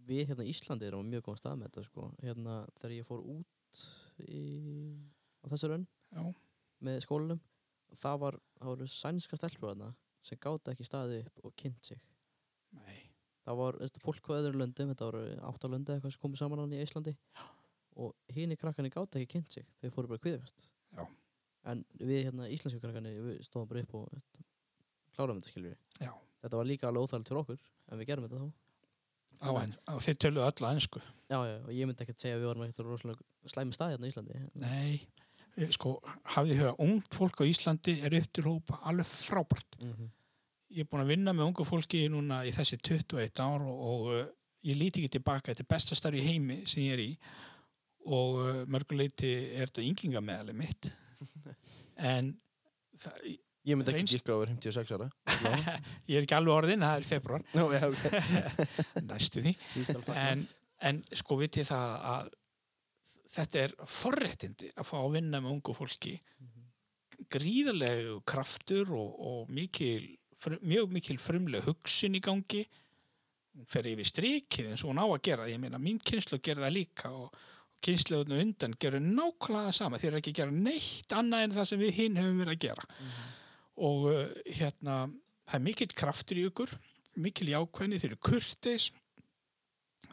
[0.06, 2.08] við hérna í Íslandi erum mjög góðan stað með þetta sko.
[2.20, 3.84] Hérna þegar ég fór út
[4.28, 4.42] í,
[5.40, 6.24] á þessu raun Já.
[6.84, 7.40] með skólanum,
[7.96, 9.82] það var, það voru sænska stelpur
[10.26, 12.00] sem gáta ekki staðið upp og kynnt sig.
[12.76, 13.05] Nei.
[13.46, 16.62] Það var veist, fólk á öðru löndum, þetta voru átta löndi eitthvað sem komið saman
[16.64, 17.14] hann í Íslandi
[18.02, 20.66] og hinn í krakkarnir gáta ekki kynnt sig, þau fóru bara kviðvest.
[20.96, 21.04] Já.
[21.70, 24.42] En við hérna íslensku krakkarnir, við stóðum bara upp og
[25.16, 26.12] klárum þetta skiljur Já.
[26.42, 28.50] Þetta var líka alveg óþægilegt fyrir okkur, en við gerum þetta þá.
[29.36, 32.36] á, en, á þeir töluðu öll að ennsku Já, já, og ég myndi ekkert segja
[32.36, 34.42] að við vorum ekkert rosalega slæmi stað hérna í Íslandi.
[34.62, 35.96] Nei, sko,
[36.34, 39.78] hafið þið huga, ungt fólk á Íslandi er upp til hópa alveg frábært.
[39.80, 40.12] Mm -hmm.
[40.76, 44.08] Ég er búin að vinna með ungu fólki núna í þessi 21 ár og, og
[44.12, 44.24] uh,
[44.68, 47.10] ég líti ekki tilbaka, þetta er besta starf í heimi sem ég er í
[48.06, 50.90] og uh, mörguleiti er þetta yngingameðali mitt.
[52.12, 52.34] en
[53.00, 53.24] það,
[53.66, 55.08] ég myndi ekki gíska over 56 ára.
[56.10, 58.04] Ég er ekki alveg orðin, það er februar, Nú, já, ok.
[59.10, 59.54] næstu því.
[60.14, 60.44] En,
[60.86, 62.30] en sko vitið það að
[63.36, 66.14] þetta er forréttindi að fá að vinna með ungu fólki.
[67.32, 70.04] Gríðarlegu kraftur og, og mikil,
[70.46, 72.64] fr, mjög mikil frumleg hugsun í gangi.
[73.56, 75.50] Hún fer yfir strikið eins og hún á að gera.
[75.50, 80.00] Ég meina mín kynslu gerði það líka og, og kynsluðinu undan gerur nákvæmlega sama.
[80.00, 82.66] Þeir eru ekki að gera neitt annað en það sem við hinn höfum verið að
[82.66, 82.90] gera.
[83.86, 85.00] Og uh, hérna
[85.46, 86.76] það er mikill kraftur í ykkur
[87.20, 88.90] mikil jákvæðni, þeir eru kurteis.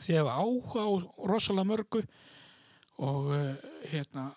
[0.03, 0.91] Þeir hefa áhuga á
[1.29, 2.03] rosalega mörgu.
[3.03, 4.29] Og uh, hérna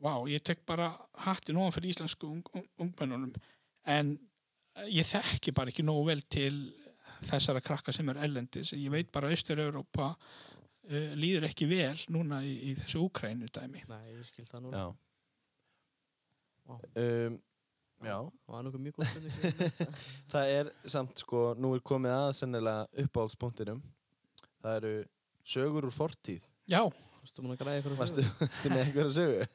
[0.00, 0.90] vá, ég tek bara
[1.26, 3.32] hattin ofan fyrir íslensku ung, ung, ungmennunum.
[3.88, 4.16] En
[4.90, 6.54] ég þekki bara ekki nógu vel til
[7.28, 12.40] þessara krakka sem er ellendis ég veit bara að Austur-Europa uh, líður ekki vel núna
[12.46, 14.72] í, í þessu Úkrænu dæmi Nei, ég skil það nú.
[14.74, 14.86] já.
[16.70, 16.76] Vá.
[17.02, 17.38] Um,
[18.06, 18.16] já,
[18.46, 19.88] Það var nokkuð mjög góð stund ekki.
[20.32, 23.82] það er samt sko, nú er komið að sennilega uppáhaldspunktinum
[24.62, 24.94] það eru
[25.50, 26.84] sögur úr fortíð Já,
[27.20, 29.48] Varstu að með einhverja sögu?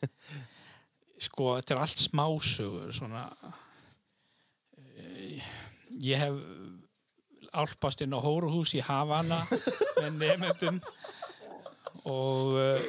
[1.25, 3.61] sko, þetta er allt smásögur svona eh,
[6.03, 6.35] ég hef
[7.55, 9.37] álpast inn á hóruhús í Havana
[10.19, 10.79] með nefndum
[12.05, 12.87] og uh,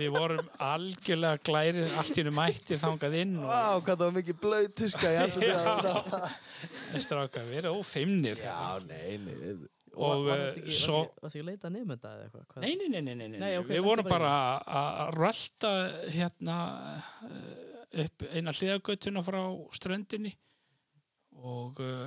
[0.00, 4.16] við vorum algjörlega glæri allt í hennu mættir þangað inn og Vá, hvað það var
[4.18, 6.20] mikið blöytuska í andlitið á þetta.
[7.04, 8.56] strákar, við erum ófeimnir Já,
[8.88, 9.54] nei, nei
[10.00, 12.44] Og, eh, svo- Varstu ekki að leita að nefnda eða eitthvað?
[12.52, 13.38] Hvað- Nei, nei, nei, nei, nei, nei.
[13.42, 15.72] Nei, ok, við vorum bara bara að rölda
[16.14, 16.58] hérna
[17.26, 19.40] eh, upp eina hliðagötuna frá
[19.74, 20.30] ströndinni
[21.40, 22.06] og uh,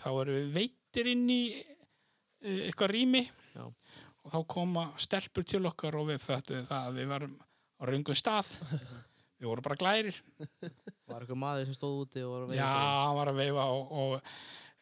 [0.00, 3.24] þá erum við veitir inn í uh, eitthvað rými
[3.54, 3.66] Já.
[3.66, 8.18] og þá koma stelpur til okkar og við föttuðum það að við varum á raungum
[8.18, 8.54] stað
[9.40, 12.90] við vorum bara glærir Var eitthvað maður sem stóð úti og var að Já, veifa?
[13.04, 14.18] hann var að veifa og, og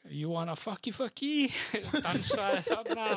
[0.09, 1.49] you wanna fucky fucky
[2.07, 3.09] dansaði þarna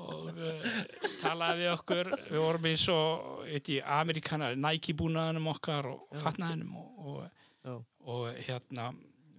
[0.00, 0.72] og uh,
[1.20, 6.22] talaði við okkur við vorum eins og Amerikanar, Nike búnaðanum okkar og Já.
[6.24, 7.22] fatnaðinum og,
[7.60, 7.74] Já.
[7.76, 8.90] og, og hérna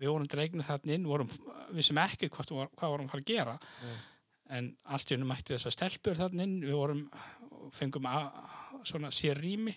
[0.02, 1.30] við vorum dregnir þarna inn vorum,
[1.76, 3.94] við sem ekki hvað, hvað vorum að fara að gera Já.
[4.58, 7.06] en allt í hennu mætti þessar stelpur þarna inn við vorum,
[7.78, 8.28] fengum að,
[8.90, 9.76] svona sér rými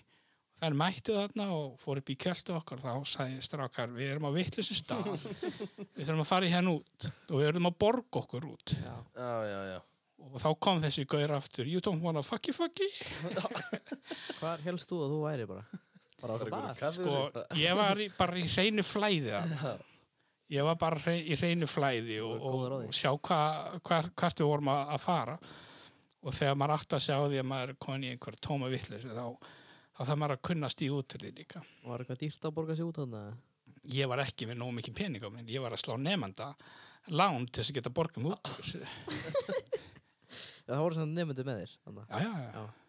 [0.55, 4.31] þær mættu þarna og fór upp í kjöldu okkar þá sagði strákar, við erum á
[4.35, 8.47] vittlusum stað við þurfum að fara í hérna út og við erum að borga okkur
[8.53, 8.95] út Já.
[9.19, 9.79] Já, já, já
[10.25, 12.87] og þá kom þessi gaur aftur you don't wanna fucky fucky
[14.39, 15.65] Hvar helst þú að þú væri bara?
[15.69, 15.81] Bara
[16.21, 16.95] Bara okkur einhverju bar?
[16.95, 19.73] sko, ég var í, bara í hreinu flæði þarna.
[20.53, 23.39] Ég var bara hre, í hreinu flæði og, og, og sjá hva,
[23.85, 25.37] hvar, hvert við vorum að, að fara
[26.25, 29.13] og þegar maður átti að sjá því að maður er komin í einhver tóma vittlusu
[29.13, 29.25] þá,
[29.97, 32.77] þá þarf maður að kunna stíð út til því líka Var eitthvað dýrt að borga
[32.77, 33.25] sig út þarna?
[33.85, 36.53] ég var ekki með nóg mikið pening á minn ég var að slá nefnda
[37.13, 39.65] lán til þess að geta borgað mig út
[40.65, 41.73] það voru samt nefndu með þér.
[42.09, 42.49] Já, já, já.
[42.55, 42.84] Já.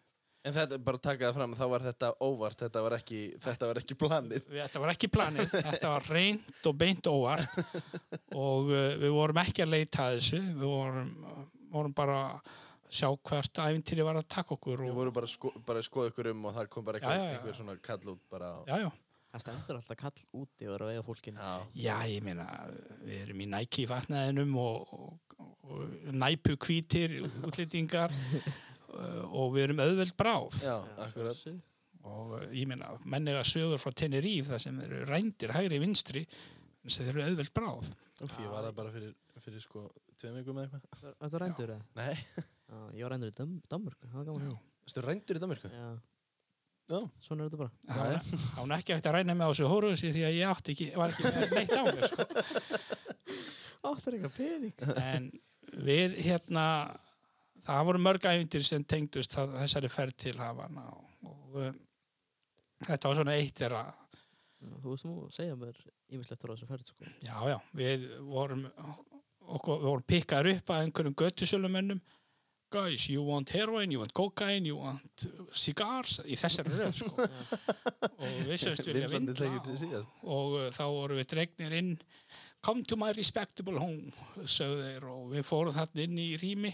[0.47, 3.67] En þetta, bara að taka það fram, þá var þetta óvart, þetta var ekki, þetta
[3.71, 4.45] var ekki planið.
[4.53, 7.57] Þetta var ekki planið, þetta var reynd og beint óvart
[8.45, 11.11] og uh, við vorum ekki að leita að þessu, við vorum,
[11.73, 12.21] vorum bara
[12.87, 16.13] sjá hvert æfintýri var að taka okkur Við og, vorum bara, sko, bara að skoða
[16.13, 17.35] ykkur um og það kom bara Já, einhver, já, já.
[17.41, 18.91] einhver svona kall út bara á- já, já,
[19.33, 21.41] Það stendur alltaf kall úti og er að vega fólkinu.
[21.43, 22.45] Já, já, ég meina
[23.03, 28.15] við erum í Nike vatnaðinum og, og, og næpu hvítir útlýtingar
[28.87, 31.41] og við erum auðveld bráð já, akkurat
[32.07, 37.01] og uh, ég meina menniga sögur frá Tenerife það sem eru rændir hægri vinstri þess
[37.01, 37.89] að þeir eru auðveld bráð
[38.25, 39.11] Úf, ég var það bara fyrir,
[39.45, 39.81] fyrir sko
[40.17, 41.83] tveim vikum eða eitthvað Var- Varstu rændur eða?
[41.99, 43.35] Nei, Já, ég var rændur í
[43.69, 44.47] Danmörku, það var.
[44.91, 45.69] Þú rændur í Danmarku?
[45.71, 45.89] Já,
[46.87, 47.71] Já, svona er þetta bara.
[47.91, 50.85] Það hún ekki eftir að ræna með á þessu hóruðsi því að ég átti ekki,
[50.95, 52.27] var ekki neitt á mér sko.
[53.83, 54.73] Það er eitthvað pening.
[55.03, 55.27] en
[55.87, 56.65] við hérna
[57.67, 61.79] það voru mörg æfintir sem tengdust þessari ferð til hafana og, og um,
[62.87, 63.85] þetta var svona eitt þeirra.
[64.57, 65.79] Þú veist nú að segja mér
[66.13, 67.09] ímislegt frá þessu ferð, sko.
[67.21, 72.01] já já, við vorum okkur, við vorum pikkaður upp að einhverjum göttusölumennum
[72.69, 77.27] guys, you want heroin, you want cocaine you want cigars í þessari röð sko.
[78.23, 81.93] og við sögst vindla tekið til og, og uh, þá vorum við dregnir inn.
[82.65, 84.11] Come to my respectable home
[84.43, 86.73] sögðu þeir og við fórum þarna inn í rými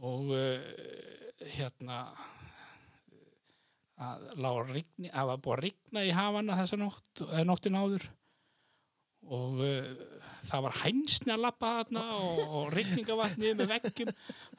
[0.00, 2.04] og uh, hérna
[4.02, 8.06] að lág rigni, að var búið að rigna í hafana þessa nótt, eða nóttin áður.
[9.32, 9.90] Og uh,
[10.48, 14.10] það var hænsni að lappa þarna og, og rigningavatnið með veggjum.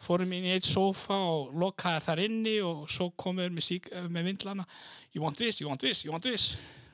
[0.04, 4.32] Fórum inn í eitt sofa og lokaði þar inni og svo komum við með, með
[4.32, 4.68] vindlana.
[5.12, 6.54] You want this, you want this, you want this.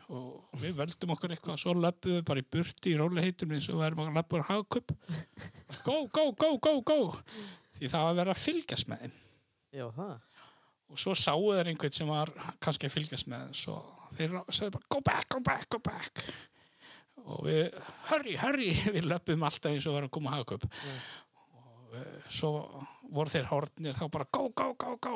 [0.09, 3.77] Og við völdum okkur eitthvað svo löpum við bara í burti í róliheitum eins og
[3.77, 4.93] við erum að löpum á hagkup
[5.85, 6.97] go, go, go, go, go
[7.79, 9.15] því það var að vera að fylgjast með þeim.
[9.79, 10.13] Já, það.
[10.89, 12.31] og svo sáu þeir einhvern sem var
[12.63, 13.79] kannski að fylgjast með þeim svo
[14.17, 16.23] þeir sagði bara go back, go back, go back.
[17.29, 17.65] Og við,
[18.09, 20.65] hurry, hurry við löpum alltaf eins og varum að koma að hagkup
[21.59, 22.53] og uh, svo
[23.13, 25.15] voru þeir hortnir þá bara go, go, go, go.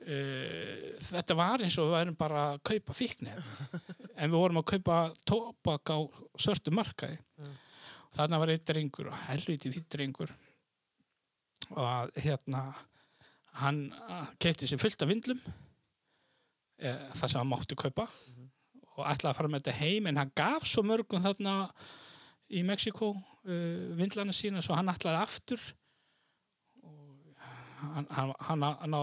[0.00, 3.42] Uh, þetta var eins og við værum bara að kaupa fíknir.
[4.16, 5.98] En við vorum að kaupa tóbak á
[6.40, 7.18] svörtu markaði.
[7.40, 7.50] Já.
[8.16, 10.32] þarna var eitt drengur helviti fýtt drengur
[11.74, 12.62] og að, hérna
[13.60, 13.82] hann
[14.42, 15.40] kefti sér fullt af vindlum
[16.78, 18.06] e, það sem hann mátti kaupa
[18.96, 21.56] og ætlaði að fara með þetta heim en hann gaf svo mörgum þarna
[22.50, 25.66] í Mexiko uh, vindlana sína svo hann ætlaði aftur
[26.82, 27.44] og
[27.94, 28.96] hann, hann, hann, hann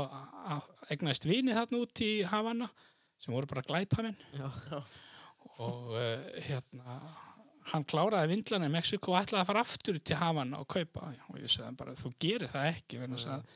[0.94, 2.70] egnaðist vini þarna út í Havana
[3.18, 4.18] sem voru bara glæpamenn.
[5.64, 6.98] Og uh, hérna
[7.72, 11.12] hann kláraði vindlana í Mexiko og ætlaði að fara aftur til Havana og kaupa.
[11.32, 13.54] Og ég sagði hann bara þú gerir það ekki vegna þess að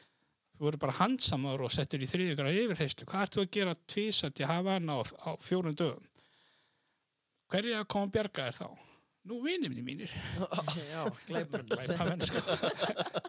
[0.58, 4.32] þú verður bara handsamar og settur í þriðjögra yfirheyslu hvað ert þú að gera tvísa
[4.36, 6.08] til Havana á, á fjórum dögum?
[7.52, 8.88] Hverju er að bjarga þér þá?
[9.30, 10.14] Nú vinið mínir
[10.90, 11.04] Já.
[11.28, 12.42] Glæpamenn, sko.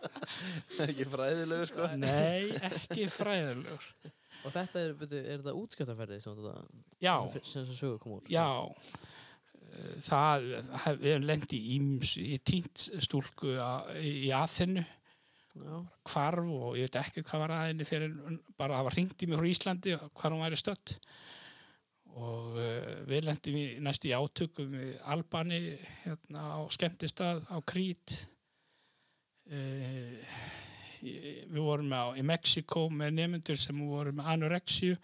[0.86, 1.88] Ekki fræðilegu sko.
[2.00, 3.88] Nei, ekki fræðilegur.
[4.42, 6.54] Og þetta er, veitu, er þetta útskjöftaferði sem þetta,
[7.04, 7.14] já,
[7.44, 8.24] sem sögur kom úr?
[8.32, 8.46] já.
[8.72, 9.10] Eh,
[10.06, 10.48] það,
[11.00, 14.32] við hefum lendi í íms í tínt stúlku á- í
[15.52, 15.74] Já,
[16.08, 18.12] hvarf og ég veit ekki hvað var aðeinni fyrir
[18.56, 20.94] bara að hafa hringt í mig frá Íslandi hvar hún væri stött
[22.16, 25.58] og uh, við lendum í næstu í átökum við Albani
[26.06, 28.16] hérna á skemmtistað á Krít.
[29.52, 30.16] Uh,
[31.02, 34.96] við vorum á, í Mexiko með nefnendur sem voru með anorexíu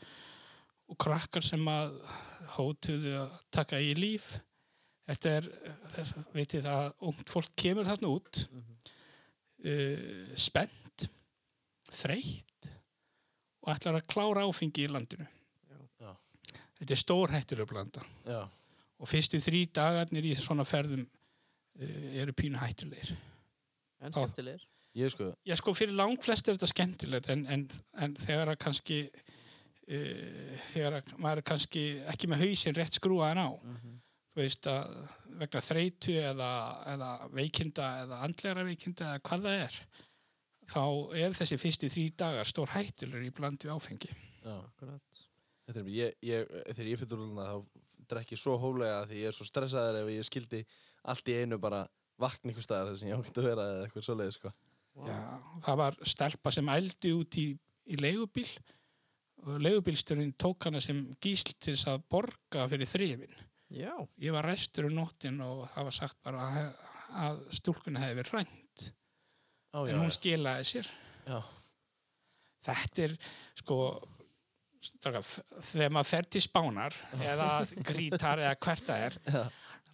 [0.88, 1.96] og krakkar sem að
[2.56, 4.38] hótuðu að taka í líf
[5.08, 5.48] þetta er,
[5.94, 8.42] þess, veitir það að ungt fólk kemur þarna út
[9.64, 11.08] uh, spennt
[11.88, 12.70] þreytt
[13.64, 15.26] og ætlar að klára áfengi í landinu
[16.00, 16.12] Já.
[16.80, 18.42] þetta er stór hættulega blanda Já,
[18.98, 24.18] og fyrstu þrý dagarnir í svona ferðum uh, eru pínu hættulegir en Já.
[24.18, 24.66] skemmtilegir.
[24.98, 27.64] ég sko Já, sko, fyrir langflest er þetta skemmtilegt en, en,
[28.04, 33.42] en þegar að kannski uh, þegar að maður er kannski ekki með hausinn rétt skrúaðan
[33.48, 33.96] á Mm þú
[34.38, 34.92] veist að
[35.38, 36.50] vegna þreytu eða,
[36.94, 39.78] eða veikinda eða andlegra veikinda eða hvað það er
[40.68, 40.82] þá
[41.22, 45.20] er þessi fyrstu þrý dagar stór hættulegur í bland við áfengi Já, Akkurat.
[45.68, 49.30] þetta er ég, ég, þegar ég fyrir úrluna þá drekk ég svo hóflega því ég
[49.30, 50.64] er svo stressaður ef ég skildi
[51.08, 51.84] allt í einu bara
[52.18, 54.52] vakna ykkur staðar sem ég ákveði að vera eða eitthvað svoleiði sko
[55.06, 55.18] Já,
[55.62, 57.46] það var stelpa sem ældi út í,
[57.86, 58.48] í leigubíl
[59.46, 63.36] og leigubílsturinn tók hana sem gísl til þess að borga fyrir þrifin.
[63.68, 63.92] Já,
[64.22, 66.68] Ég var restur um nóttin og það var sagt bara að,
[67.24, 68.86] að stúlkunni hefði verið rænt
[69.76, 70.88] Ó, en hún skilaði sér.
[71.28, 71.40] já,
[72.64, 73.16] Þetta er
[73.60, 73.76] sko
[75.02, 77.48] þegar maður fer til spánar eða
[77.90, 79.42] grítar eða hvert það er Já.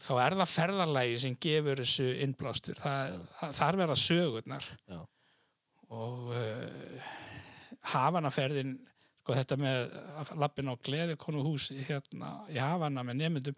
[0.04, 2.80] þá er það ferðarlægi sem gefur þessu innblástur.
[2.80, 3.18] Það,
[3.68, 4.68] er verða sögurnar.
[4.90, 5.00] Já.
[5.94, 7.08] og uh,
[7.94, 8.76] hafanaferðin
[9.24, 9.78] sko þetta með
[10.36, 13.56] lappin á gleðikonu hús hérna í hafana með nefndum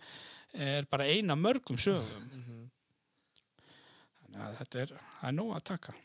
[0.55, 2.63] er bara eina mörgum sögum Mhm.
[4.23, 5.97] þannig að þetta er, það er nóg að taka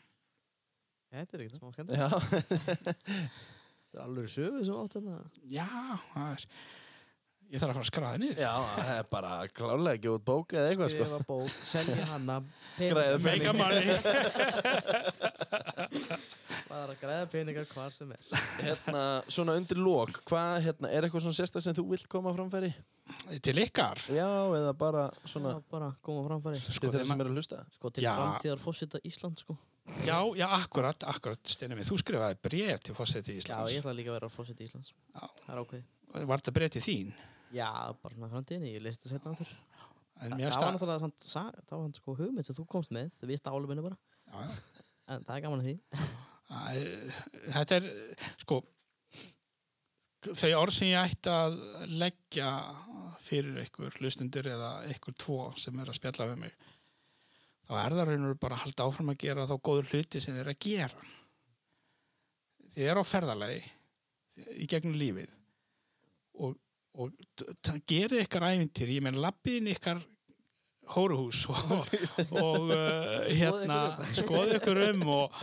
[1.12, 1.90] Þetta er ekkert smá skemmt.
[1.92, 2.06] Já,
[2.72, 5.16] Þetta er alveg sögu sem átt hérna.
[5.52, 5.66] já,
[6.14, 6.46] það er
[7.52, 10.54] ég þarf að fara að skraða niður já, það er bara klálega ekki út bók
[10.56, 11.04] eða eitthvað sko.
[11.04, 12.36] Skrifa bók, selja hana,
[12.78, 13.92] Græða peninga, money
[16.72, 18.20] bara græða peningar hvar sem er.
[18.62, 19.02] Hérna,
[19.32, 22.70] svona undir lók, hvað, hérna, er eitthvað svona sérstak sem þú vilt koma framfæri?
[23.42, 26.60] til ykkar Já, eða bara svona Já, bara koma framfæri.
[26.64, 27.58] til sko, þeirra þegar sem ma- er að hlusta?
[27.76, 28.12] Sko til Já.
[28.16, 29.56] framtíðar fósita Ísland sko.
[30.06, 33.94] já, já, akkurat, akkurat Steini minn, þú skrifaði bref til fórseti Já, Íslands ég ætla
[33.98, 34.92] líka að vera fósita Íslands.
[35.12, 35.24] Já.
[35.42, 35.84] Það er ákveðið.
[36.30, 37.08] var þetta bref til þín
[37.52, 37.68] Já,
[38.02, 39.52] bara svona framtíðinni, ég leist það setna áttur.
[40.22, 42.66] en Það mér var stað náttúrulega samt, sa- það var hann sko hugmynd sem þú
[42.72, 43.98] komst með, við stálum henni bara.
[44.32, 44.84] já, já.
[45.12, 45.76] En það er gaman að því.
[46.52, 47.86] Það er- Þetta er,
[48.44, 48.60] sko,
[50.22, 51.56] þau orð sem ég ætti að
[51.98, 52.50] leggja
[53.26, 56.54] fyrir ykkur hlustundur eða ykkur tvo sem er að spjalla við mig,
[57.66, 60.40] þá er það raunur bara að halda áfram að gera þá góður hluti sem þið
[60.44, 61.06] er að gera.
[62.72, 63.62] Þið er á ferðalagi
[64.62, 65.32] í gegnum lífið
[66.40, 66.54] og,
[67.00, 67.12] og
[67.88, 70.02] gerir ykkar æfintir, ég menn lappiðin ykkar
[70.92, 71.86] hóruhús og,
[72.30, 73.78] og uh, hérna
[74.16, 75.36] skoðu ykkur um og,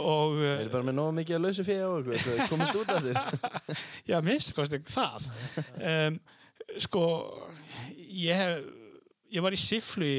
[0.00, 2.94] og Við erum bara með nógu mikið að lausa fyrir á okkur, það komist út
[2.94, 3.20] af þér.
[4.10, 5.28] Já, minnst kosti það.
[5.76, 6.18] Um,
[6.82, 7.04] sko,
[8.08, 8.64] ég hef,
[9.36, 10.10] ég var í Siflu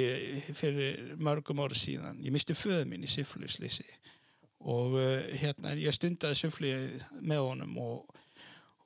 [0.57, 2.22] fyrir mörgum ára síðan.
[2.23, 3.88] Ég misti föðu minn í Siflu slísi
[4.68, 6.72] og uh, hérna, ég stundaði Siflu
[7.22, 8.16] með honum og,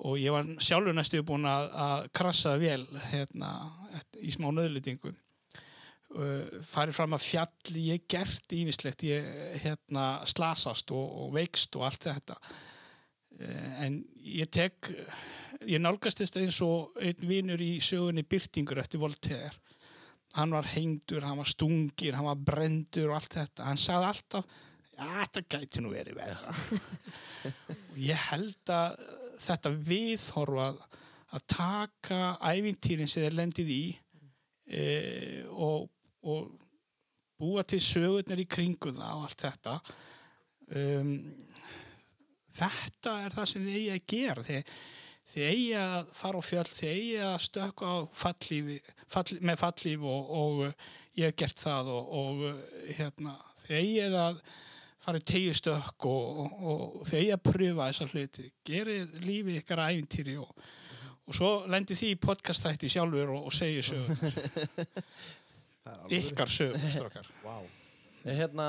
[0.01, 3.51] og ég var sjálfur næstu búin að, að krassa vel hérna,
[4.21, 5.17] í smá nöðlutingum.
[6.11, 9.27] Uh, farið fram að fjalli, ég gert ívislegt, ég
[9.63, 12.39] hérna, slasast og, og veikst og allt þetta.
[13.41, 14.89] Eh, en ég tek
[15.69, 19.53] ég nálgast þess eins og einn vinur í sögunni Byrtingur eftir Voltaire
[20.37, 24.59] hann var hengdur, hann var stungir hann var brendur og allt þetta hann sagði alltaf,
[24.95, 26.53] já þetta gæti nú verið verða
[27.91, 29.01] og ég held að
[29.41, 33.83] þetta viðhorfa að, taka ævintýrin sem þeir lendið í
[34.67, 34.85] e,
[35.51, 35.87] og,
[36.27, 36.49] og
[37.41, 39.75] búa til sögurnar í kringu það og allt þetta.
[40.71, 41.13] Um,
[42.55, 44.47] þetta er það sem þið eigi að gera.
[44.47, 44.73] Þið,
[45.31, 48.79] þið eigi að fara á fjöll þið eigi að stökka á fallífi,
[49.15, 50.65] fall, með fallíf og, og
[51.17, 54.43] ég hef gert það og, og hérna, þið eigi að
[55.01, 56.63] fara í tegjustökk og, og,
[57.01, 58.47] og eigi að pröfa þessa hluti.
[58.67, 60.51] Gerið lífið ykkar að æfintýri og,
[61.25, 64.17] og svo lendir því í podcastætti sjálfur og, segja sögur
[66.19, 67.55] ykkar sögur Vá.
[68.25, 68.67] Hérna,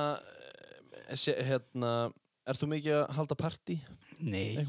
[1.12, 1.90] eh, hérna,
[2.48, 3.76] er þú mikið að halda partí?
[4.22, 4.62] nei,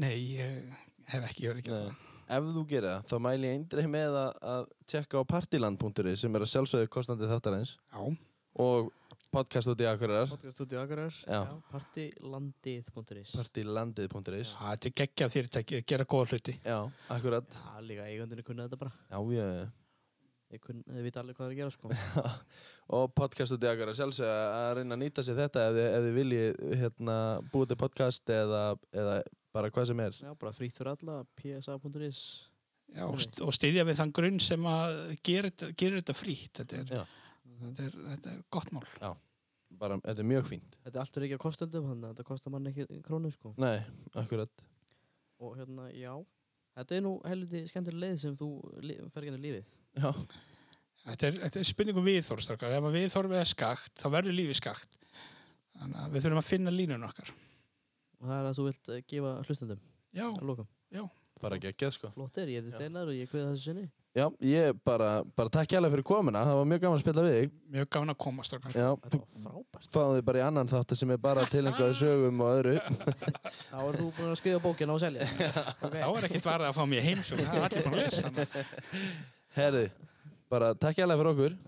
[0.00, 0.78] nei, ég
[1.10, 2.06] hef ekki verið ekki Nei.
[2.30, 6.36] Ef þú gerir það, þá mæli ég eindreið með að, að tjekka á partiland.ri sem
[6.38, 7.72] er að sjálfsögðu kostandi þáttarins.
[7.90, 8.04] Já,
[8.62, 8.92] og
[9.34, 11.18] podcast út í Akureyrar, Podcaststudio Akureyrar.
[11.26, 11.40] Já.
[11.70, 13.34] Partilandið.is.
[13.36, 16.56] partilandið.is Já, þetta er geggjað fyrirtæki að gera góða hluti.
[16.64, 16.78] Já,
[17.14, 18.96] akkurat Já, líka eigandunni kunna þetta bara.
[19.10, 19.76] Já, ég
[20.50, 21.90] Þeir, kunna, þeir vita alveg hvað það er að gera sko.
[22.98, 26.06] og podcast út í Akureyrar sjálfsögðu að reyna að nýta sér þetta ef þið, ef
[26.06, 27.18] þið viljið hérna,
[27.52, 29.18] búið til podcast eða, eða
[29.54, 31.20] bara hvað sem er Já, bara frýtt fyrir alla.
[31.38, 32.22] psa.is.
[32.90, 36.50] Já, og, st og styðja við þann grunn sem að gera gera þetta frítt.
[36.58, 37.04] Þetta er, Já.
[37.62, 38.84] Þetta er, þetta er gott mál.
[39.80, 42.54] bara, þetta er mjög fínt Þetta er alltaf ekki að kostendum, þannig að þetta kostar
[42.54, 43.54] mann ekki krónu sko.
[43.62, 43.78] Nei,
[44.18, 44.64] akkurat
[45.40, 46.12] Og hérna, já.
[46.76, 48.48] Þetta er nú helviti skemmtileg leið sem þú
[48.84, 49.68] li- fer ekki lífið.
[49.96, 50.10] Já,
[51.00, 52.74] Þetta er, þetta er spurningum viðþórstrakar.
[52.76, 54.98] Ef að viðþórfið er skakt, þá verður lífið skakt.
[55.80, 57.30] Þannig að við þurfum að finna línun okkar.
[58.20, 59.80] Og það er að þú vilt eh, gefa hlustendum
[60.12, 60.68] Já, að lokum.
[61.40, 63.86] bara geggjað sko Flott er, ég heiti Steinar og ég kveða þessu sinni.
[64.10, 67.34] Já, ég bara, bara takk hjálpa fyrir komuna Það var mjög gaman að spila við
[67.36, 68.72] þig mjög gaman að koma, strakar.
[68.74, 68.88] Já,
[69.44, 69.86] frábært.
[69.92, 73.98] fáðu þig bara í annan þátt sem er bara tilengaði sögum og öðru Þá er
[74.00, 75.28] þú búin að skrifa bókina og selja.
[75.78, 76.00] okay.
[76.02, 77.44] Þá er ekkert varðið að fá mér heimsum.
[77.44, 78.64] Það er allir búin að lesa hana.
[79.60, 79.84] Herði,
[80.50, 81.56] bara takk hjálpa fyrir okkur